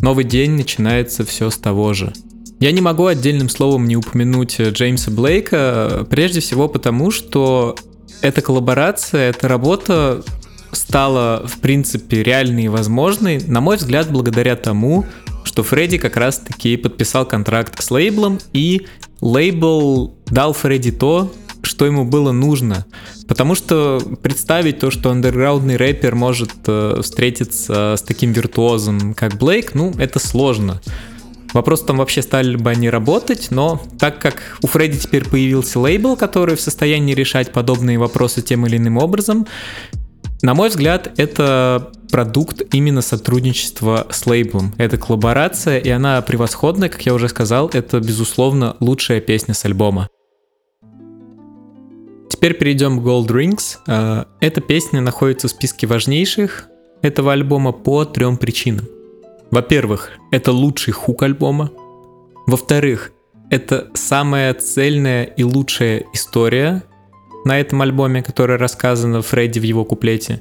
новый 0.00 0.24
день 0.24 0.52
начинается 0.52 1.24
все 1.24 1.50
с 1.50 1.58
того 1.58 1.92
же. 1.92 2.12
Я 2.60 2.72
не 2.72 2.80
могу 2.80 3.06
отдельным 3.06 3.48
словом 3.48 3.86
не 3.86 3.96
упомянуть 3.96 4.60
Джеймса 4.60 5.10
Блейка, 5.10 6.06
прежде 6.08 6.40
всего 6.40 6.68
потому, 6.68 7.10
что 7.10 7.76
эта 8.20 8.42
коллаборация, 8.42 9.30
эта 9.30 9.48
работа 9.48 10.24
стала, 10.72 11.46
в 11.46 11.58
принципе, 11.58 12.22
реальной 12.22 12.64
и 12.64 12.68
возможной, 12.68 13.40
на 13.44 13.60
мой 13.60 13.76
взгляд, 13.76 14.10
благодаря 14.10 14.56
тому, 14.56 15.06
что 15.44 15.62
Фредди 15.62 15.98
как 15.98 16.16
раз-таки 16.16 16.76
подписал 16.76 17.26
контракт 17.26 17.82
с 17.82 17.90
лейблом, 17.90 18.38
и 18.52 18.86
лейбл 19.20 20.14
дал 20.26 20.52
Фредди 20.52 20.92
то, 20.92 21.32
что 21.62 21.86
ему 21.86 22.04
было 22.04 22.32
нужно. 22.32 22.86
Потому 23.26 23.54
что 23.54 24.00
представить 24.22 24.80
то, 24.80 24.90
что 24.90 25.10
андерграундный 25.10 25.76
рэпер 25.76 26.14
может 26.14 26.50
э, 26.66 27.00
встретиться 27.02 27.94
с 27.96 28.02
таким 28.02 28.32
виртуозом, 28.32 29.14
как 29.14 29.36
Блейк, 29.38 29.74
ну, 29.74 29.92
это 29.98 30.18
сложно. 30.18 30.80
Вопрос 31.54 31.82
там 31.82 31.96
вообще 31.96 32.22
стали 32.22 32.56
бы 32.56 32.70
они 32.70 32.90
работать, 32.90 33.48
но 33.50 33.80
так 33.98 34.18
как 34.18 34.58
у 34.62 34.66
Фредди 34.66 34.98
теперь 34.98 35.24
появился 35.24 35.80
лейбл, 35.80 36.16
который 36.16 36.56
в 36.56 36.60
состоянии 36.60 37.14
решать 37.14 37.52
подобные 37.52 37.98
вопросы 37.98 38.42
тем 38.42 38.66
или 38.66 38.76
иным 38.76 38.98
образом, 38.98 39.46
на 40.42 40.54
мой 40.54 40.68
взгляд, 40.68 41.12
это 41.18 41.90
продукт 42.10 42.62
именно 42.72 43.02
сотрудничества 43.02 44.06
с 44.10 44.24
лейблом. 44.26 44.72
Это 44.78 44.96
коллаборация, 44.96 45.78
и 45.78 45.88
она 45.90 46.22
превосходная, 46.22 46.88
как 46.88 47.04
я 47.04 47.14
уже 47.14 47.28
сказал, 47.28 47.68
это, 47.72 47.98
безусловно, 47.98 48.76
лучшая 48.78 49.20
песня 49.20 49.54
с 49.54 49.64
альбома. 49.64 50.08
Теперь 52.38 52.54
перейдем 52.54 53.00
к 53.00 53.04
Gold 53.04 53.26
Rings. 53.26 53.78
Э, 53.88 54.26
эта 54.38 54.60
песня 54.60 55.00
находится 55.00 55.48
в 55.48 55.50
списке 55.50 55.88
важнейших 55.88 56.68
этого 57.02 57.32
альбома 57.32 57.72
по 57.72 58.04
трем 58.04 58.36
причинам. 58.36 58.86
Во-первых, 59.50 60.12
это 60.30 60.52
лучший 60.52 60.92
хук 60.92 61.24
альбома. 61.24 61.72
Во-вторых, 62.46 63.10
это 63.50 63.90
самая 63.94 64.54
цельная 64.54 65.24
и 65.24 65.42
лучшая 65.42 66.04
история 66.12 66.84
на 67.44 67.58
этом 67.58 67.82
альбоме, 67.82 68.22
которая 68.22 68.56
рассказана 68.56 69.20
Фредди 69.20 69.58
в 69.58 69.64
его 69.64 69.84
куплете. 69.84 70.40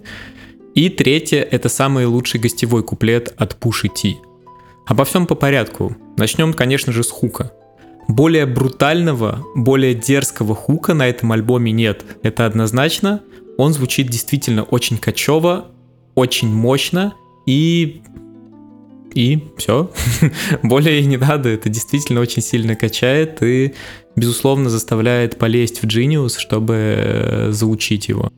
И 0.75 0.89
третье, 0.89 1.41
это 1.41 1.67
самый 1.67 2.05
лучший 2.05 2.39
гостевой 2.39 2.83
куплет 2.83 3.33
от 3.37 3.55
Пуши 3.55 3.87
Ти. 3.87 4.17
Обо 4.85 5.03
всем 5.03 5.25
по 5.25 5.33
порядку. 5.33 5.97
Начнем, 6.15 6.53
конечно 6.53 6.93
же, 6.93 7.03
с 7.03 7.09
хука. 7.09 7.53
Более 8.07 8.45
брутального, 8.45 9.43
более 9.55 9.93
дерзкого 9.93 10.55
хука 10.55 10.93
на 10.93 11.07
этом 11.07 11.31
альбоме 11.31 11.71
нет. 11.71 12.05
Это 12.23 12.45
однозначно. 12.45 13.21
Он 13.57 13.73
звучит 13.73 14.07
действительно 14.07 14.63
очень 14.63 14.97
качево, 14.97 15.67
очень 16.15 16.49
мощно 16.49 17.13
и... 17.45 18.01
И 19.13 19.43
все. 19.57 19.91
Более 20.63 21.03
не 21.05 21.17
надо. 21.17 21.49
Это 21.49 21.69
действительно 21.69 22.19
очень 22.21 22.43
сильно 22.43 22.75
качает 22.75 23.41
и, 23.41 23.73
безусловно, 24.15 24.69
заставляет 24.69 25.39
полезть 25.39 25.81
в 25.81 25.85
Genius, 25.85 26.37
чтобы 26.37 26.75
э, 26.75 27.51
заучить 27.51 28.09
его. 28.09 28.31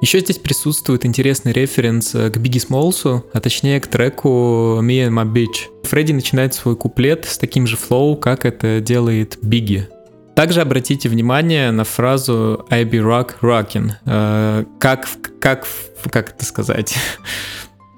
Еще 0.00 0.20
здесь 0.20 0.38
присутствует 0.38 1.04
интересный 1.04 1.52
референс 1.52 2.14
э, 2.14 2.30
к 2.30 2.36
Бигги 2.36 2.58
Смолсу, 2.58 3.26
а 3.32 3.40
точнее 3.40 3.80
к 3.80 3.88
треку 3.88 4.78
Me 4.80 5.08
and 5.08 5.10
My 5.10 5.26
Bitch. 5.30 5.84
Фредди 5.84 6.12
начинает 6.12 6.54
свой 6.54 6.76
куплет 6.76 7.24
с 7.24 7.36
таким 7.36 7.66
же 7.66 7.76
флоу, 7.76 8.16
как 8.16 8.44
это 8.44 8.80
делает 8.80 9.38
Бигги. 9.42 9.88
Также 10.36 10.60
обратите 10.60 11.08
внимание 11.08 11.72
на 11.72 11.82
фразу 11.82 12.64
I 12.70 12.84
be 12.84 13.02
rock 13.02 13.40
rockin'. 13.42 13.90
Э, 14.06 14.64
как, 14.78 15.08
как, 15.40 15.66
как 16.10 16.30
это 16.30 16.44
сказать? 16.44 16.94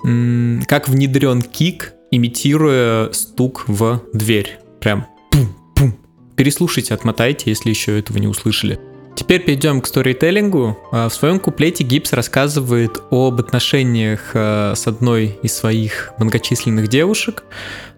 как 0.66 0.88
внедрен 0.88 1.42
кик 1.42 1.92
имитируя 2.11 3.12
стук 3.12 3.64
в 3.66 4.03
дверь. 4.14 4.59
Прям 4.80 5.07
пум-пум. 5.30 5.98
Переслушайте, 6.34 6.94
отмотайте, 6.94 7.51
если 7.51 7.68
еще 7.68 7.98
этого 7.98 8.16
не 8.16 8.26
услышали. 8.26 8.80
Теперь 9.14 9.42
перейдем 9.42 9.80
к 9.80 9.86
сторителлингу. 9.86 10.78
А, 10.92 11.08
в 11.08 11.14
своем 11.14 11.40
куплете 11.40 11.84
Гипс 11.84 12.12
рассказывает 12.12 13.02
об 13.11 13.40
отношениях 13.40 14.30
а, 14.34 14.74
с 14.74 14.86
одной 14.86 15.38
из 15.42 15.54
своих 15.54 16.12
многочисленных 16.18 16.88
девушек, 16.88 17.44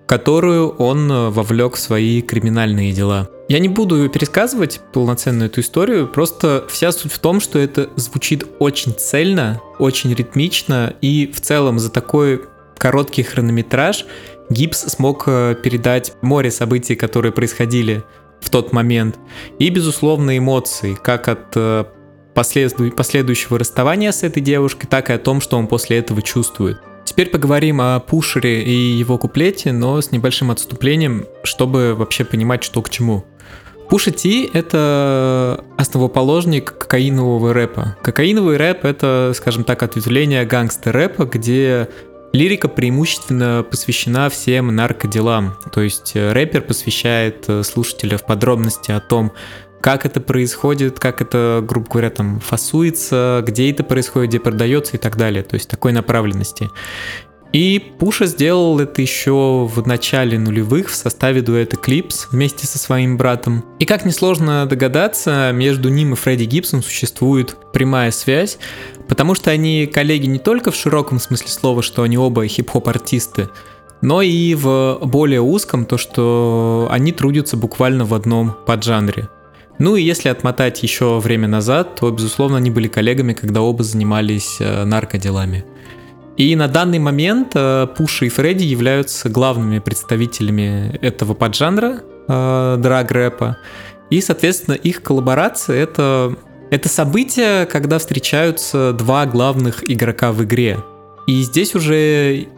которую 0.06 0.70
он 0.70 1.10
а, 1.10 1.30
вовлек 1.30 1.76
в 1.76 1.80
свои 1.80 2.22
криминальные 2.22 2.92
дела. 2.92 3.28
Я 3.48 3.58
не 3.58 3.68
буду 3.68 4.08
пересказывать 4.08 4.80
полноценную 4.92 5.48
эту 5.48 5.60
историю, 5.60 6.08
просто 6.08 6.64
вся 6.68 6.90
суть 6.92 7.12
в 7.12 7.18
том, 7.18 7.40
что 7.40 7.58
это 7.58 7.90
звучит 7.96 8.46
очень 8.58 8.92
цельно, 8.92 9.60
очень 9.78 10.14
ритмично, 10.14 10.94
и 11.02 11.30
в 11.32 11.40
целом 11.40 11.78
за 11.78 11.90
такой 11.90 12.42
короткий 12.78 13.22
хронометраж 13.22 14.06
Гипс 14.48 14.80
смог 14.80 15.24
передать 15.26 16.12
море 16.20 16.50
событий, 16.50 16.94
которые 16.94 17.32
происходили 17.32 18.02
в 18.42 18.50
тот 18.50 18.72
момент. 18.72 19.18
И, 19.58 19.70
безусловно, 19.70 20.36
эмоции, 20.36 20.94
как 21.00 21.28
от 21.28 21.52
э, 21.54 21.84
последу... 22.34 22.90
последующего 22.90 23.58
расставания 23.58 24.12
с 24.12 24.22
этой 24.22 24.42
девушкой, 24.42 24.86
так 24.88 25.10
и 25.10 25.12
о 25.12 25.18
том, 25.18 25.40
что 25.40 25.56
он 25.56 25.66
после 25.66 25.98
этого 25.98 26.22
чувствует. 26.22 26.80
Теперь 27.04 27.30
поговорим 27.30 27.80
о 27.80 27.98
Пушере 28.00 28.62
и 28.62 28.72
его 28.72 29.18
куплете, 29.18 29.72
но 29.72 30.00
с 30.00 30.12
небольшим 30.12 30.50
отступлением, 30.50 31.26
чтобы 31.42 31.94
вообще 31.94 32.24
понимать, 32.24 32.62
что 32.62 32.80
к 32.82 32.90
чему. 32.90 33.24
Пуша 33.90 34.10
Ти— 34.10 34.48
это 34.54 35.64
основоположник 35.76 36.78
кокаинового 36.78 37.52
рэпа. 37.52 37.98
Кокаиновый 38.02 38.56
рэп— 38.56 38.84
это, 38.86 39.32
скажем 39.34 39.64
так, 39.64 39.82
ответвление 39.82 40.46
гангстер-рэпа, 40.46 41.26
где 41.26 41.88
Лирика 42.32 42.68
преимущественно 42.68 43.64
посвящена 43.68 44.30
всем 44.30 44.74
наркоделам, 44.74 45.54
то 45.70 45.82
есть 45.82 46.12
э, 46.14 46.32
рэпер 46.32 46.62
посвящает 46.62 47.44
э, 47.48 47.62
слушателя 47.62 48.16
в 48.16 48.24
подробности 48.24 48.90
о 48.90 49.00
том, 49.00 49.32
как 49.82 50.06
это 50.06 50.18
происходит, 50.20 50.98
как 50.98 51.20
это, 51.20 51.62
грубо 51.62 51.90
говоря, 51.90 52.08
там 52.08 52.40
фасуется, 52.40 53.44
где 53.46 53.70
это 53.70 53.84
происходит, 53.84 54.30
где 54.30 54.40
продается 54.40 54.96
и 54.96 54.98
так 54.98 55.18
далее, 55.18 55.42
то 55.42 55.54
есть 55.54 55.68
такой 55.68 55.92
направленности. 55.92 56.70
И 57.52 57.82
Пуша 57.98 58.24
сделал 58.26 58.80
это 58.80 59.02
еще 59.02 59.66
в 59.66 59.86
начале 59.86 60.38
нулевых 60.38 60.88
в 60.88 60.94
составе 60.94 61.42
дуэта 61.42 61.76
Clips 61.76 62.28
вместе 62.30 62.66
со 62.66 62.78
своим 62.78 63.18
братом. 63.18 63.64
И 63.78 63.84
как 63.84 64.06
несложно 64.06 64.64
догадаться, 64.66 65.50
между 65.52 65.90
ним 65.90 66.14
и 66.14 66.16
Фредди 66.16 66.44
Гибсон 66.44 66.82
существует 66.82 67.56
прямая 67.72 68.10
связь, 68.10 68.58
потому 69.06 69.34
что 69.34 69.50
они 69.50 69.86
коллеги 69.86 70.26
не 70.26 70.38
только 70.38 70.70
в 70.70 70.76
широком 70.76 71.20
смысле 71.20 71.48
слова, 71.48 71.82
что 71.82 72.02
они 72.02 72.16
оба 72.16 72.46
хип-хоп 72.46 72.88
артисты, 72.88 73.50
но 74.00 74.22
и 74.22 74.54
в 74.54 74.98
более 75.02 75.42
узком, 75.42 75.84
то 75.84 75.98
что 75.98 76.88
они 76.90 77.12
трудятся 77.12 77.58
буквально 77.58 78.06
в 78.06 78.14
одном 78.14 78.56
поджанре. 78.66 79.28
Ну 79.78 79.96
и 79.96 80.02
если 80.02 80.28
отмотать 80.28 80.82
еще 80.82 81.18
время 81.18 81.48
назад, 81.48 81.96
то, 81.96 82.10
безусловно, 82.10 82.56
они 82.58 82.70
были 82.70 82.88
коллегами, 82.88 83.32
когда 83.32 83.62
оба 83.62 83.82
занимались 83.84 84.56
э, 84.60 84.84
наркоделами. 84.84 85.64
И 86.36 86.56
на 86.56 86.66
данный 86.66 86.98
момент 86.98 87.52
э, 87.54 87.86
Пуша 87.96 88.24
и 88.24 88.28
Фредди 88.28 88.64
являются 88.64 89.28
главными 89.28 89.78
представителями 89.80 90.98
этого 91.02 91.34
поджанра 91.34 92.00
э, 92.28 92.76
драг-рэпа. 92.78 93.58
И, 94.10 94.20
соответственно, 94.20 94.74
их 94.74 95.02
коллаборация— 95.02 95.76
это, 95.82 96.36
это 96.70 96.88
событие, 96.88 97.66
когда 97.66 97.98
встречаются 97.98 98.92
два 98.92 99.26
главных 99.26 99.88
игрока 99.90 100.32
в 100.32 100.42
игре. 100.44 100.78
И 101.26 101.42
здесь 101.42 101.74
уже 101.74 102.48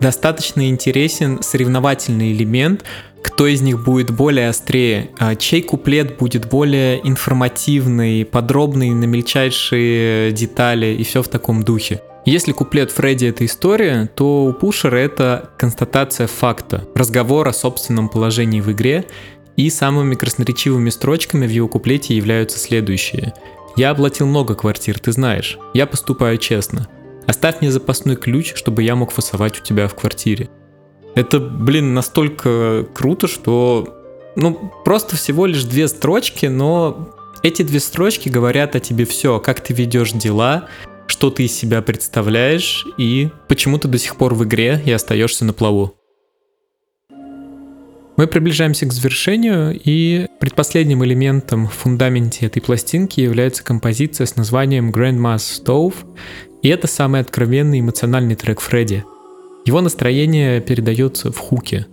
достаточно 0.00 0.68
интересен 0.68 1.42
соревновательный 1.42 2.32
элемент, 2.32 2.84
кто 3.22 3.46
из 3.46 3.62
них 3.62 3.82
будет 3.82 4.10
более 4.10 4.48
острее, 4.48 5.10
а 5.18 5.36
чей 5.36 5.62
куплет 5.62 6.18
будет 6.18 6.48
более 6.48 7.06
информативный, 7.06 8.24
подробный 8.24 8.90
на 8.90 9.04
мельчайшие 9.04 10.32
детали 10.32 10.86
и 10.86 11.04
все 11.04 11.22
в 11.22 11.28
таком 11.28 11.62
духе. 11.62 12.02
Если 12.24 12.52
куплет 12.52 12.92
Фредди 12.92 13.26
это 13.26 13.44
история, 13.44 14.08
то 14.14 14.44
у 14.44 14.52
Пушера 14.52 14.96
это 14.96 15.50
констатация 15.58 16.28
факта, 16.28 16.86
разговор 16.94 17.48
о 17.48 17.52
собственном 17.52 18.08
положении 18.08 18.60
в 18.60 18.70
игре, 18.70 19.06
и 19.56 19.68
самыми 19.68 20.14
красноречивыми 20.14 20.90
строчками 20.90 21.46
в 21.46 21.50
его 21.50 21.66
куплете 21.68 22.16
являются 22.16 22.58
следующие. 22.58 23.34
«Я 23.76 23.90
оплатил 23.90 24.26
много 24.26 24.54
квартир, 24.54 24.98
ты 24.98 25.12
знаешь. 25.12 25.58
Я 25.74 25.86
поступаю 25.86 26.38
честно. 26.38 26.88
Оставь 27.26 27.60
мне 27.60 27.70
запасной 27.70 28.16
ключ, 28.16 28.54
чтобы 28.54 28.82
я 28.82 28.94
мог 28.94 29.10
фасовать 29.10 29.60
у 29.60 29.62
тебя 29.62 29.88
в 29.88 29.94
квартире». 29.94 30.48
Это, 31.14 31.40
блин, 31.40 31.92
настолько 31.92 32.86
круто, 32.94 33.26
что... 33.26 33.98
Ну, 34.36 34.72
просто 34.84 35.16
всего 35.16 35.44
лишь 35.44 35.64
две 35.64 35.88
строчки, 35.88 36.46
но 36.46 37.10
эти 37.42 37.62
две 37.62 37.80
строчки 37.80 38.28
говорят 38.30 38.76
о 38.76 38.80
тебе 38.80 39.04
все, 39.04 39.38
как 39.40 39.60
ты 39.60 39.74
ведешь 39.74 40.12
дела, 40.12 40.68
что 41.12 41.28
ты 41.28 41.44
из 41.44 41.52
себя 41.52 41.82
представляешь 41.82 42.86
и 42.96 43.28
почему 43.46 43.78
ты 43.78 43.86
до 43.86 43.98
сих 43.98 44.16
пор 44.16 44.34
в 44.34 44.44
игре 44.44 44.80
и 44.82 44.90
остаешься 44.90 45.44
на 45.44 45.52
плаву. 45.52 45.94
Мы 48.16 48.26
приближаемся 48.26 48.86
к 48.86 48.94
завершению, 48.94 49.78
и 49.78 50.26
предпоследним 50.40 51.04
элементом 51.04 51.66
в 51.66 51.74
фундаменте 51.74 52.46
этой 52.46 52.62
пластинки 52.62 53.20
является 53.20 53.62
композиция 53.62 54.26
с 54.26 54.36
названием 54.36 54.90
Grandma's 54.90 55.62
Stove, 55.62 55.96
и 56.62 56.68
это 56.68 56.86
самый 56.86 57.20
откровенный 57.20 57.80
эмоциональный 57.80 58.34
трек 58.34 58.60
Фредди. 58.60 59.04
Его 59.66 59.82
настроение 59.82 60.62
передается 60.62 61.30
в 61.30 61.36
хуке. 61.36 61.88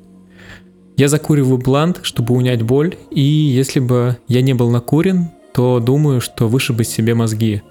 Я 0.96 1.10
закуриваю 1.10 1.58
блант, 1.58 2.00
чтобы 2.04 2.36
унять 2.36 2.62
боль, 2.62 2.96
и 3.12 3.22
если 3.22 3.82
бы 3.82 4.18
я 4.30 4.42
не 4.42 4.54
был 4.54 4.70
накурен, 4.70 5.32
то 5.54 5.82
думаю, 5.82 6.22
что 6.22 6.48
вышибу 6.48 6.84
себе 6.84 7.16
мозги– 7.16 7.64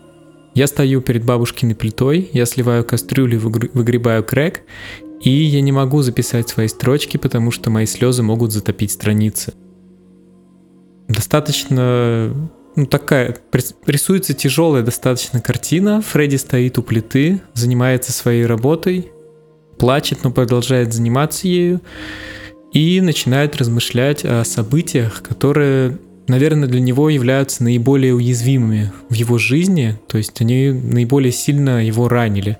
я 0.54 0.66
стою 0.66 1.00
перед 1.00 1.24
бабушкиной 1.24 1.74
плитой, 1.74 2.28
я 2.32 2.46
сливаю 2.46 2.84
кастрюлю, 2.84 3.40
выгребаю 3.40 4.24
крэк, 4.24 4.62
и 5.20 5.30
я 5.30 5.60
не 5.60 5.72
могу 5.72 6.02
записать 6.02 6.48
свои 6.48 6.68
строчки, 6.68 7.16
потому 7.16 7.50
что 7.50 7.70
мои 7.70 7.86
слезы 7.86 8.22
могут 8.22 8.52
затопить 8.52 8.92
страницы. 8.92 9.54
Достаточно 11.08 12.32
ну, 12.76 12.86
такая, 12.86 13.36
рисуется 13.86 14.34
тяжелая 14.34 14.82
достаточно 14.82 15.40
картина. 15.40 16.00
Фредди 16.00 16.36
стоит 16.36 16.78
у 16.78 16.82
плиты, 16.82 17.40
занимается 17.54 18.12
своей 18.12 18.46
работой, 18.46 19.10
плачет, 19.78 20.20
но 20.22 20.30
продолжает 20.30 20.92
заниматься 20.92 21.48
ею 21.48 21.80
и 22.72 23.00
начинает 23.00 23.56
размышлять 23.56 24.24
о 24.24 24.44
событиях, 24.44 25.22
которые 25.22 25.98
наверное, 26.28 26.68
для 26.68 26.80
него 26.80 27.10
являются 27.10 27.64
наиболее 27.64 28.14
уязвимыми 28.14 28.92
в 29.08 29.14
его 29.14 29.38
жизни, 29.38 29.98
то 30.06 30.18
есть 30.18 30.40
они 30.40 30.70
наиболее 30.70 31.32
сильно 31.32 31.84
его 31.84 32.08
ранили. 32.08 32.58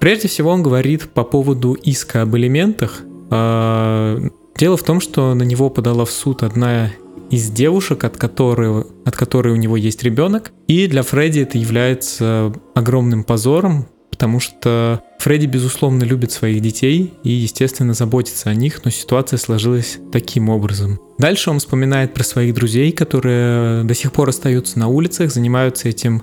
Прежде 0.00 0.28
всего 0.28 0.50
он 0.50 0.62
говорит 0.62 1.08
по 1.10 1.24
поводу 1.24 1.72
иска 1.72 2.22
об 2.22 2.36
элементах. 2.36 3.02
А, 3.30 4.20
дело 4.56 4.76
в 4.76 4.82
том, 4.82 5.00
что 5.00 5.34
на 5.34 5.44
него 5.44 5.70
подала 5.70 6.04
в 6.04 6.10
суд 6.10 6.42
одна 6.42 6.90
из 7.30 7.50
девушек, 7.50 8.04
от 8.04 8.16
которой, 8.16 8.84
от 9.04 9.16
которой 9.16 9.54
у 9.54 9.56
него 9.56 9.76
есть 9.76 10.02
ребенок. 10.02 10.52
И 10.66 10.86
для 10.86 11.02
Фредди 11.02 11.40
это 11.40 11.58
является 11.58 12.52
огромным 12.74 13.24
позором, 13.24 13.86
потому 14.14 14.38
что 14.38 15.02
Фредди, 15.18 15.46
безусловно, 15.46 16.04
любит 16.04 16.30
своих 16.30 16.62
детей 16.62 17.14
и, 17.24 17.30
естественно, 17.30 17.94
заботится 17.94 18.48
о 18.48 18.54
них, 18.54 18.84
но 18.84 18.92
ситуация 18.92 19.38
сложилась 19.38 19.98
таким 20.12 20.50
образом. 20.50 21.00
Дальше 21.18 21.50
он 21.50 21.58
вспоминает 21.58 22.14
про 22.14 22.22
своих 22.22 22.54
друзей, 22.54 22.92
которые 22.92 23.82
до 23.82 23.92
сих 23.92 24.12
пор 24.12 24.28
остаются 24.28 24.78
на 24.78 24.86
улицах, 24.86 25.32
занимаются 25.32 25.88
этим 25.88 26.22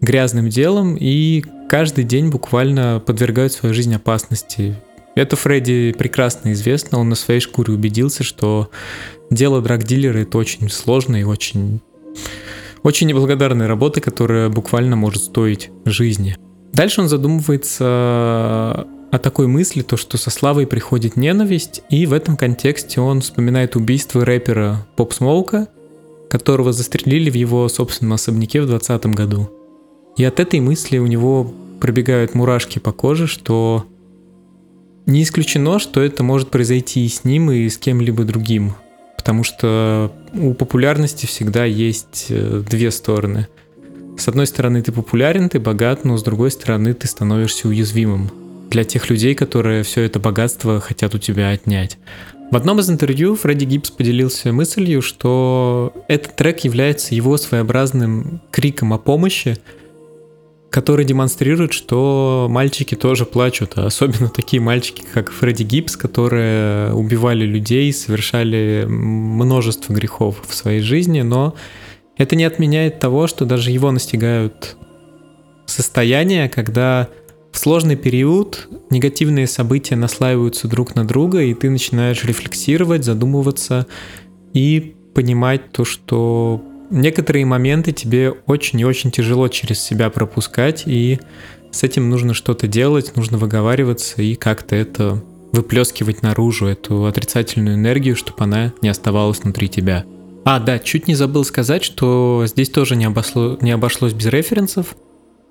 грязным 0.00 0.48
делом 0.48 0.96
и 0.98 1.44
каждый 1.68 2.02
день 2.02 2.30
буквально 2.30 3.00
подвергают 3.04 3.52
свою 3.52 3.76
жизнь 3.76 3.94
опасности. 3.94 4.74
Это 5.14 5.36
Фредди 5.36 5.94
прекрасно 5.96 6.52
известно, 6.52 6.98
он 6.98 7.10
на 7.10 7.14
своей 7.14 7.38
шкуре 7.38 7.74
убедился, 7.74 8.24
что 8.24 8.70
дело 9.30 9.62
драгдилера 9.62 10.18
это 10.18 10.36
очень 10.36 10.68
сложная 10.68 11.20
и 11.20 11.24
очень, 11.24 11.80
очень 12.82 13.06
неблагодарная 13.06 13.68
работа, 13.68 14.00
которая 14.00 14.48
буквально 14.48 14.96
может 14.96 15.22
стоить 15.22 15.70
жизни. 15.84 16.36
Дальше 16.72 17.00
он 17.00 17.08
задумывается 17.08 18.86
о 19.10 19.18
такой 19.18 19.48
мысли, 19.48 19.82
то 19.82 19.96
что 19.96 20.16
со 20.16 20.30
славой 20.30 20.66
приходит 20.66 21.16
ненависть, 21.16 21.82
и 21.90 22.06
в 22.06 22.12
этом 22.12 22.36
контексте 22.36 23.00
он 23.00 23.20
вспоминает 23.20 23.74
убийство 23.74 24.24
рэпера 24.24 24.86
Поп 24.96 25.12
Смоука, 25.12 25.68
которого 26.28 26.72
застрелили 26.72 27.28
в 27.28 27.34
его 27.34 27.68
собственном 27.68 28.12
особняке 28.14 28.60
в 28.60 28.66
2020 28.66 29.06
году. 29.16 29.50
И 30.16 30.24
от 30.24 30.38
этой 30.38 30.60
мысли 30.60 30.98
у 30.98 31.06
него 31.06 31.52
пробегают 31.80 32.34
мурашки 32.34 32.78
по 32.78 32.92
коже, 32.92 33.26
что 33.26 33.84
не 35.06 35.24
исключено, 35.24 35.80
что 35.80 36.00
это 36.00 36.22
может 36.22 36.50
произойти 36.50 37.04
и 37.04 37.08
с 37.08 37.24
ним, 37.24 37.50
и 37.50 37.68
с 37.68 37.78
кем-либо 37.78 38.22
другим. 38.22 38.74
Потому 39.16 39.42
что 39.42 40.12
у 40.34 40.54
популярности 40.54 41.26
всегда 41.26 41.64
есть 41.64 42.26
э, 42.28 42.62
две 42.68 42.90
стороны– 42.92 43.48
с 44.20 44.28
одной 44.28 44.46
стороны, 44.46 44.82
ты 44.82 44.92
популярен, 44.92 45.48
ты 45.48 45.58
богат, 45.58 46.04
но 46.04 46.16
с 46.16 46.22
другой 46.22 46.50
стороны, 46.50 46.94
ты 46.94 47.08
становишься 47.08 47.68
уязвимым. 47.68 48.30
для 48.70 48.84
тех 48.84 49.10
людей, 49.10 49.34
которые 49.34 49.82
все 49.82 50.02
это 50.02 50.20
богатство 50.20 50.80
хотят 50.80 51.14
у 51.14 51.18
тебя 51.18 51.50
отнять. 51.50 51.98
В 52.52 52.56
одном 52.56 52.78
из 52.80 52.88
интервью 52.88 53.34
Фредди 53.36 53.64
Гибс 53.64 53.90
поделился 53.90 54.52
мыслью, 54.52 55.02
что 55.02 55.92
этот 56.08 56.36
трек 56.36 56.60
является 56.60 57.14
его 57.14 57.36
своеобразным 57.36 58.40
криком 58.50 58.92
о 58.92 58.98
помощи, 58.98 59.56
который 60.68 61.04
демонстрирует, 61.04 61.72
что 61.72 62.46
мальчики 62.48 62.94
тоже 62.94 63.24
плачут, 63.24 63.72
а 63.76 63.86
особенно 63.86 64.28
такие 64.28 64.62
мальчики, 64.62 65.02
как 65.12 65.32
Фредди 65.32 65.64
Гибс, 65.64 65.96
которые 65.96 66.94
убивали 66.94 67.44
людей, 67.44 67.92
совершали 67.92 68.84
множество 68.88 69.92
грехов 69.92 70.36
в 70.46 70.54
своей 70.54 70.80
жизни, 70.80 71.22
но 71.22 71.54
это 72.20 72.36
не 72.36 72.44
отменяет 72.44 72.98
того, 72.98 73.26
что 73.26 73.46
даже 73.46 73.70
его 73.70 73.90
настигают 73.90 74.76
состояния, 75.64 76.50
когда 76.50 77.08
в 77.50 77.58
сложный 77.58 77.96
период 77.96 78.68
негативные 78.90 79.46
события 79.46 79.96
наслаиваются 79.96 80.68
друг 80.68 80.94
на 80.94 81.06
друга, 81.06 81.40
и 81.40 81.54
ты 81.54 81.70
начинаешь 81.70 82.22
рефлексировать, 82.22 83.06
задумываться 83.06 83.86
и 84.52 84.96
понимать 85.14 85.72
то, 85.72 85.86
что 85.86 86.62
некоторые 86.90 87.46
моменты 87.46 87.92
тебе 87.92 88.32
очень 88.44 88.80
и 88.80 88.84
очень 88.84 89.10
тяжело 89.10 89.48
через 89.48 89.80
себя 89.80 90.10
пропускать, 90.10 90.82
и 90.84 91.20
с 91.70 91.84
этим 91.84 92.10
нужно 92.10 92.34
что-то 92.34 92.66
делать, 92.66 93.16
нужно 93.16 93.38
выговариваться 93.38 94.20
и 94.20 94.34
как-то 94.34 94.76
это 94.76 95.24
выплескивать 95.52 96.20
наружу, 96.20 96.66
эту 96.66 97.06
отрицательную 97.06 97.76
энергию, 97.76 98.14
чтобы 98.14 98.44
она 98.44 98.74
не 98.82 98.90
оставалась 98.90 99.40
внутри 99.40 99.70
тебя. 99.70 100.04
А, 100.44 100.58
да, 100.58 100.78
чуть 100.78 101.06
не 101.06 101.14
забыл 101.14 101.44
сказать, 101.44 101.84
что 101.84 102.44
здесь 102.46 102.70
тоже 102.70 102.96
не, 102.96 103.04
обошло, 103.04 103.58
не 103.60 103.70
обошлось 103.70 104.12
без 104.12 104.26
референсов. 104.26 104.96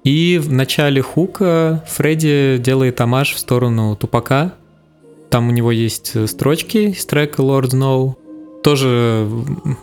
И 0.03 0.39
в 0.41 0.51
начале 0.51 1.01
хука 1.01 1.83
Фредди 1.87 2.57
делает 2.57 2.99
амаш 3.01 3.33
в 3.33 3.39
сторону 3.39 3.95
Тупака. 3.95 4.53
Там 5.29 5.49
у 5.49 5.51
него 5.51 5.71
есть 5.71 6.27
строчки 6.27 6.77
из 6.77 7.05
трека 7.05 7.41
Lord 7.41 7.71
Snow. 7.71 8.15
Тоже, 8.63 9.27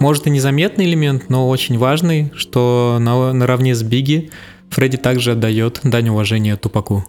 может, 0.01 0.27
и 0.27 0.31
незаметный 0.31 0.87
элемент, 0.87 1.31
но 1.31 1.49
очень 1.49 1.79
важный, 1.79 2.33
что 2.35 2.99
на, 3.01 3.33
наравне 3.33 3.75
с 3.75 3.83
Бигги 3.83 4.31
Фредди 4.71 4.97
также 4.97 5.33
отдает 5.33 5.81
дань 5.85 6.09
уважения 6.09 6.57
Тупаку. 6.57 7.07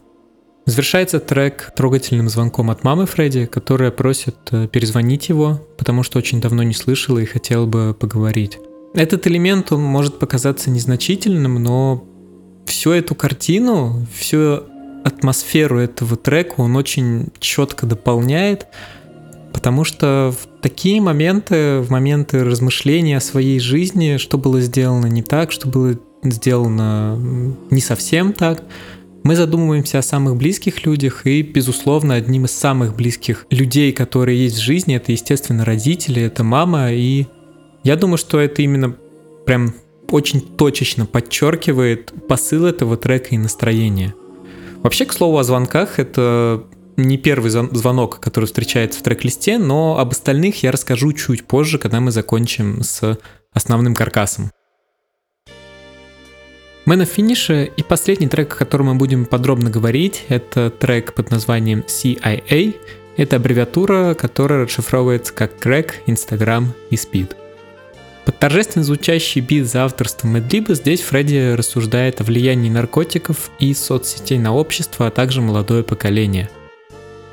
Завершается 0.68 1.22
трек 1.22 1.72
трогательным 1.78 2.28
звонком 2.28 2.70
от 2.70 2.84
мамы 2.84 3.05
Фредди, 3.05 3.45
которая 3.45 3.89
просит 3.89 4.36
э, 4.51 4.68
перезвонить 4.68 5.30
его, 5.30 5.65
потому 5.78 6.03
что 6.03 6.18
очень 6.18 6.41
давно 6.41 6.61
не 6.61 6.74
слышала 6.74 7.20
и 7.20 7.26
хотела 7.26 7.65
бы 7.65 7.95
поговорить. 7.97 8.59
Этот 8.93 9.26
элемент, 9.28 9.72
он 9.72 9.82
может 9.82 10.20
показаться 10.20 10.70
незначительным, 10.70 11.63
но 11.63 12.03
всю 12.65 12.91
эту 12.91 13.15
картину, 13.15 14.05
всю 14.13 14.63
атмосферу 15.05 15.80
этого 15.80 16.18
трека 16.18 16.55
он 16.57 16.76
очень 16.76 17.30
четко 17.39 17.86
дополняет, 17.86 18.68
потому 19.53 19.86
что 19.86 20.36
в 20.38 20.61
такие 20.61 20.99
моменты, 20.99 21.80
в 21.80 21.89
моменты 21.91 22.43
размышления 22.43 23.15
о 23.15 23.22
своей 23.22 23.61
жизни, 23.61 24.18
что 24.18 24.38
было 24.38 24.59
сделано 24.59 25.05
не 25.05 25.24
так, 25.24 25.53
что 25.53 25.70
было 25.70 25.97
сделано 26.24 27.18
не 27.72 27.80
совсем 27.80 28.34
так, 28.34 28.63
мы 29.28 29.36
задумываемся 29.36 29.99
о 29.99 30.03
самых 30.03 30.38
близких 30.38 30.86
людях, 30.86 31.28
и, 31.28 31.41
безусловно, 31.41 32.13
одним 32.13 32.45
из 32.45 32.51
самых 32.51 32.95
близких 32.95 33.45
людей, 33.49 33.91
которые 33.91 34.41
есть 34.41 34.55
в 34.55 34.61
жизни, 34.61 34.95
это, 34.95 35.11
естественно, 35.11 35.65
родители, 35.65 36.21
это 36.21 36.45
мама, 36.45 36.93
и 36.93 37.28
я 37.84 37.97
думаю, 37.97 38.17
что 38.17 38.39
это 38.39 38.61
именно 38.61 38.95
прям 39.45 39.75
очень 40.11 40.39
точечно 40.39 41.05
подчеркивает 41.05 42.13
посыл 42.30 42.65
этого 42.65 42.95
трека 42.95 43.36
и 43.36 43.38
настроение. 43.38 44.13
Вообще, 44.82 45.03
к 45.03 45.11
слову 45.11 45.38
о 45.39 45.43
звонках, 45.43 45.99
это 45.99 46.63
не 46.95 47.17
первый 47.17 47.49
звонок, 47.49 48.21
который 48.21 48.45
встречается 48.45 49.01
в 49.01 49.03
трек-листе, 49.03 49.57
но 49.57 49.99
об 49.99 50.11
остальных 50.11 50.63
я 50.63 50.71
расскажу 50.71 51.11
чуть 51.11 51.45
позже, 51.45 51.80
когда 51.80 51.99
мы 51.99 52.11
закончим 52.11 52.82
с 52.82 53.19
основным 53.51 53.93
каркасом. 53.93 54.51
Мы 56.88 56.96
на 56.96 57.04
финише, 57.04 57.70
и 57.76 57.84
последний 57.84 58.30
трек, 58.30 58.54
о 58.54 58.56
котором 58.56 58.86
мы 58.86 58.96
будем 58.96 59.26
подробно 59.26 59.70
говорить, 59.70 60.24
это 60.30 60.70
трек 60.70 61.14
под 61.14 61.32
названием 61.32 61.84
CIA. 61.86 62.76
Это 63.18 63.36
аббревиатура, 63.36 64.14
которая 64.14 64.64
расшифровывается 64.64 65.34
как 65.34 65.58
Crack, 65.60 65.96
Instagram 66.06 66.72
и 66.90 66.96
Speed. 66.96 67.36
Под 68.24 68.40
торжественно 68.40 68.86
звучащий 68.86 69.42
бит 69.42 69.68
за 69.68 69.84
авторством 69.84 70.32
Мэдлиба 70.32 70.76
здесь 70.76 71.02
Фредди 71.02 71.56
рассуждает 71.58 72.22
о 72.22 72.24
влиянии 72.24 72.70
наркотиков 72.70 73.52
и 73.60 73.74
соцсетей 73.74 74.40
на 74.40 74.54
общество, 74.54 75.08
а 75.08 75.12
также 75.12 75.42
молодое 75.42 75.84
поколение. 75.84 76.50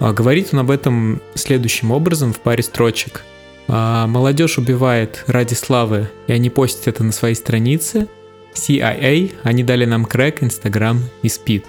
А 0.01 0.13
говорит 0.13 0.49
он 0.51 0.59
об 0.59 0.73
этом 0.73 1.23
следующим 1.37 1.93
образом 1.93 2.33
в 2.33 2.41
паре 2.41 2.65
строчек. 2.65 3.23
А, 3.69 4.09
Молодежь 4.09 4.59
убивает 4.59 5.23
ради 5.29 5.55
славы, 5.55 6.11
и 6.27 6.33
они 6.33 6.51
постят 6.51 6.89
это 6.89 7.05
на 7.05 7.13
своей 7.13 7.37
странице. 7.37 8.09
CIA, 8.55 9.35
они 9.43 9.63
дали 9.63 9.85
нам 9.85 10.05
крэк, 10.05 10.43
Instagram 10.43 11.03
и 11.23 11.29
Speed. 11.29 11.65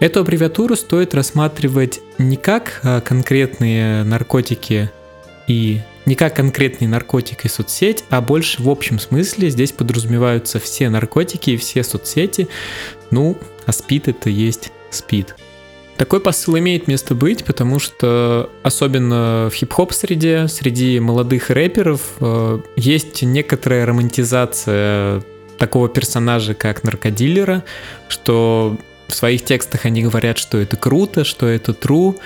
Эту 0.00 0.20
аббревиатуру 0.20 0.76
стоит 0.76 1.14
рассматривать 1.14 2.00
не 2.16 2.36
как 2.36 2.80
а, 2.82 3.00
конкретные 3.02 4.02
наркотики 4.02 4.90
и 5.46 5.80
не 6.06 6.14
как 6.14 6.34
конкретный 6.34 6.86
наркотик 6.86 7.44
и 7.44 7.48
соцсеть, 7.48 8.04
а 8.08 8.22
больше 8.22 8.62
в 8.62 8.70
общем 8.70 8.98
смысле 8.98 9.50
здесь 9.50 9.72
подразумеваются 9.72 10.58
все 10.58 10.88
наркотики 10.88 11.50
и 11.50 11.56
все 11.58 11.84
соцсети. 11.84 12.48
Ну, 13.10 13.36
а 13.66 13.72
спид 13.72 14.08
это 14.08 14.30
есть 14.30 14.72
спид. 14.90 15.36
Такой 15.98 16.20
посыл 16.20 16.58
имеет 16.58 16.88
место 16.88 17.14
быть, 17.14 17.44
потому 17.44 17.78
что 17.78 18.48
особенно 18.62 19.50
в 19.50 19.54
хип-хоп 19.54 19.92
среде, 19.92 20.48
среди 20.48 20.98
молодых 20.98 21.50
рэперов 21.50 22.00
э, 22.20 22.60
есть 22.76 23.22
некоторая 23.22 23.84
романтизация 23.84 25.22
такого 25.60 25.88
персонажа, 25.88 26.54
как 26.54 26.82
наркодилера, 26.82 27.62
что 28.08 28.78
в 29.06 29.14
своих 29.14 29.44
текстах 29.44 29.84
они 29.84 30.02
говорят, 30.02 30.38
что 30.38 30.58
это 30.58 30.76
круто, 30.76 31.22
что 31.22 31.46
это 31.46 31.72
true, 31.72 32.16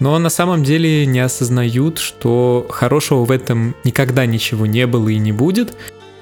но 0.00 0.18
на 0.18 0.28
самом 0.28 0.62
деле 0.62 1.06
не 1.06 1.20
осознают, 1.20 1.98
что 1.98 2.66
хорошего 2.68 3.24
в 3.24 3.30
этом 3.30 3.74
никогда 3.84 4.26
ничего 4.26 4.66
не 4.66 4.86
было 4.86 5.08
и 5.08 5.18
не 5.18 5.32
будет, 5.32 5.74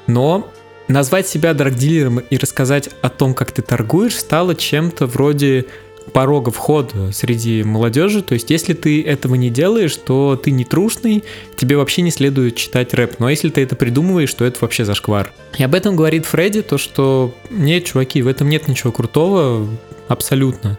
но 0.07 0.51
назвать 0.87 1.27
себя 1.27 1.53
драгдилером 1.53 2.21
и 2.21 2.37
рассказать 2.37 2.91
о 3.03 3.09
том, 3.09 3.35
как 3.35 3.51
ты 3.51 3.63
торгуешь, 3.63 4.17
стало 4.17 4.55
чем-то 4.55 5.07
вроде 5.07 5.67
порога 6.13 6.51
входа 6.51 7.13
среди 7.13 7.63
молодежи. 7.63 8.23
То 8.23 8.35
есть, 8.35 8.51
если 8.51 8.75
ты 8.75 9.03
этого 9.03 9.35
не 9.35 9.51
делаешь, 9.51 9.97
то 9.97 10.37
ты 10.43 10.51
не 10.51 10.65
трушный, 10.65 11.25
тебе 11.57 11.77
вообще 11.77 12.03
не 12.03 12.11
следует 12.11 12.57
читать 12.57 12.95
рэп. 12.95 13.19
Но 13.19 13.31
если 13.31 13.49
ты 13.49 13.63
это 13.63 13.77
придумываешь, 13.77 14.33
то 14.35 14.45
это 14.45 14.59
вообще 14.61 14.85
зашквар. 14.85 15.33
И 15.59 15.63
об 15.63 15.75
этом 15.75 15.97
говорит 15.97 16.27
Фредди, 16.27 16.63
то 16.63 16.79
что 16.79 17.35
нет, 17.51 17.85
чуваки, 17.85 18.23
в 18.23 18.29
этом 18.29 18.49
нет 18.49 18.69
ничего 18.69 18.93
крутого, 18.93 19.67
абсолютно. 20.09 20.79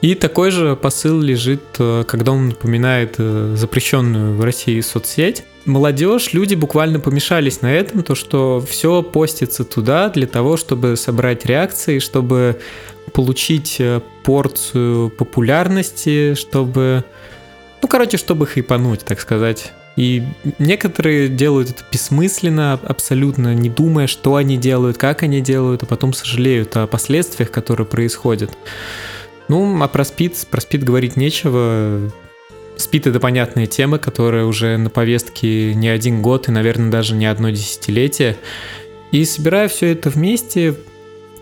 И 0.00 0.14
такой 0.14 0.52
же 0.52 0.76
посыл 0.76 1.20
лежит, 1.20 1.62
э, 1.78 2.04
когда 2.06 2.32
он 2.32 2.48
напоминает 2.50 3.16
э, 3.18 3.54
запрещенную 3.56 4.36
в 4.36 4.44
России 4.44 4.80
соцсеть. 4.80 5.42
Молодежь, 5.64 6.32
люди 6.32 6.54
буквально 6.54 7.00
помешались 7.00 7.62
на 7.62 7.72
этом, 7.72 8.02
то 8.04 8.14
что 8.14 8.64
все 8.66 9.02
постится 9.02 9.64
туда 9.64 10.08
для 10.08 10.28
того, 10.28 10.56
чтобы 10.56 10.96
собрать 10.96 11.44
реакции, 11.46 11.98
чтобы 11.98 12.60
получить 13.12 13.76
э, 13.80 14.00
порцию 14.22 15.10
популярности, 15.10 16.34
чтобы, 16.34 17.04
ну, 17.82 17.88
короче, 17.88 18.18
чтобы 18.18 18.46
хайпануть, 18.46 19.00
так 19.00 19.18
сказать. 19.20 19.72
И 19.96 20.22
некоторые 20.60 21.28
делают 21.28 21.70
это 21.70 21.82
бессмысленно, 21.90 22.74
абсолютно 22.74 23.52
не 23.52 23.68
думая, 23.68 24.06
что 24.06 24.36
они 24.36 24.56
делают, 24.56 24.96
как 24.96 25.24
они 25.24 25.40
делают, 25.40 25.82
а 25.82 25.86
потом 25.86 26.12
сожалеют 26.12 26.76
о 26.76 26.86
последствиях, 26.86 27.50
которые 27.50 27.84
происходят. 27.84 28.52
Ну, 29.48 29.82
а 29.82 29.88
про 29.88 30.04
спид, 30.04 30.46
про 30.50 30.60
спид 30.60 30.84
говорить 30.84 31.16
нечего. 31.16 32.10
Спид— 32.76 33.06
это 33.08 33.18
понятная 33.18 33.66
тема, 33.66 33.98
которая 33.98 34.44
уже 34.44 34.76
на 34.76 34.90
повестке 34.90 35.74
не 35.74 35.88
один 35.88 36.22
год 36.22 36.48
и, 36.48 36.52
наверное, 36.52 36.90
даже 36.90 37.14
не 37.14 37.26
одно 37.26 37.50
десятилетие. 37.50 38.36
И 39.10 39.24
собирая 39.24 39.68
все 39.68 39.92
это 39.92 40.10
вместе, 40.10 40.76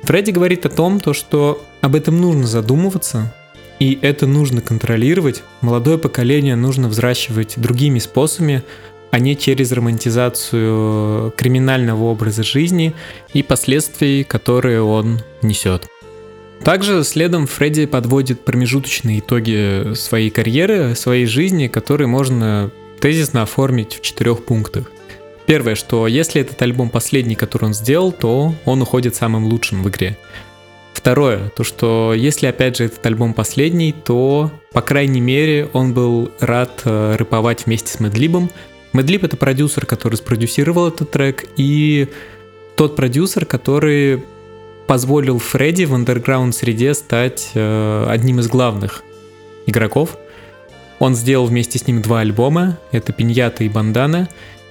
Фредди 0.03 0.31
говорит 0.31 0.65
о 0.65 0.71
том, 0.71 1.01
то, 1.01 1.13
что 1.13 1.63
об 1.81 1.97
этом 1.97 2.21
нужно 2.21 2.47
задумываться, 2.47 3.35
и 3.81 3.99
это 4.01 4.27
нужно 4.27 4.61
контролировать. 4.61 5.43
Молодое 5.61 5.99
поколение 5.99 6.55
нужно 6.55 6.89
взращивать 6.89 7.55
другими 7.57 7.99
способами, 7.99 8.63
а 9.11 9.19
не 9.19 9.37
через 9.37 9.73
романтизацию 9.73 11.33
криминального 11.37 12.05
образа 12.05 12.45
жизни 12.45 12.95
и 13.33 13.43
последствий, 13.43 14.25
которые 14.25 14.83
он 14.83 15.21
несет. 15.43 15.87
Также 16.65 17.05
следом 17.05 17.47
Фредди 17.47 17.87
подводит 17.87 18.45
промежуточные 18.45 19.21
итоги 19.21 19.95
своей 19.95 20.31
карьеры, 20.31 20.95
своей 20.95 21.27
жизни, 21.27 21.69
которые 21.69 22.09
можно 22.09 22.71
тезисно 23.01 23.43
оформить 23.43 23.95
в 23.95 24.01
четырех 24.01 24.45
пунктах. 24.45 24.91
Первое, 25.47 25.77
что 25.77 26.09
если 26.09 26.41
этот 26.41 26.61
альбом 26.61 26.91
последний, 26.91 27.37
который 27.37 27.67
он 27.67 27.75
сделал, 27.75 28.11
то 28.11 28.55
он 28.65 28.83
уходит 28.83 29.15
самым 29.15 29.45
лучшим 29.45 29.83
в 29.85 29.89
игре. 29.89 30.19
Второе, 30.93 31.51
то 31.51 31.63
что 31.63 32.15
если 32.17 32.47
опять 32.47 32.79
же 32.79 32.85
этот 32.87 33.05
альбом 33.07 33.33
последний, 33.33 33.93
то, 33.93 34.51
по 34.73 34.83
крайней 34.83 35.21
мере, 35.21 35.69
он 35.73 35.95
был 35.95 36.33
рад 36.41 36.81
э, 36.85 37.15
рэповать 37.17 37.67
вместе 37.67 37.93
с 37.93 38.01
Мэдлибом. 38.01 38.51
Мэдлиб 38.93 39.23
это 39.23 39.37
продюсер, 39.37 39.87
который 39.87 40.17
спродюсировал 40.17 40.89
этот 40.89 41.13
трек, 41.13 41.45
и 41.57 42.09
тот 42.77 42.97
продюсер, 42.97 43.47
который 43.47 44.25
позволил 44.87 45.39
Фредди 45.39 45.84
в 45.84 45.95
андерграунд 45.95 46.55
среде 46.55 46.95
стать 46.95 47.51
э, 47.55 48.07
одним 48.09 48.41
из 48.41 48.49
главных 48.49 49.03
игроков. 49.66 50.16
Он 50.99 51.14
сделал 51.14 51.47
вместе 51.47 51.78
с 51.78 51.87
ним 51.87 52.01
два 52.01 52.20
альбома, 52.20 52.78
это 52.93 53.12
«Пиньята» 53.12 53.64
и 53.64 53.68
«Бандана», 53.68 54.28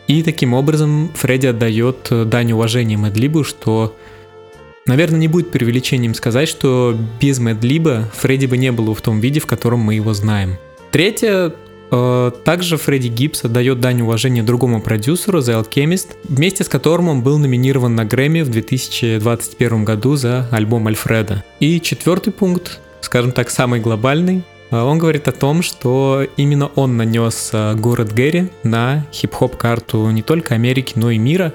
и 0.07 0.21
таким 0.21 0.53
образом 0.53 1.11
Фредди 1.15 1.47
отдает 1.47 2.07
э, 2.11 2.25
дань 2.25 2.51
уважения 2.51 2.97
Мэдлибу, 2.97 3.43
что, 3.43 3.95
наверное, 4.85 5.19
не 5.19 5.27
будет 5.27 5.51
преувеличением 5.51 6.13
сказать, 6.13 6.47
что 6.47 6.95
без 7.19 7.39
Мэдлиба 7.39 8.11
Фредди 8.15 8.45
бы 8.45 8.57
не 8.57 8.71
было 8.71 8.93
в 8.93 9.01
том 9.01 9.19
виде, 9.19 9.39
в 9.39 9.47
котором 9.47 9.79
мы 9.79 9.95
его 9.95 10.13
знаем. 10.13 10.57
Третье, 10.91 11.53
также 11.89 12.77
Фредди 12.77 13.07
Гибс 13.07 13.45
отдает 13.45 13.79
дань 13.79 14.01
уважения 14.01 14.43
другому 14.43 14.81
продюсеру, 14.81 15.39
The 15.39 15.63
Alchemist, 15.63 16.09
вместе 16.23 16.63
с 16.63 16.69
которым 16.69 17.09
он 17.09 17.21
был 17.21 17.37
номинирован 17.37 17.95
на 17.95 18.05
Грэмми 18.05 18.41
в 18.41 18.49
2021 18.49 19.85
году 19.85 20.15
за 20.15 20.47
альбом 20.51 20.87
Альфреда. 20.87 21.43
И 21.59 21.79
четвертый 21.79 22.33
пункт, 22.33 22.79
скажем 23.01 23.31
так, 23.31 23.49
самый 23.49 23.79
глобальный, 23.79 24.43
а 24.71 24.83
он 24.83 24.97
говорит 24.97 25.27
о 25.27 25.31
том, 25.31 25.61
что 25.61 26.25
именно 26.37 26.67
он 26.75 26.97
нанес 26.97 27.51
а, 27.53 27.75
город 27.75 28.13
Гэри 28.13 28.49
на 28.63 29.05
хип-хоп 29.13 29.55
карту 29.55 30.09
не 30.09 30.21
только 30.21 30.55
Америки, 30.55 30.93
но 30.95 31.11
и 31.11 31.17
мира. 31.17 31.53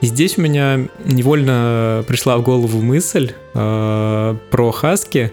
И 0.00 0.06
здесь 0.06 0.38
у 0.38 0.42
меня 0.42 0.88
невольно 1.04 2.04
пришла 2.08 2.38
в 2.38 2.42
голову 2.42 2.80
мысль 2.80 3.32
э, 3.54 4.36
про 4.50 4.70
Хаски. 4.72 5.30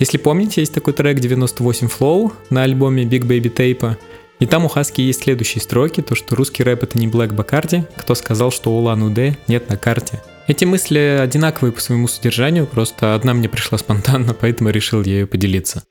Если 0.00 0.16
помните, 0.16 0.62
есть 0.62 0.72
такой 0.72 0.94
трек 0.94 1.20
98 1.20 1.86
Flow 1.86 2.32
на 2.48 2.62
альбоме 2.62 3.04
Big 3.04 3.20
Baby 3.20 3.54
Tape. 3.54 3.96
И 4.38 4.46
там 4.46 4.64
у 4.64 4.68
Хаски 4.68 5.02
есть 5.02 5.24
следующие 5.24 5.60
строки, 5.60 6.00
то 6.00 6.14
что 6.14 6.34
русский 6.34 6.62
рэп 6.64 6.84
это 6.84 6.98
не 6.98 7.06
Блэк 7.06 7.34
Бакарди, 7.34 7.84
кто 7.96 8.14
сказал, 8.14 8.50
что 8.50 8.70
Улан 8.70 9.02
Удэ 9.02 9.36
нет 9.46 9.68
на 9.68 9.76
карте. 9.76 10.22
Эти 10.46 10.64
мысли 10.64 11.18
одинаковые 11.20 11.72
по 11.72 11.82
своему 11.82 12.08
содержанию, 12.08 12.66
просто 12.66 13.14
одна 13.14 13.34
мне 13.34 13.50
пришла 13.50 13.76
спонтанно, 13.76 14.32
поэтому 14.32 14.70
решил 14.70 15.02
ею 15.02 15.28
поделиться. 15.28 15.84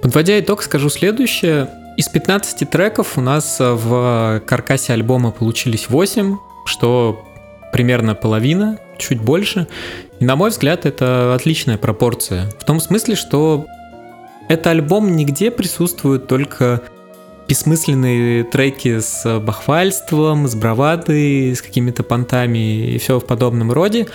Подводя 0.00 0.40
итог, 0.40 0.62
скажу 0.62 0.88
следующее. 0.88 1.68
Из 1.98 2.08
15 2.08 2.70
треков 2.70 3.18
у 3.18 3.20
нас 3.20 3.58
в 3.60 4.42
каркасе 4.46 4.94
альбома 4.94 5.32
получились 5.32 5.90
8, 5.90 6.38
что 6.64 7.27
примерно 7.72 8.14
половина, 8.14 8.78
чуть 8.98 9.20
больше. 9.20 9.66
И 10.20 10.24
на 10.24 10.36
мой 10.36 10.50
взгляд, 10.50 10.86
это 10.86 11.34
отличная 11.34 11.78
пропорция. 11.78 12.48
В 12.58 12.64
том 12.64 12.80
смысле, 12.80 13.14
что 13.14 13.66
это 14.48 14.70
альбом 14.70 15.16
нигде 15.16 15.50
присутствуют 15.50 16.26
только 16.26 16.82
бессмысленные 17.48 18.44
треки 18.44 19.00
с 19.00 19.40
бахвальством, 19.40 20.46
с 20.48 20.54
бравадой, 20.54 21.54
с 21.54 21.62
какими-то 21.62 22.02
понтами 22.02 22.92
и 22.92 22.98
все 22.98 23.18
в 23.18 23.24
подобном 23.24 23.72
роде. 23.72 24.06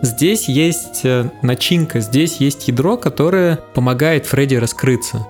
Здесь 0.00 0.48
есть 0.48 1.00
э, 1.04 1.28
начинка, 1.42 2.00
здесь 2.00 2.36
есть 2.36 2.68
ядро, 2.68 2.96
которое 2.96 3.56
помогает 3.74 4.26
Фредди 4.26 4.54
раскрыться. 4.54 5.26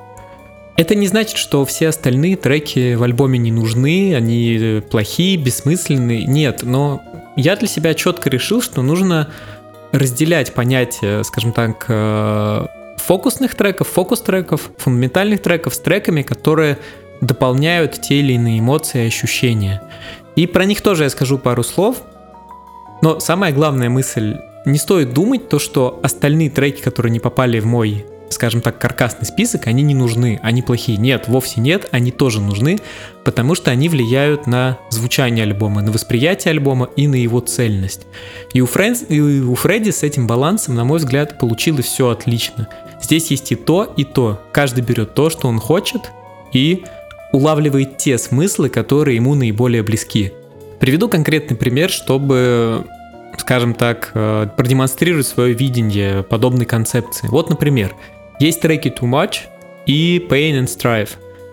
Это 0.78 0.94
не 0.94 1.08
значит, 1.08 1.38
что 1.38 1.64
все 1.64 1.88
остальные 1.88 2.36
треки 2.36 2.94
в 2.94 3.02
альбоме 3.02 3.36
не 3.36 3.50
нужны, 3.50 4.14
они 4.14 4.80
плохие, 4.88 5.36
бессмысленные. 5.36 6.24
Нет, 6.24 6.60
но 6.62 7.02
я 7.34 7.56
для 7.56 7.66
себя 7.66 7.94
четко 7.94 8.30
решил, 8.30 8.62
что 8.62 8.82
нужно 8.82 9.28
разделять 9.90 10.54
понятие, 10.54 11.24
скажем 11.24 11.50
так, 11.50 11.84
э, 11.88 12.66
фокусных 12.98 13.56
треков, 13.56 13.88
фокус-треков, 13.88 14.70
фундаментальных 14.76 15.42
треков 15.42 15.74
с 15.74 15.80
треками, 15.80 16.22
которые 16.22 16.78
дополняют 17.20 18.00
те 18.00 18.20
или 18.20 18.34
иные 18.34 18.60
эмоции 18.60 19.02
и 19.02 19.08
ощущения. 19.08 19.82
И 20.36 20.46
про 20.46 20.64
них 20.64 20.80
тоже 20.80 21.02
я 21.02 21.10
скажу 21.10 21.38
пару 21.38 21.64
слов. 21.64 21.96
Но 23.02 23.18
самая 23.18 23.50
главная 23.50 23.88
мысль 23.88 24.36
не 24.64 24.78
стоит 24.78 25.12
думать 25.12 25.48
то, 25.48 25.58
что 25.58 25.98
остальные 26.04 26.50
треки, 26.50 26.80
которые 26.82 27.10
не 27.10 27.18
попали 27.18 27.58
в 27.58 27.66
мой 27.66 28.06
скажем 28.30 28.60
так, 28.60 28.78
каркасный 28.78 29.26
список, 29.26 29.66
они 29.66 29.82
не 29.82 29.94
нужны, 29.94 30.40
они 30.42 30.62
плохие. 30.62 30.98
Нет, 30.98 31.28
вовсе 31.28 31.60
нет, 31.60 31.88
они 31.90 32.10
тоже 32.10 32.40
нужны, 32.40 32.78
потому 33.24 33.54
что 33.54 33.70
они 33.70 33.88
влияют 33.88 34.46
на 34.46 34.78
звучание 34.90 35.44
альбома, 35.44 35.82
на 35.82 35.92
восприятие 35.92 36.52
альбома 36.52 36.88
и 36.96 37.06
на 37.06 37.14
его 37.14 37.40
цельность. 37.40 38.06
И 38.52 38.60
у, 38.60 38.66
Фрэнс, 38.66 39.04
и 39.08 39.20
у 39.20 39.54
Фредди 39.54 39.90
с 39.90 40.02
этим 40.02 40.26
балансом, 40.26 40.74
на 40.74 40.84
мой 40.84 40.98
взгляд, 40.98 41.38
получилось 41.38 41.86
все 41.86 42.08
отлично. 42.10 42.68
Здесь 43.00 43.30
есть 43.30 43.52
и 43.52 43.54
то, 43.54 43.92
и 43.96 44.04
то. 44.04 44.40
Каждый 44.52 44.82
берет 44.82 45.14
то, 45.14 45.30
что 45.30 45.48
он 45.48 45.60
хочет, 45.60 46.10
и 46.52 46.84
улавливает 47.32 47.98
те 47.98 48.18
смыслы, 48.18 48.68
которые 48.68 49.16
ему 49.16 49.34
наиболее 49.34 49.82
близки. 49.82 50.32
Приведу 50.80 51.08
конкретный 51.08 51.56
пример, 51.56 51.90
чтобы 51.90 52.86
скажем 53.40 53.74
так, 53.74 54.10
э, 54.14 54.46
продемонстрировать 54.56 55.26
свое 55.26 55.54
видение 55.54 56.22
подобной 56.22 56.66
концепции. 56.66 57.28
Вот, 57.28 57.50
например, 57.50 57.94
есть 58.38 58.60
треки 58.60 58.88
Too 58.88 59.08
Much 59.08 59.46
и 59.86 60.24
Pain 60.28 60.60
and 60.60 60.66
Strife. 60.66 61.10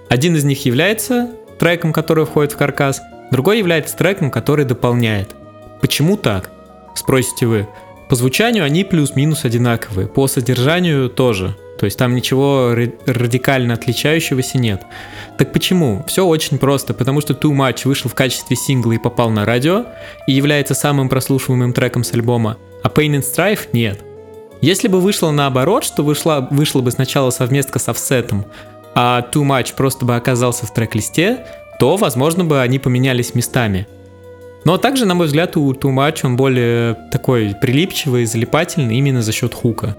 Один 0.09 0.35
из 0.35 0.43
них 0.43 0.65
является 0.65 1.31
треком, 1.57 1.93
который 1.93 2.25
входит 2.25 2.51
в 2.53 2.57
каркас, 2.57 3.01
другой 3.31 3.57
является 3.57 3.97
треком, 3.97 4.29
который 4.29 4.65
дополняет. 4.65 5.35
Почему 5.81 6.17
так? 6.17 6.51
Спросите 6.95 7.47
вы. 7.47 7.67
По 8.09 8.15
звучанию 8.15 8.63
они 8.63 8.83
плюс-минус 8.83 9.45
одинаковые, 9.45 10.07
по 10.07 10.27
содержанию 10.27 11.09
тоже. 11.09 11.55
То 11.79 11.85
есть 11.85 11.97
там 11.97 12.15
ничего 12.15 12.73
радикально 13.05 13.73
отличающегося 13.73 14.57
нет. 14.59 14.83
Так 15.37 15.51
почему? 15.51 16.05
Все 16.07 16.25
очень 16.25 16.57
просто, 16.57 16.93
потому 16.93 17.19
что 17.19 17.33
Too 17.33 17.51
Much 17.51 17.81
вышел 17.85 18.09
в 18.09 18.15
качестве 18.15 18.55
сингла 18.55 18.93
и 18.93 18.97
попал 18.97 19.29
на 19.29 19.43
радио, 19.43 19.85
и 20.27 20.31
является 20.31 20.73
самым 20.73 21.09
прослушиваемым 21.09 21.73
треком 21.73 22.03
с 22.03 22.13
альбома, 22.13 22.57
а 22.83 22.87
Pain 22.87 23.19
and 23.19 23.23
Strife 23.23 23.67
нет. 23.73 24.03
Если 24.65 24.87
бы 24.87 24.99
вышло 24.99 25.29
наоборот, 25.29 25.83
что 25.83 26.01
вышла, 26.01 26.47
вышла 26.49 26.81
бы 26.81 26.89
сначала 26.89 27.29
совместка 27.29 27.77
с 27.77 27.87
офсетом, 27.87 28.47
а 28.95 29.23
Too 29.31 29.43
Much 29.43 29.75
просто 29.75 30.05
бы 30.05 30.15
оказался 30.15 30.65
в 30.65 30.73
трек-листе, 30.73 31.45
то, 31.79 31.97
возможно, 31.97 32.45
бы 32.45 32.59
они 32.59 32.79
поменялись 32.79 33.35
местами. 33.35 33.85
Но 34.63 34.79
также, 34.79 35.05
на 35.05 35.13
мой 35.13 35.27
взгляд, 35.27 35.55
у 35.55 35.71
Too 35.71 35.93
Much 35.93 36.21
он 36.23 36.35
более 36.35 36.97
такой 37.11 37.53
прилипчивый, 37.61 38.25
залипательный 38.25 38.97
именно 38.97 39.21
за 39.21 39.31
счет 39.33 39.53
хука. 39.53 39.95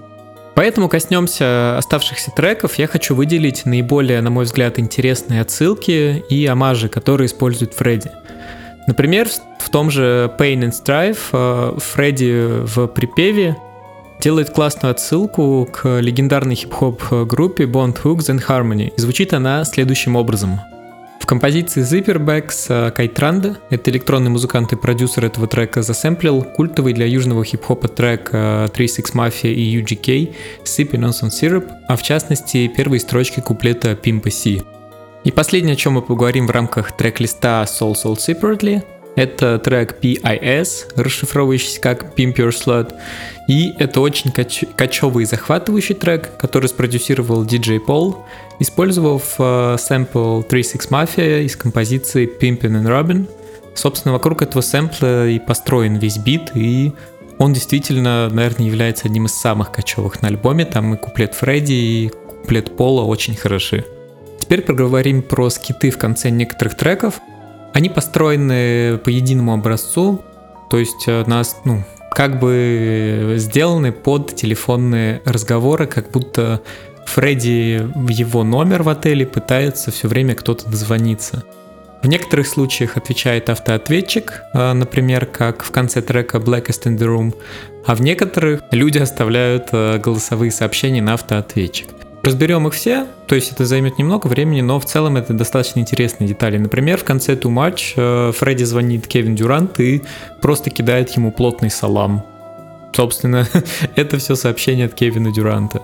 Поэтому 0.56 0.88
коснемся 0.88 1.78
оставшихся 1.78 2.32
треков. 2.32 2.74
Я 2.74 2.88
хочу 2.88 3.14
выделить 3.14 3.66
наиболее, 3.66 4.20
на 4.20 4.30
мой 4.30 4.46
взгляд, 4.46 4.80
интересные 4.80 5.42
отсылки 5.42 6.24
и 6.28 6.44
амажи, 6.44 6.88
которые 6.88 7.26
использует 7.26 7.72
Фредди. 7.72 8.10
Например, 8.88 9.28
в 9.60 9.70
том 9.70 9.92
же 9.92 10.34
Pain 10.40 10.68
and 10.68 10.72
Strife 10.72 11.18
э, 11.32 11.78
Фредди 11.78 12.64
в 12.64 12.88
припеве 12.88 13.56
делает 14.20 14.50
классную 14.50 14.92
отсылку 14.92 15.68
к 15.70 16.00
легендарной 16.00 16.54
хип-хоп 16.54 17.02
группе 17.26 17.64
Bond 17.64 18.02
Hooks 18.02 18.30
and 18.30 18.42
Harmony. 18.46 18.92
И 18.96 19.00
звучит 19.00 19.32
она 19.32 19.64
следующим 19.64 20.16
образом. 20.16 20.60
В 21.20 21.26
композиции 21.26 21.82
Zipperbacks 21.82 22.92
Кайтранда, 22.92 23.56
это 23.68 23.90
электронный 23.90 24.30
музыкант 24.30 24.72
и 24.72 24.76
продюсер 24.76 25.24
этого 25.24 25.48
трека, 25.48 25.82
засэмплил 25.82 26.42
культовый 26.42 26.92
для 26.92 27.06
южного 27.06 27.44
хип-хопа 27.44 27.88
трек 27.88 28.30
36 28.30 29.14
Mafia 29.14 29.52
и 29.52 29.80
UGK 29.80 30.34
Sipping 30.62 31.00
on 31.00 31.10
Some 31.10 31.30
Syrup, 31.30 31.68
а 31.88 31.96
в 31.96 32.02
частности 32.04 32.68
первые 32.68 33.00
строчки 33.00 33.40
куплета 33.40 33.98
Pimpa 34.00 34.30
C. 34.30 34.62
И 35.24 35.32
последнее, 35.32 35.72
о 35.72 35.76
чем 35.76 35.94
мы 35.94 36.02
поговорим 36.02 36.46
в 36.46 36.52
рамках 36.52 36.96
трек-листа 36.96 37.64
Soul 37.64 37.94
Soul 37.94 38.16
Separately, 38.16 38.84
это 39.16 39.58
трек 39.58 39.96
PIS, 40.00 40.92
расшифровывающийся 40.94 41.80
как 41.80 42.14
Pimp 42.16 42.36
Your 42.36 42.50
Slut. 42.50 42.92
И 43.48 43.74
это 43.78 44.00
очень 44.00 44.30
кач- 44.30 44.68
качевый 44.76 45.24
и 45.24 45.26
захватывающий 45.26 45.94
трек, 45.94 46.36
который 46.36 46.68
спродюсировал 46.68 47.44
DJ 47.44 47.80
Paul, 47.84 48.16
использовав 48.60 49.34
э, 49.38 49.76
сэмпл 49.78 50.42
36 50.42 50.90
Mafia 50.90 51.42
из 51.42 51.56
композиции 51.56 52.30
Pimpin' 52.40 52.82
and 52.82 52.86
Robin. 52.86 53.26
Собственно, 53.74 54.12
вокруг 54.12 54.42
этого 54.42 54.62
сэмпла 54.62 55.28
и 55.28 55.38
построен 55.38 55.96
весь 55.96 56.18
бит, 56.18 56.52
и 56.54 56.92
он 57.38 57.52
действительно, 57.52 58.28
наверное, 58.30 58.66
является 58.66 59.06
одним 59.06 59.26
из 59.26 59.32
самых 59.32 59.72
качевых 59.72 60.22
на 60.22 60.28
альбоме. 60.28 60.64
Там 60.64 60.94
и 60.94 60.96
куплет 60.98 61.34
Фредди, 61.34 61.72
и 61.72 62.08
куплет 62.08 62.76
Пола 62.76 63.02
очень 63.02 63.36
хороши. 63.36 63.84
Теперь 64.40 64.62
поговорим 64.62 65.22
про 65.22 65.50
скиты 65.50 65.90
в 65.90 65.98
конце 65.98 66.30
некоторых 66.30 66.76
треков. 66.76 67.20
Они 67.76 67.90
построены 67.90 68.96
по 68.96 69.10
единому 69.10 69.52
образцу, 69.52 70.24
то 70.70 70.78
есть 70.78 71.04
э, 71.08 71.24
нас, 71.26 71.58
ну, 71.66 71.84
как 72.10 72.40
бы 72.40 73.34
сделаны 73.36 73.92
под 73.92 74.34
телефонные 74.34 75.20
разговоры, 75.26 75.86
как 75.86 76.10
будто 76.10 76.62
Фредди 77.04 77.86
в 77.94 78.08
его 78.08 78.44
номер 78.44 78.82
в 78.82 78.88
отеле 78.88 79.26
пытается 79.26 79.90
все 79.90 80.08
время 80.08 80.34
кто-то 80.34 80.66
дозвониться. 80.70 81.44
В 82.02 82.08
некоторых 82.08 82.46
случаях 82.46 82.96
отвечает 82.96 83.50
автоответчик, 83.50 84.40
э, 84.54 84.72
например, 84.72 85.26
как 85.26 85.62
в 85.62 85.70
конце 85.70 86.00
трека 86.00 86.38
Blackest 86.38 86.84
in 86.84 86.96
the 86.96 87.06
Room, 87.06 87.34
а 87.84 87.94
в 87.94 88.00
некоторых 88.00 88.62
люди 88.70 88.96
оставляют 88.96 89.68
э, 89.72 89.98
голосовые 89.98 90.50
сообщения 90.50 91.02
на 91.02 91.12
автоответчик. 91.12 91.88
Разберем 92.26 92.66
их 92.66 92.74
все, 92.74 93.06
то 93.28 93.36
есть 93.36 93.52
это 93.52 93.64
займет 93.64 93.98
немного 93.98 94.26
времени, 94.26 94.60
но 94.60 94.80
в 94.80 94.84
целом 94.84 95.16
это 95.16 95.32
достаточно 95.32 95.78
интересные 95.78 96.26
детали. 96.26 96.58
Например, 96.58 96.98
в 96.98 97.04
конце 97.04 97.36
Too 97.36 97.52
Much 97.54 97.92
э, 97.94 98.32
Фредди 98.32 98.64
звонит 98.64 99.06
Кевин 99.06 99.36
Дюрант 99.36 99.78
и 99.78 100.02
просто 100.42 100.70
кидает 100.70 101.08
ему 101.10 101.30
плотный 101.30 101.70
салам. 101.70 102.26
Собственно, 102.96 103.46
это 103.94 104.16
все 104.16 104.36
сообщение 104.36 104.86
от 104.86 104.94
Кевина 104.94 105.30
Дюранта. 105.30 105.82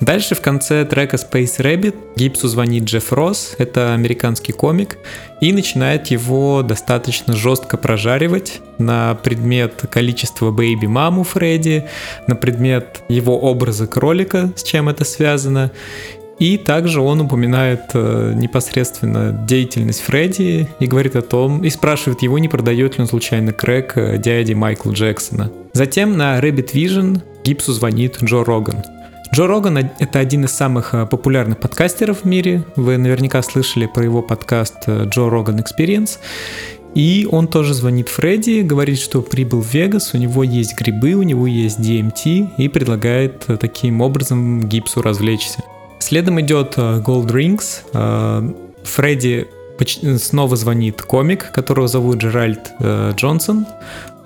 Дальше 0.00 0.34
в 0.34 0.42
конце 0.42 0.84
трека 0.84 1.16
Space 1.16 1.58
Rabbit 1.58 1.94
Гипсу 2.16 2.48
звонит 2.48 2.84
Джефф 2.84 3.12
Росс, 3.14 3.54
это 3.56 3.94
американский 3.94 4.52
комик, 4.52 4.98
и 5.40 5.54
начинает 5.54 6.08
его 6.08 6.62
достаточно 6.62 7.34
жестко 7.34 7.78
прожаривать 7.78 8.60
на 8.76 9.14
предмет 9.14 9.84
количества 9.90 10.50
бэйби-маму 10.50 11.24
Фредди, 11.24 11.86
на 12.26 12.36
предмет 12.36 13.00
его 13.08 13.40
образа 13.40 13.86
кролика, 13.86 14.52
с 14.54 14.62
чем 14.62 14.90
это 14.90 15.06
связано, 15.06 15.70
и 16.40 16.56
также 16.56 17.02
он 17.02 17.20
упоминает 17.20 17.90
э, 17.92 18.32
непосредственно 18.34 19.30
деятельность 19.30 20.00
Фредди 20.00 20.66
и 20.80 20.86
говорит 20.86 21.14
о 21.14 21.20
том, 21.20 21.62
и 21.62 21.68
спрашивает 21.68 22.22
его, 22.22 22.38
не 22.38 22.48
продает 22.48 22.96
ли 22.96 23.02
он 23.02 23.08
случайно 23.08 23.52
крэк 23.52 23.92
э, 23.96 24.16
дяди 24.16 24.54
Майкла 24.54 24.92
Джексона. 24.92 25.52
Затем 25.74 26.16
на 26.16 26.40
Rabbit 26.40 26.72
Vision 26.72 27.20
Гипсу 27.44 27.74
звонит 27.74 28.22
Джо 28.22 28.42
Роган. 28.42 28.82
Джо 29.34 29.46
Роган— 29.46 29.90
это 29.98 30.18
один 30.18 30.46
из 30.46 30.52
самых 30.52 30.94
э, 30.94 31.04
популярных 31.04 31.58
подкастеров 31.58 32.22
в 32.22 32.24
мире. 32.24 32.64
Вы 32.74 32.96
наверняка 32.96 33.42
слышали 33.42 33.84
про 33.84 34.02
его 34.02 34.22
подкаст 34.22 34.88
Джо 34.88 35.28
Роган 35.28 35.60
Experience. 35.60 36.20
И 36.94 37.28
он 37.30 37.48
тоже 37.48 37.74
звонит 37.74 38.08
Фредди, 38.08 38.62
говорит, 38.62 38.98
что 38.98 39.20
прибыл 39.20 39.60
в 39.60 39.74
Вегас, 39.74 40.14
у 40.14 40.16
него 40.16 40.42
есть 40.42 40.74
грибы, 40.74 41.12
у 41.12 41.22
него 41.22 41.46
есть 41.46 41.78
DMT 41.78 42.52
и 42.56 42.68
предлагает 42.68 43.46
таким 43.60 44.00
образом 44.00 44.66
гипсу 44.66 45.02
развлечься. 45.02 45.62
Следом 46.10 46.40
идет 46.40 46.74
э, 46.76 46.98
Gold 46.98 47.28
Rings. 47.28 47.82
Э, 47.92 48.42
Фредди 48.82 49.46
снова 50.18 50.56
звонит 50.56 51.02
комик, 51.02 51.52
которого 51.52 51.86
зовут 51.86 52.16
Джеральд 52.16 52.72
э, 52.80 53.12
Джонсон 53.14 53.64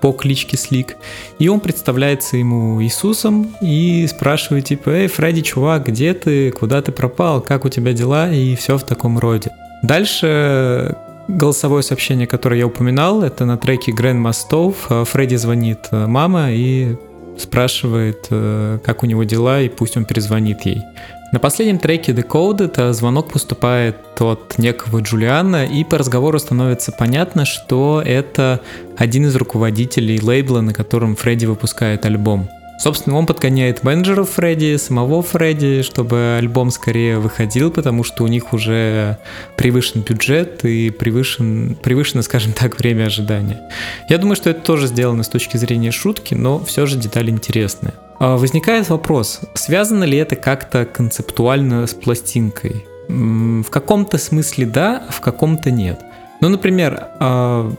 по 0.01 0.11
кличке 0.11 0.57
Слик. 0.57 0.95
И 1.37 1.47
он 1.47 1.59
представляется 1.59 2.37
ему 2.37 2.81
Иисусом 2.81 3.55
и 3.61 4.07
спрашивает 4.09 4.65
типа, 4.65 4.89
эй, 4.89 5.07
Фредди, 5.07 5.41
чувак, 5.41 5.85
где 5.85 6.15
ты, 6.15 6.49
куда 6.49 6.81
ты 6.81 6.91
пропал, 6.91 7.39
как 7.39 7.65
у 7.65 7.69
тебя 7.69 7.93
дела 7.93 8.31
и 8.31 8.55
все 8.55 8.79
в 8.79 8.83
таком 8.83 9.19
роде. 9.19 9.51
Дальше 9.83 10.95
голосовое 11.27 11.83
сообщение, 11.83 12.25
которое 12.25 12.61
я 12.61 12.65
упоминал, 12.65 13.21
это 13.21 13.45
на 13.45 13.57
треке 13.57 13.91
Гранд 13.91 14.21
Мостов. 14.21 14.87
Фредди 14.89 15.35
звонит 15.35 15.89
мама 15.91 16.51
и 16.51 16.95
спрашивает, 17.37 18.27
как 18.29 19.03
у 19.03 19.05
него 19.05 19.23
дела, 19.23 19.61
и 19.61 19.69
пусть 19.69 19.97
он 19.97 20.05
перезвонит 20.05 20.61
ей. 20.65 20.83
На 21.31 21.39
последнем 21.39 21.79
треке 21.79 22.13
Decoded 22.13 22.93
звонок 22.93 23.33
поступает 23.33 23.97
от 24.19 24.57
некого 24.57 24.99
Джулиана, 25.01 25.65
и 25.65 25.83
по 25.83 25.97
разговору 25.97 26.39
становится 26.39 26.91
понятно, 26.91 27.43
что 27.45 28.01
это 28.05 28.61
один 28.95 29.25
из 29.25 29.35
руководителей 29.35 30.21
лейбла, 30.21 30.61
на 30.61 30.73
котором 30.73 31.15
Фредди 31.15 31.45
выпускает 31.45 32.05
альбом. 32.05 32.49
Собственно, 32.77 33.17
он 33.17 33.25
подгоняет 33.25 33.83
менеджеров 33.83 34.31
Фредди, 34.31 34.75
самого 34.77 35.21
Фредди, 35.21 35.81
чтобы 35.81 36.35
альбом 36.37 36.71
скорее 36.71 37.19
выходил, 37.19 37.71
потому 37.71 38.03
что 38.03 38.23
у 38.23 38.27
них 38.27 38.53
уже 38.53 39.17
превышен 39.55 40.01
бюджет 40.01 40.65
и 40.65 40.89
превышен, 40.89 41.75
превышено, 41.81 42.21
скажем 42.21 42.53
так, 42.53 42.77
время 42.77 43.05
ожидания. 43.05 43.61
Я 44.09 44.17
думаю, 44.17 44.35
что 44.35 44.49
это 44.49 44.61
тоже 44.61 44.87
сделано 44.87 45.23
с 45.23 45.29
точки 45.29 45.57
зрения 45.57 45.91
шутки, 45.91 46.33
но 46.33 46.63
все 46.63 46.85
же 46.85 46.97
деталь 46.97 47.29
интересная. 47.29 47.93
А, 48.19 48.37
возникает 48.37 48.89
вопрос, 48.89 49.41
связано 49.53 50.03
ли 50.03 50.17
это 50.17 50.35
как-то 50.35 50.85
концептуально 50.85 51.87
с 51.87 51.93
пластинкой? 51.93 52.85
В 53.07 53.69
каком-то 53.69 54.17
смысле 54.17 54.65
да, 54.65 55.03
в 55.09 55.21
каком-то 55.21 55.71
нет. 55.71 56.01
Ну, 56.41 56.49
например, 56.49 57.07
а, 57.19 57.71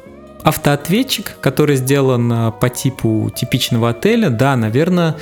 автоответчик, 0.46 1.36
который 1.40 1.74
сделан 1.74 2.32
а, 2.32 2.50
по 2.52 2.68
типу 2.68 3.32
типичного 3.34 3.90
отеля, 3.90 4.30
да, 4.30 4.56
наверное, 4.56 5.16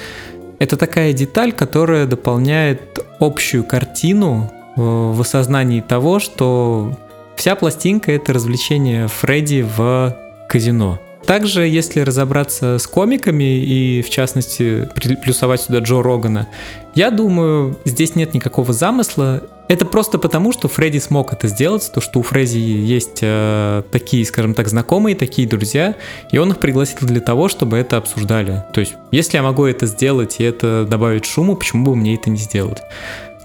это 0.59 0.77
такая 0.77 1.15
деталь, 1.15 1.53
которая 1.53 2.07
дополняет 2.07 3.05
общую 3.19 3.65
картину 3.65 4.53
в 4.77 5.21
осознании 5.21 5.81
того, 5.81 6.19
что 6.19 6.99
вся 7.37 7.55
пластинка— 7.55 8.13
это 8.13 8.33
развлечение 8.35 9.09
Фредди 9.09 9.63
в 9.77 10.17
казино. 10.49 10.99
Также, 11.27 11.67
если 11.67 12.01
разобраться 12.01 12.79
с 12.79 12.87
комиками 12.87 13.59
и, 13.65 14.03
в 14.03 14.11
частности, 14.11 14.89
плюсовать 15.23 15.63
сюда 15.63 15.79
Джо 15.79 16.03
Рогана, 16.03 16.49
я 16.95 17.11
думаю, 17.11 17.79
здесь 17.85 18.15
нет 18.15 18.35
никакого 18.35 18.73
замысла. 18.73 19.43
Это 19.67 19.87
просто 19.87 20.19
потому, 20.19 20.53
что 20.53 20.69
Фредди 20.69 20.99
смог 20.99 21.33
это 21.33 21.49
сделать, 21.49 21.91
то, 21.93 22.01
что 22.03 22.21
у 22.21 22.23
Фредди 22.23 22.59
есть 22.59 23.21
э, 23.23 23.83
такие, 23.91 24.25
скажем 24.27 24.53
так, 24.53 24.69
знакомые, 24.69 25.17
такие 25.17 25.49
друзья, 25.49 25.97
и 26.31 26.37
он 26.37 26.51
их 26.51 26.59
пригласил 26.59 26.99
для 27.01 27.21
того, 27.21 27.49
чтобы 27.49 27.79
это 27.79 27.97
обсуждали. 27.97 28.63
То 28.75 28.81
есть, 28.81 28.95
если 29.11 29.39
я 29.39 29.43
могу 29.43 29.65
это 29.65 29.87
сделать 29.87 30.37
и 30.39 30.45
это 30.45 30.87
добавить 30.89 31.25
шуму, 31.25 31.57
почему 31.57 31.87
бы 31.87 31.97
мне 31.97 32.15
это 32.15 32.29
не 32.29 32.37
сделать? 32.37 32.83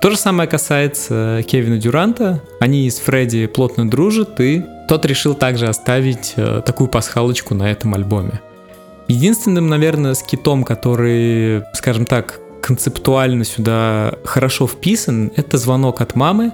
То 0.01 0.11
же 0.11 0.17
самое 0.17 0.47
касается 0.47 1.43
Кевина 1.45 1.77
Дюранта. 1.77 2.41
Они 2.61 2.89
с 2.89 2.99
Фредди 2.99 3.47
плотно 3.47 3.89
дружат, 3.89 4.39
и 4.39 4.63
тот 4.87 5.05
решил 5.05 5.33
также 5.35 5.67
оставить 5.67 6.33
э, 6.37 6.61
такую 6.65 6.87
пасхалочку 6.87 7.53
на 7.53 7.69
этом 7.69 7.93
альбоме. 7.93 8.39
Единственным, 9.09 9.67
наверное, 9.67 10.13
скитом, 10.13 10.63
который, 10.63 11.63
скажем 11.73 12.05
так, 12.05 12.39
концептуально 12.61 13.43
сюда 13.43 14.13
хорошо 14.23 14.67
вписан, 14.67 15.33
это 15.35 15.57
звонок 15.57 15.99
от 15.99 16.15
мамы, 16.15 16.53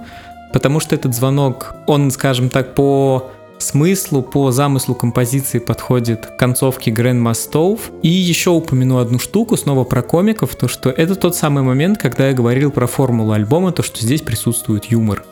потому 0.52 0.80
что 0.80 0.96
этот 0.96 1.14
звонок, 1.14 1.76
он, 1.86 2.10
скажем 2.10 2.50
так, 2.50 2.74
по 2.74 3.30
смыслу, 3.58 4.22
по 4.22 4.52
замыслу 4.52 4.96
композиции 4.96 5.60
подходит 5.60 6.26
к 6.26 6.38
концовке 6.38 6.92
Grand 6.92 7.20
Мостов. 7.20 7.92
И 8.02 8.10
еще 8.10 8.52
упомяну 8.52 8.98
одну 8.98 9.20
штуку, 9.20 9.58
снова 9.58 9.84
про 9.84 10.02
комиков, 10.02 10.56
то 10.56 10.68
что 10.68 10.90
это 10.90 11.16
тот 11.16 11.36
самый 11.36 11.64
момент, 11.64 11.98
когда 11.98 12.28
я 12.28 12.34
говорил 12.34 12.72
про 12.72 12.88
формулу 12.88 13.32
альбома, 13.32 13.72
то 13.72 13.84
что 13.84 14.02
здесь 14.02 14.22
присутствует 14.22 14.86
юмор. 14.86 15.24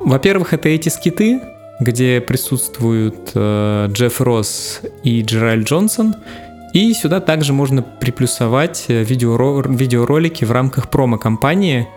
Во-первых, 0.00 0.52
это 0.52 0.68
эти 0.68 0.88
скиты, 0.88 1.40
где 1.80 2.20
присутствуют 2.20 3.32
э, 3.34 3.88
Джефф 3.90 4.20
Росс 4.20 4.80
и 5.02 5.22
Джеральд 5.22 5.66
Джонсон. 5.66 6.16
И 6.74 6.92
сюда 6.92 7.20
также 7.20 7.52
можно 7.52 7.82
приплюсовать 7.82 8.86
э, 8.88 9.02
видеоро- 9.02 9.74
видеоролики 9.74 10.44
в 10.44 10.52
рамках 10.52 10.90
промо-компании. 10.90 11.88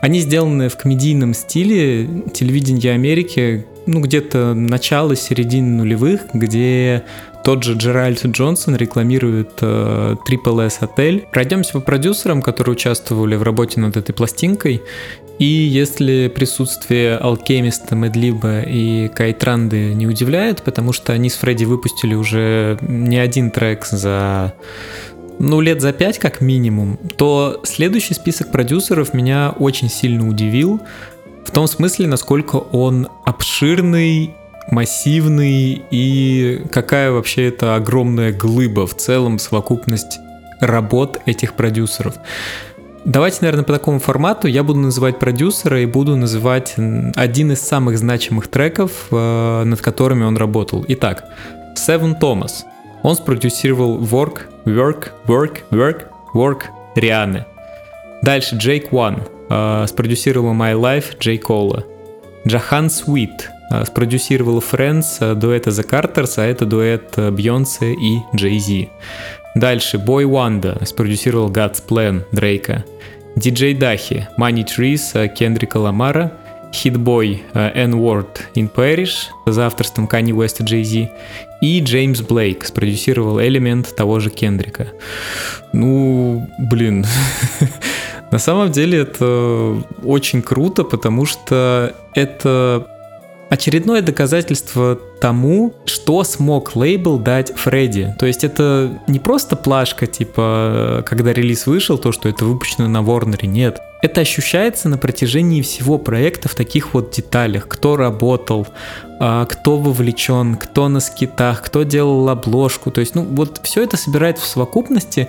Они 0.00 0.20
сделаны 0.20 0.68
в 0.68 0.76
комедийном 0.76 1.34
стиле 1.34 2.06
телевидения 2.32 2.92
Америки, 2.92 3.66
ну, 3.88 4.00
где-то 4.00 4.52
начало, 4.52 5.16
середины 5.16 5.78
нулевых, 5.78 6.26
где 6.34 7.04
тот 7.42 7.62
же 7.62 7.72
Джеральд 7.72 8.22
Джонсон 8.26 8.76
рекламирует 8.76 9.52
э, 9.62 10.16
Triple 10.28 10.66
S 10.66 10.78
отель. 10.80 11.26
Пройдемся 11.32 11.72
по 11.72 11.80
продюсерам, 11.80 12.42
которые 12.42 12.74
участвовали 12.74 13.34
в 13.36 13.42
работе 13.42 13.80
над 13.80 13.96
этой 13.96 14.12
пластинкой. 14.12 14.82
И 15.38 15.46
если 15.46 16.30
присутствие 16.34 17.16
Алкемиста, 17.16 17.94
Медлиба 17.94 18.60
и 18.60 19.08
Кайтранды 19.08 19.94
не 19.94 20.06
удивляет, 20.06 20.62
потому 20.62 20.92
что 20.92 21.14
они 21.14 21.30
с 21.30 21.36
Фредди 21.36 21.64
выпустили 21.64 22.14
уже 22.14 22.76
не 22.82 23.16
один 23.16 23.50
трек 23.50 23.86
за 23.86 24.52
ну, 25.38 25.60
лет 25.60 25.80
за 25.80 25.92
пять 25.92 26.18
как 26.18 26.40
минимум, 26.40 26.98
то 27.16 27.60
следующий 27.62 28.14
список 28.14 28.50
продюсеров 28.50 29.14
меня 29.14 29.54
очень 29.58 29.88
сильно 29.88 30.28
удивил. 30.28 30.80
В 31.48 31.50
том 31.50 31.66
смысле, 31.66 32.06
насколько 32.06 32.56
он 32.56 33.08
обширный, 33.24 34.34
массивный 34.70 35.82
и 35.90 36.62
какая 36.70 37.10
вообще 37.10 37.48
это 37.48 37.74
огромная 37.74 38.34
глыба 38.34 38.86
в 38.86 38.94
целом 38.94 39.38
совокупность 39.38 40.18
работ 40.60 41.18
этих 41.24 41.54
продюсеров. 41.54 42.16
Давайте, 43.06 43.38
наверное, 43.40 43.64
по 43.64 43.72
такому 43.72 43.98
формату 43.98 44.46
я 44.46 44.62
буду 44.62 44.78
называть 44.78 45.18
продюсера 45.18 45.80
и 45.80 45.86
буду 45.86 46.16
называть 46.16 46.74
один 47.16 47.52
из 47.52 47.62
самых 47.62 47.96
значимых 47.96 48.48
треков, 48.48 49.06
э, 49.10 49.62
над 49.64 49.80
которыми 49.80 50.24
он 50.24 50.36
работал. 50.36 50.84
Итак, 50.88 51.24
Севен 51.74 52.14
Томас. 52.14 52.66
Он 53.02 53.16
спродюсировал 53.16 53.98
Work, 54.02 54.40
Work, 54.66 55.12
Work, 55.26 55.60
Work, 55.70 56.02
Work 56.34 56.60
Рианы. 56.94 57.46
Дальше 58.20 58.56
Джейк 58.56 58.92
One 58.92 59.22
э, 59.48 59.86
спродюсировала 59.88 60.52
My 60.52 60.74
Life 60.74 61.18
Джей 61.18 61.38
Кола. 61.38 61.84
Джахан 62.46 62.90
Свит 62.90 63.50
э, 63.70 63.84
спродюсировала 63.84 64.60
Friends 64.60 65.06
э, 65.20 65.34
дуэта 65.34 65.70
The 65.70 65.88
Carters, 65.88 66.34
а 66.36 66.44
это 66.44 66.66
дуэт 66.66 67.16
Бьонсе 67.16 67.92
и 67.92 68.18
Джей 68.34 68.58
Зи. 68.58 68.88
Дальше 69.54 69.96
Boy 69.96 70.24
Wanda 70.24 70.84
спродюсировал 70.84 71.50
God's 71.50 71.82
Plan 71.86 72.24
Дрейка. 72.32 72.84
Диджей 73.36 73.74
Дахи, 73.74 74.28
Money 74.36 74.64
Trees 74.66 75.28
Кендрика 75.28 75.78
Ламара 75.78 76.32
Hitboy 76.72 77.40
uh, 77.54 77.72
N-Word 77.74 78.40
in 78.54 78.68
Parish 78.68 79.28
за 79.46 79.66
авторством 79.66 80.06
Kanye 80.06 80.32
West 80.32 80.60
и 80.60 80.64
Jay-Z, 80.64 81.10
и 81.60 81.80
Джеймс 81.80 82.20
Блейк 82.20 82.64
спродюсировал 82.64 83.40
элемент 83.40 83.94
того 83.96 84.20
же 84.20 84.30
Кендрика. 84.30 84.88
Ну, 85.72 86.48
блин, 86.58 87.06
на 88.30 88.38
самом 88.38 88.70
деле 88.70 89.00
это 89.00 89.82
очень 90.04 90.42
круто, 90.42 90.84
потому 90.84 91.26
что 91.26 91.94
это 92.14 92.86
очередное 93.48 94.02
доказательство 94.02 94.98
тому, 95.20 95.74
что 95.86 96.22
смог 96.24 96.76
лейбл 96.76 97.18
дать 97.18 97.54
Фредди. 97.56 98.14
То 98.18 98.26
есть 98.26 98.44
это 98.44 99.00
не 99.06 99.18
просто 99.18 99.56
плашка, 99.56 100.06
типа, 100.06 101.02
когда 101.06 101.32
релиз 101.32 101.66
вышел, 101.66 101.98
то, 101.98 102.12
что 102.12 102.28
это 102.28 102.44
выпущено 102.44 102.88
на 102.88 102.98
Warner, 102.98 103.46
нет. 103.46 103.80
Это 104.00 104.20
ощущается 104.20 104.88
на 104.88 104.96
протяжении 104.96 105.60
всего 105.60 105.98
проекта 105.98 106.48
в 106.48 106.54
таких 106.54 106.94
вот 106.94 107.10
деталях. 107.10 107.66
Кто 107.66 107.96
работал, 107.96 108.68
а, 109.18 109.44
кто 109.46 109.76
вовлечен, 109.76 110.54
кто 110.54 110.88
на 110.88 111.00
скитах, 111.00 111.62
кто 111.62 111.82
делал 111.82 112.28
обложку. 112.28 112.92
То 112.92 113.00
есть, 113.00 113.16
ну, 113.16 113.22
вот 113.24 113.60
все 113.64 113.82
это 113.82 113.96
собирает 113.96 114.38
в 114.38 114.44
совокупности, 114.44 115.26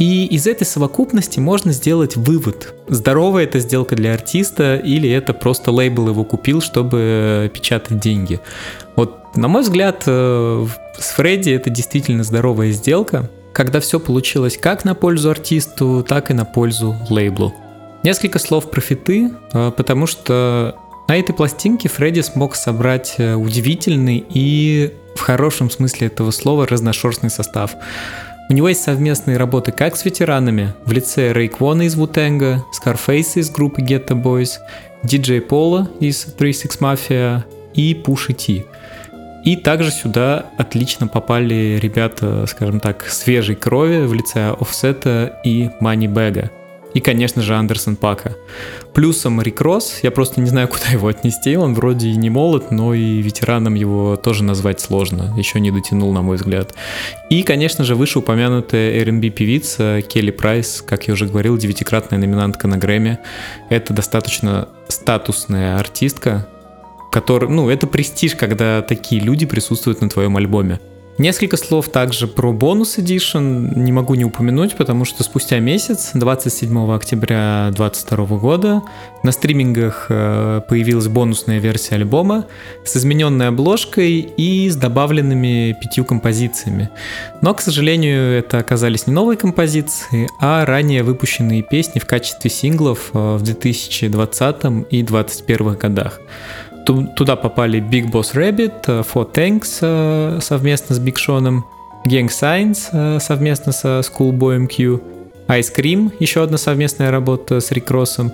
и 0.00 0.24
из 0.24 0.46
этой 0.46 0.64
совокупности 0.64 1.40
можно 1.40 1.72
сделать 1.72 2.16
вывод, 2.16 2.74
здоровая 2.88 3.44
это 3.44 3.58
сделка 3.58 3.94
для 3.94 4.14
артиста 4.14 4.76
или 4.76 5.10
это 5.10 5.34
просто 5.34 5.70
лейбл 5.70 6.08
его 6.08 6.24
купил, 6.24 6.62
чтобы 6.62 7.50
печатать 7.52 8.00
деньги. 8.00 8.40
Вот, 8.96 9.36
на 9.36 9.46
мой 9.46 9.60
взгляд, 9.60 10.04
э, 10.06 10.66
с 10.98 11.10
Фредди 11.10 11.50
это 11.50 11.68
действительно 11.68 12.24
здоровая 12.24 12.72
сделка, 12.72 13.28
когда 13.52 13.78
все 13.80 14.00
получилось 14.00 14.56
как 14.56 14.86
на 14.86 14.94
пользу 14.94 15.30
артисту, 15.30 16.02
так 16.08 16.30
и 16.30 16.34
на 16.34 16.46
пользу 16.46 16.96
лейблу. 17.10 17.54
Несколько 18.02 18.38
слов 18.38 18.70
про 18.70 18.80
фиты, 18.80 19.30
э, 19.52 19.70
потому 19.76 20.06
что 20.06 20.76
на 21.08 21.16
этой 21.18 21.34
пластинке 21.34 21.90
Фредди 21.90 22.20
смог 22.20 22.54
собрать 22.54 23.16
э, 23.18 23.34
удивительный 23.34 24.24
и 24.30 24.94
в 25.14 25.20
хорошем 25.20 25.70
смысле 25.70 26.06
этого 26.06 26.30
слова 26.30 26.66
разношерстный 26.66 27.28
состав. 27.28 27.72
У 28.50 28.52
него 28.52 28.68
есть 28.68 28.82
совместные 28.82 29.36
работы 29.36 29.70
как 29.70 29.94
с 29.94 30.04
ветеранами 30.04 30.74
в 30.84 30.90
лице 30.90 31.32
Рейквона 31.32 31.82
из 31.82 31.94
Вутенга, 31.94 32.64
Скарфейса 32.72 33.38
из 33.38 33.48
группы 33.48 33.80
Ghetto 33.80 34.20
Boys, 34.20 34.58
Диджей 35.04 35.40
Пола 35.40 35.88
из 36.00 36.24
36 36.24 36.80
Mafia 36.80 37.44
и 37.74 37.94
Пуши 37.94 38.32
Ти. 38.32 38.64
И 39.44 39.54
также 39.54 39.92
сюда 39.92 40.46
отлично 40.58 41.06
попали 41.06 41.78
ребята, 41.80 42.44
скажем 42.48 42.80
так, 42.80 43.06
свежей 43.08 43.54
крови 43.54 44.04
в 44.04 44.12
лице 44.12 44.50
Офсета 44.58 45.40
и 45.44 45.70
Мани 45.78 46.08
Бэга 46.08 46.50
и, 46.94 47.00
конечно 47.00 47.42
же, 47.42 47.54
Андерсон 47.54 47.96
Пака. 47.96 48.36
Плюсом 48.94 49.40
Рик 49.40 49.60
Росс, 49.60 50.00
я 50.02 50.10
просто 50.10 50.40
не 50.40 50.48
знаю, 50.48 50.68
куда 50.68 50.88
его 50.92 51.08
отнести, 51.08 51.56
он 51.56 51.74
вроде 51.74 52.08
и 52.08 52.16
не 52.16 52.30
молод, 52.30 52.70
но 52.70 52.94
и 52.94 53.22
ветераном 53.22 53.74
его 53.74 54.16
тоже 54.16 54.44
назвать 54.44 54.80
сложно, 54.80 55.34
еще 55.36 55.60
не 55.60 55.70
дотянул, 55.70 56.12
на 56.12 56.22
мой 56.22 56.36
взгляд. 56.36 56.74
И, 57.28 57.42
конечно 57.42 57.84
же, 57.84 57.94
вышеупомянутая 57.94 59.00
R&B 59.02 59.30
певица 59.30 60.02
Келли 60.02 60.30
Прайс, 60.30 60.82
как 60.86 61.06
я 61.08 61.14
уже 61.14 61.26
говорил, 61.26 61.56
девятикратная 61.56 62.18
номинантка 62.18 62.66
на 62.66 62.76
Грэмми. 62.76 63.18
Это 63.68 63.94
достаточно 63.94 64.68
статусная 64.88 65.78
артистка, 65.78 66.48
который, 67.12 67.48
ну, 67.48 67.68
это 67.68 67.86
престиж, 67.86 68.34
когда 68.34 68.82
такие 68.82 69.20
люди 69.20 69.46
присутствуют 69.46 70.00
на 70.00 70.08
твоем 70.08 70.36
альбоме. 70.36 70.80
Несколько 71.18 71.58
слов 71.58 71.90
также 71.90 72.26
про 72.26 72.52
бонус 72.52 72.96
Edition 72.98 73.78
не 73.78 73.92
могу 73.92 74.14
не 74.14 74.24
упомянуть, 74.24 74.74
потому 74.74 75.04
что 75.04 75.22
спустя 75.22 75.58
месяц, 75.58 76.12
27 76.14 76.94
октября 76.94 77.70
2022 77.76 78.38
года, 78.38 78.82
на 79.22 79.32
стримингах 79.32 80.06
э, 80.08 80.62
появилась 80.66 81.08
бонусная 81.08 81.58
версия 81.58 81.96
альбома 81.96 82.46
с 82.84 82.96
измененной 82.96 83.48
обложкой 83.48 84.20
и 84.20 84.70
с 84.70 84.76
добавленными 84.76 85.76
пятью 85.78 86.06
композициями. 86.06 86.88
Но, 87.42 87.52
к 87.52 87.60
сожалению, 87.60 88.38
это 88.38 88.58
оказались 88.58 89.06
не 89.06 89.12
новые 89.12 89.36
композиции, 89.36 90.26
а 90.40 90.64
ранее 90.64 91.02
выпущенные 91.02 91.62
песни 91.62 91.98
в 91.98 92.06
качестве 92.06 92.50
синглов 92.50 93.10
э, 93.12 93.36
в 93.36 93.42
2020 93.42 94.64
и 94.90 95.02
2021 95.02 95.74
годах. 95.74 96.20
Туда 96.86 97.36
попали 97.36 97.80
Big 97.80 98.10
Boss 98.10 98.34
Rabbit, 98.34 98.84
э, 98.86 99.02
Four 99.02 99.32
Tanks 99.32 99.78
э, 99.80 100.40
совместно 100.40 100.94
с 100.94 101.00
Big 101.00 101.14
Sean, 101.14 101.62
Gang 102.06 102.28
Signs 102.28 102.88
э, 102.92 103.20
совместно 103.20 103.72
со 103.72 104.00
Schoolboy 104.00 104.66
Q, 104.66 105.00
Ice 105.48 105.74
Cream, 105.76 106.12
еще 106.18 106.42
одна 106.42 106.58
совместная 106.58 107.10
работа 107.10 107.60
с 107.60 107.70
Рик 107.70 107.90
Россом, 107.90 108.32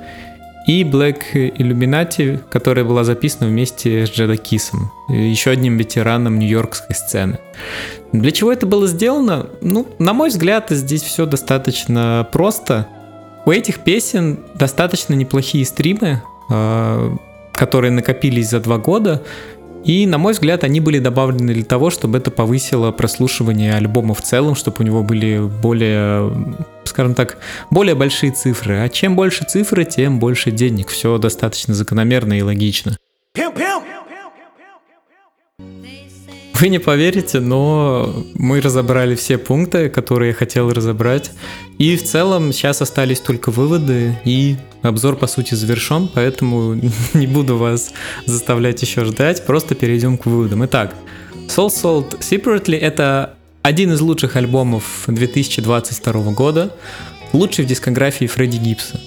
и 0.67 0.83
Black 0.83 1.19
Illuminati, 1.33 2.41
которая 2.51 2.85
была 2.85 3.05
записана 3.05 3.49
вместе 3.49 4.07
с 4.07 4.11
Джеда 4.11 4.37
Кисом, 4.37 4.91
еще 5.09 5.51
одним 5.51 5.77
ветераном 5.77 6.39
нью-йоркской 6.39 6.97
сцены. 6.97 7.39
Для 8.13 8.33
чего 8.33 8.53
это 8.53 8.67
было 8.67 8.87
сделано? 8.89 9.47
Ну, 9.61 9.87
на 9.99 10.13
мой 10.13 10.29
взгляд, 10.29 10.67
здесь 10.71 11.03
все 11.03 11.27
достаточно 11.27 12.27
просто. 12.33 12.89
У 13.45 13.51
этих 13.53 13.81
песен 13.81 14.41
достаточно 14.55 15.15
неплохие 15.15 15.65
стримы, 15.65 16.21
которые 17.57 17.91
накопились 17.91 18.51
за 18.51 18.61
два 18.61 18.79
года. 18.79 19.23
И, 19.85 20.05
на 20.07 20.19
мой 20.19 20.33
взгляд, 20.33 20.65
они 20.65 20.81
были 20.81 20.99
добавлены 20.99 21.55
для 21.55 21.65
того, 21.65 21.91
чтобы 21.91 22.19
это 22.19 22.33
повысило 22.33 22.91
прослушивание 22.91 23.75
альбома 23.75 24.15
в 24.15 24.23
целом, 24.23 24.57
чтобы 24.57 24.79
у 24.81 24.83
него 24.83 25.03
были 25.03 25.39
более, 25.39 26.33
скажем 26.85 27.15
так, 27.15 27.39
более 27.71 27.95
большие 27.95 28.33
цифры. 28.33 28.81
А 28.81 28.89
чем 28.89 29.15
больше 29.15 29.45
цифры, 29.45 29.85
тем 29.85 30.19
больше 30.19 30.51
денег. 30.51 30.89
Все 30.89 31.19
достаточно 31.19 31.73
закономерно 31.73 32.37
и 32.37 32.43
логично. 32.43 32.97
Вы 36.61 36.69
не 36.69 36.79
поверите, 36.79 37.41
но 37.41 38.25
мы 38.35 38.61
разобрали 38.61 39.15
все 39.15 39.37
пункты, 39.37 39.89
которые 39.89 40.29
я 40.29 40.35
хотел 40.35 40.73
разобрать. 40.73 41.31
И 41.79 41.97
в 41.97 42.05
целом 42.05 42.53
сейчас 42.53 42.81
остались 42.81 43.21
только 43.21 43.51
выводы, 43.51 44.17
и 44.25 44.57
обзор 44.83 45.17
по 45.17 45.27
сути 45.27 45.55
завершен, 45.55 46.09
поэтому 46.13 46.75
не 47.15 47.27
буду 47.27 47.57
вас 47.59 47.93
заставлять 48.25 48.81
еще 48.81 49.05
ждать, 49.05 49.45
просто 49.45 49.75
перейдем 49.75 50.17
к 50.17 50.27
выводам. 50.27 50.65
Итак, 50.65 50.95
Soul 51.49 51.69
Sold 51.69 52.21
Separately 52.21 52.79
это 52.79 53.35
один 53.63 53.93
из 53.93 54.01
лучших 54.01 54.37
альбомов 54.37 55.05
2022 55.09 56.33
года, 56.33 56.73
лучший 57.33 57.65
в 57.65 57.69
дискографии 57.69 58.27
Фредди 58.27 58.57
Гибса. 58.57 59.01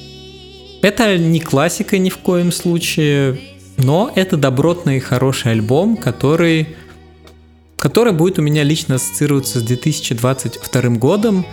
Это 0.82 1.18
не 1.18 1.39
классика 1.39 1.97
ни 1.97 2.10
в 2.10 2.18
коем 2.18 2.52
случае, 2.52 3.39
но 3.78 4.12
это 4.16 4.38
добротный 4.38 4.97
и 4.97 5.00
хороший 5.00 5.54
альбом, 5.54 5.97
который 5.97 6.76
который 7.80 8.14
будет 8.14 8.38
у 8.40 8.42
меня 8.42 8.64
лично 8.64 8.96
ассоциироваться 8.96 9.60
с 9.60 9.64
2022 9.64 10.82
годом 10.98 11.46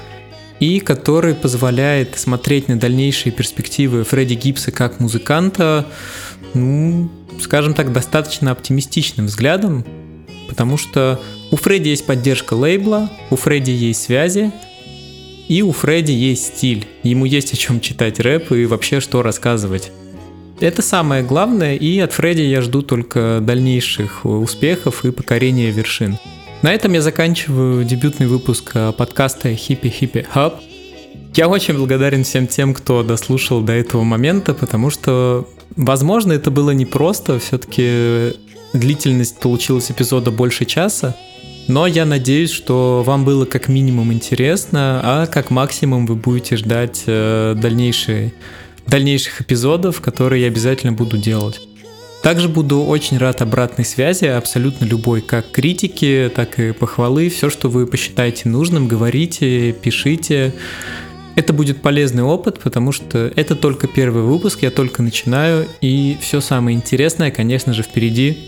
и 0.59 0.81
который 0.81 1.35
позволяет 1.35 2.19
смотреть 2.19 2.69
на 2.69 2.79
дальнейшие 2.79 3.33
перспективы 3.33 4.05
Фредди 4.05 4.35
Гибса 4.35 4.73
как 4.73 5.01
музыканта, 5.01 5.87
ну, 6.55 7.11
скажем 7.41 7.75
так, 7.75 7.93
достаточно 7.93 8.51
оптимистичным 8.51 9.27
взглядом, 9.27 9.85
потому 10.49 10.77
что 10.77 11.21
у 11.51 11.57
Фредди 11.57 11.91
есть 11.91 12.07
поддержка 12.07 12.55
лейбла, 12.55 13.11
у 13.31 13.37
Фредди 13.37 13.71
есть 13.71 14.03
связи, 14.03 14.51
и 15.49 15.63
у 15.63 15.71
Фредди 15.73 16.13
есть 16.13 16.57
стиль. 16.57 16.87
Ему 17.05 17.25
есть 17.25 17.53
о 17.53 17.57
чем 17.57 17.81
читать 17.81 18.19
рэп 18.19 18.51
и 18.53 18.67
вообще 18.67 19.01
что 19.01 19.23
рассказывать. 19.23 19.93
Это 20.59 20.81
самое 20.81 21.23
главное, 21.23 21.75
и 21.75 21.99
от 21.99 22.15
Фредди 22.15 22.41
я 22.41 22.63
жду 22.63 22.81
только 22.81 23.41
дальнейших 23.43 24.25
успехов 24.25 25.05
и 25.05 25.11
покорения 25.11 25.71
вершин. 25.71 26.19
На 26.63 26.73
этом 26.73 26.95
я 26.95 27.03
заканчиваю 27.03 27.85
дебютный 27.85 28.27
выпуск 28.27 28.71
э, 28.73 28.93
подкаста 28.97 29.51
Hippie 29.51 29.93
Hippie 30.01 30.27
Hub. 30.35 30.55
Я 31.35 31.49
очень 31.49 31.75
благодарен 31.75 32.25
всем 32.25 32.47
тем, 32.47 32.73
кто 32.73 33.03
дослушал 33.03 33.61
до 33.61 33.75
этого 33.75 34.03
момента, 34.03 34.55
потому 34.55 34.89
что, 34.89 35.47
возможно, 35.77 36.33
это 36.33 36.51
было 36.51 36.71
непросто, 36.71 37.39
все-таки 37.39 38.33
длительность 38.73 39.39
получилась 39.41 39.91
эпизода 39.91 40.31
больше 40.31 40.65
часа, 40.65 41.15
но 41.69 41.87
я 41.87 42.07
надеюсь, 42.07 42.51
что 42.51 43.03
вам 43.05 43.27
было 43.27 43.45
как 43.45 43.69
минимум 43.69 44.11
интересно, 44.11 45.01
а 45.05 45.27
как 45.27 45.51
максимум 45.51 46.07
вы 46.07 46.15
будете 46.15 46.57
ждать 46.57 47.03
э, 47.07 47.55
дальнейшие 47.55 48.33
дальнейших 48.87 49.41
эпизодов, 49.41 50.01
которые 50.01 50.43
я 50.43 50.49
обязательно 50.49 50.93
буду 50.93 51.19
делать. 51.19 51.61
Также 52.23 52.49
буду 52.49 52.83
очень 52.83 53.19
рад 53.19 53.41
обратной 53.43 53.85
связи, 53.85 54.25
абсолютно 54.25 54.85
любой, 54.85 55.21
как 55.21 55.51
критики, 55.53 56.31
так 56.35 56.59
и 56.59 56.73
похвалы, 56.73 57.29
все, 57.29 57.51
что 57.51 57.69
вы 57.69 57.87
посчитаете 57.87 58.49
нужным, 58.49 58.89
говорите, 58.89 59.73
пишите. 59.73 60.53
Это 61.37 61.53
будет 61.53 61.83
полезный 61.83 62.23
опыт, 62.23 62.59
потому 62.59 62.93
что 62.93 63.31
это 63.37 63.55
только 63.55 63.87
первый 63.87 64.23
выпуск, 64.23 64.63
я 64.63 64.71
только 64.71 65.03
начинаю, 65.03 65.69
и 65.81 66.17
все 66.21 66.41
самое 66.41 66.77
интересное, 66.77 67.31
конечно 67.31 67.73
же, 67.75 67.83
впереди. 67.83 68.39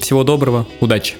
Всего 0.00 0.24
доброго, 0.24 0.66
удачи! 0.80 1.14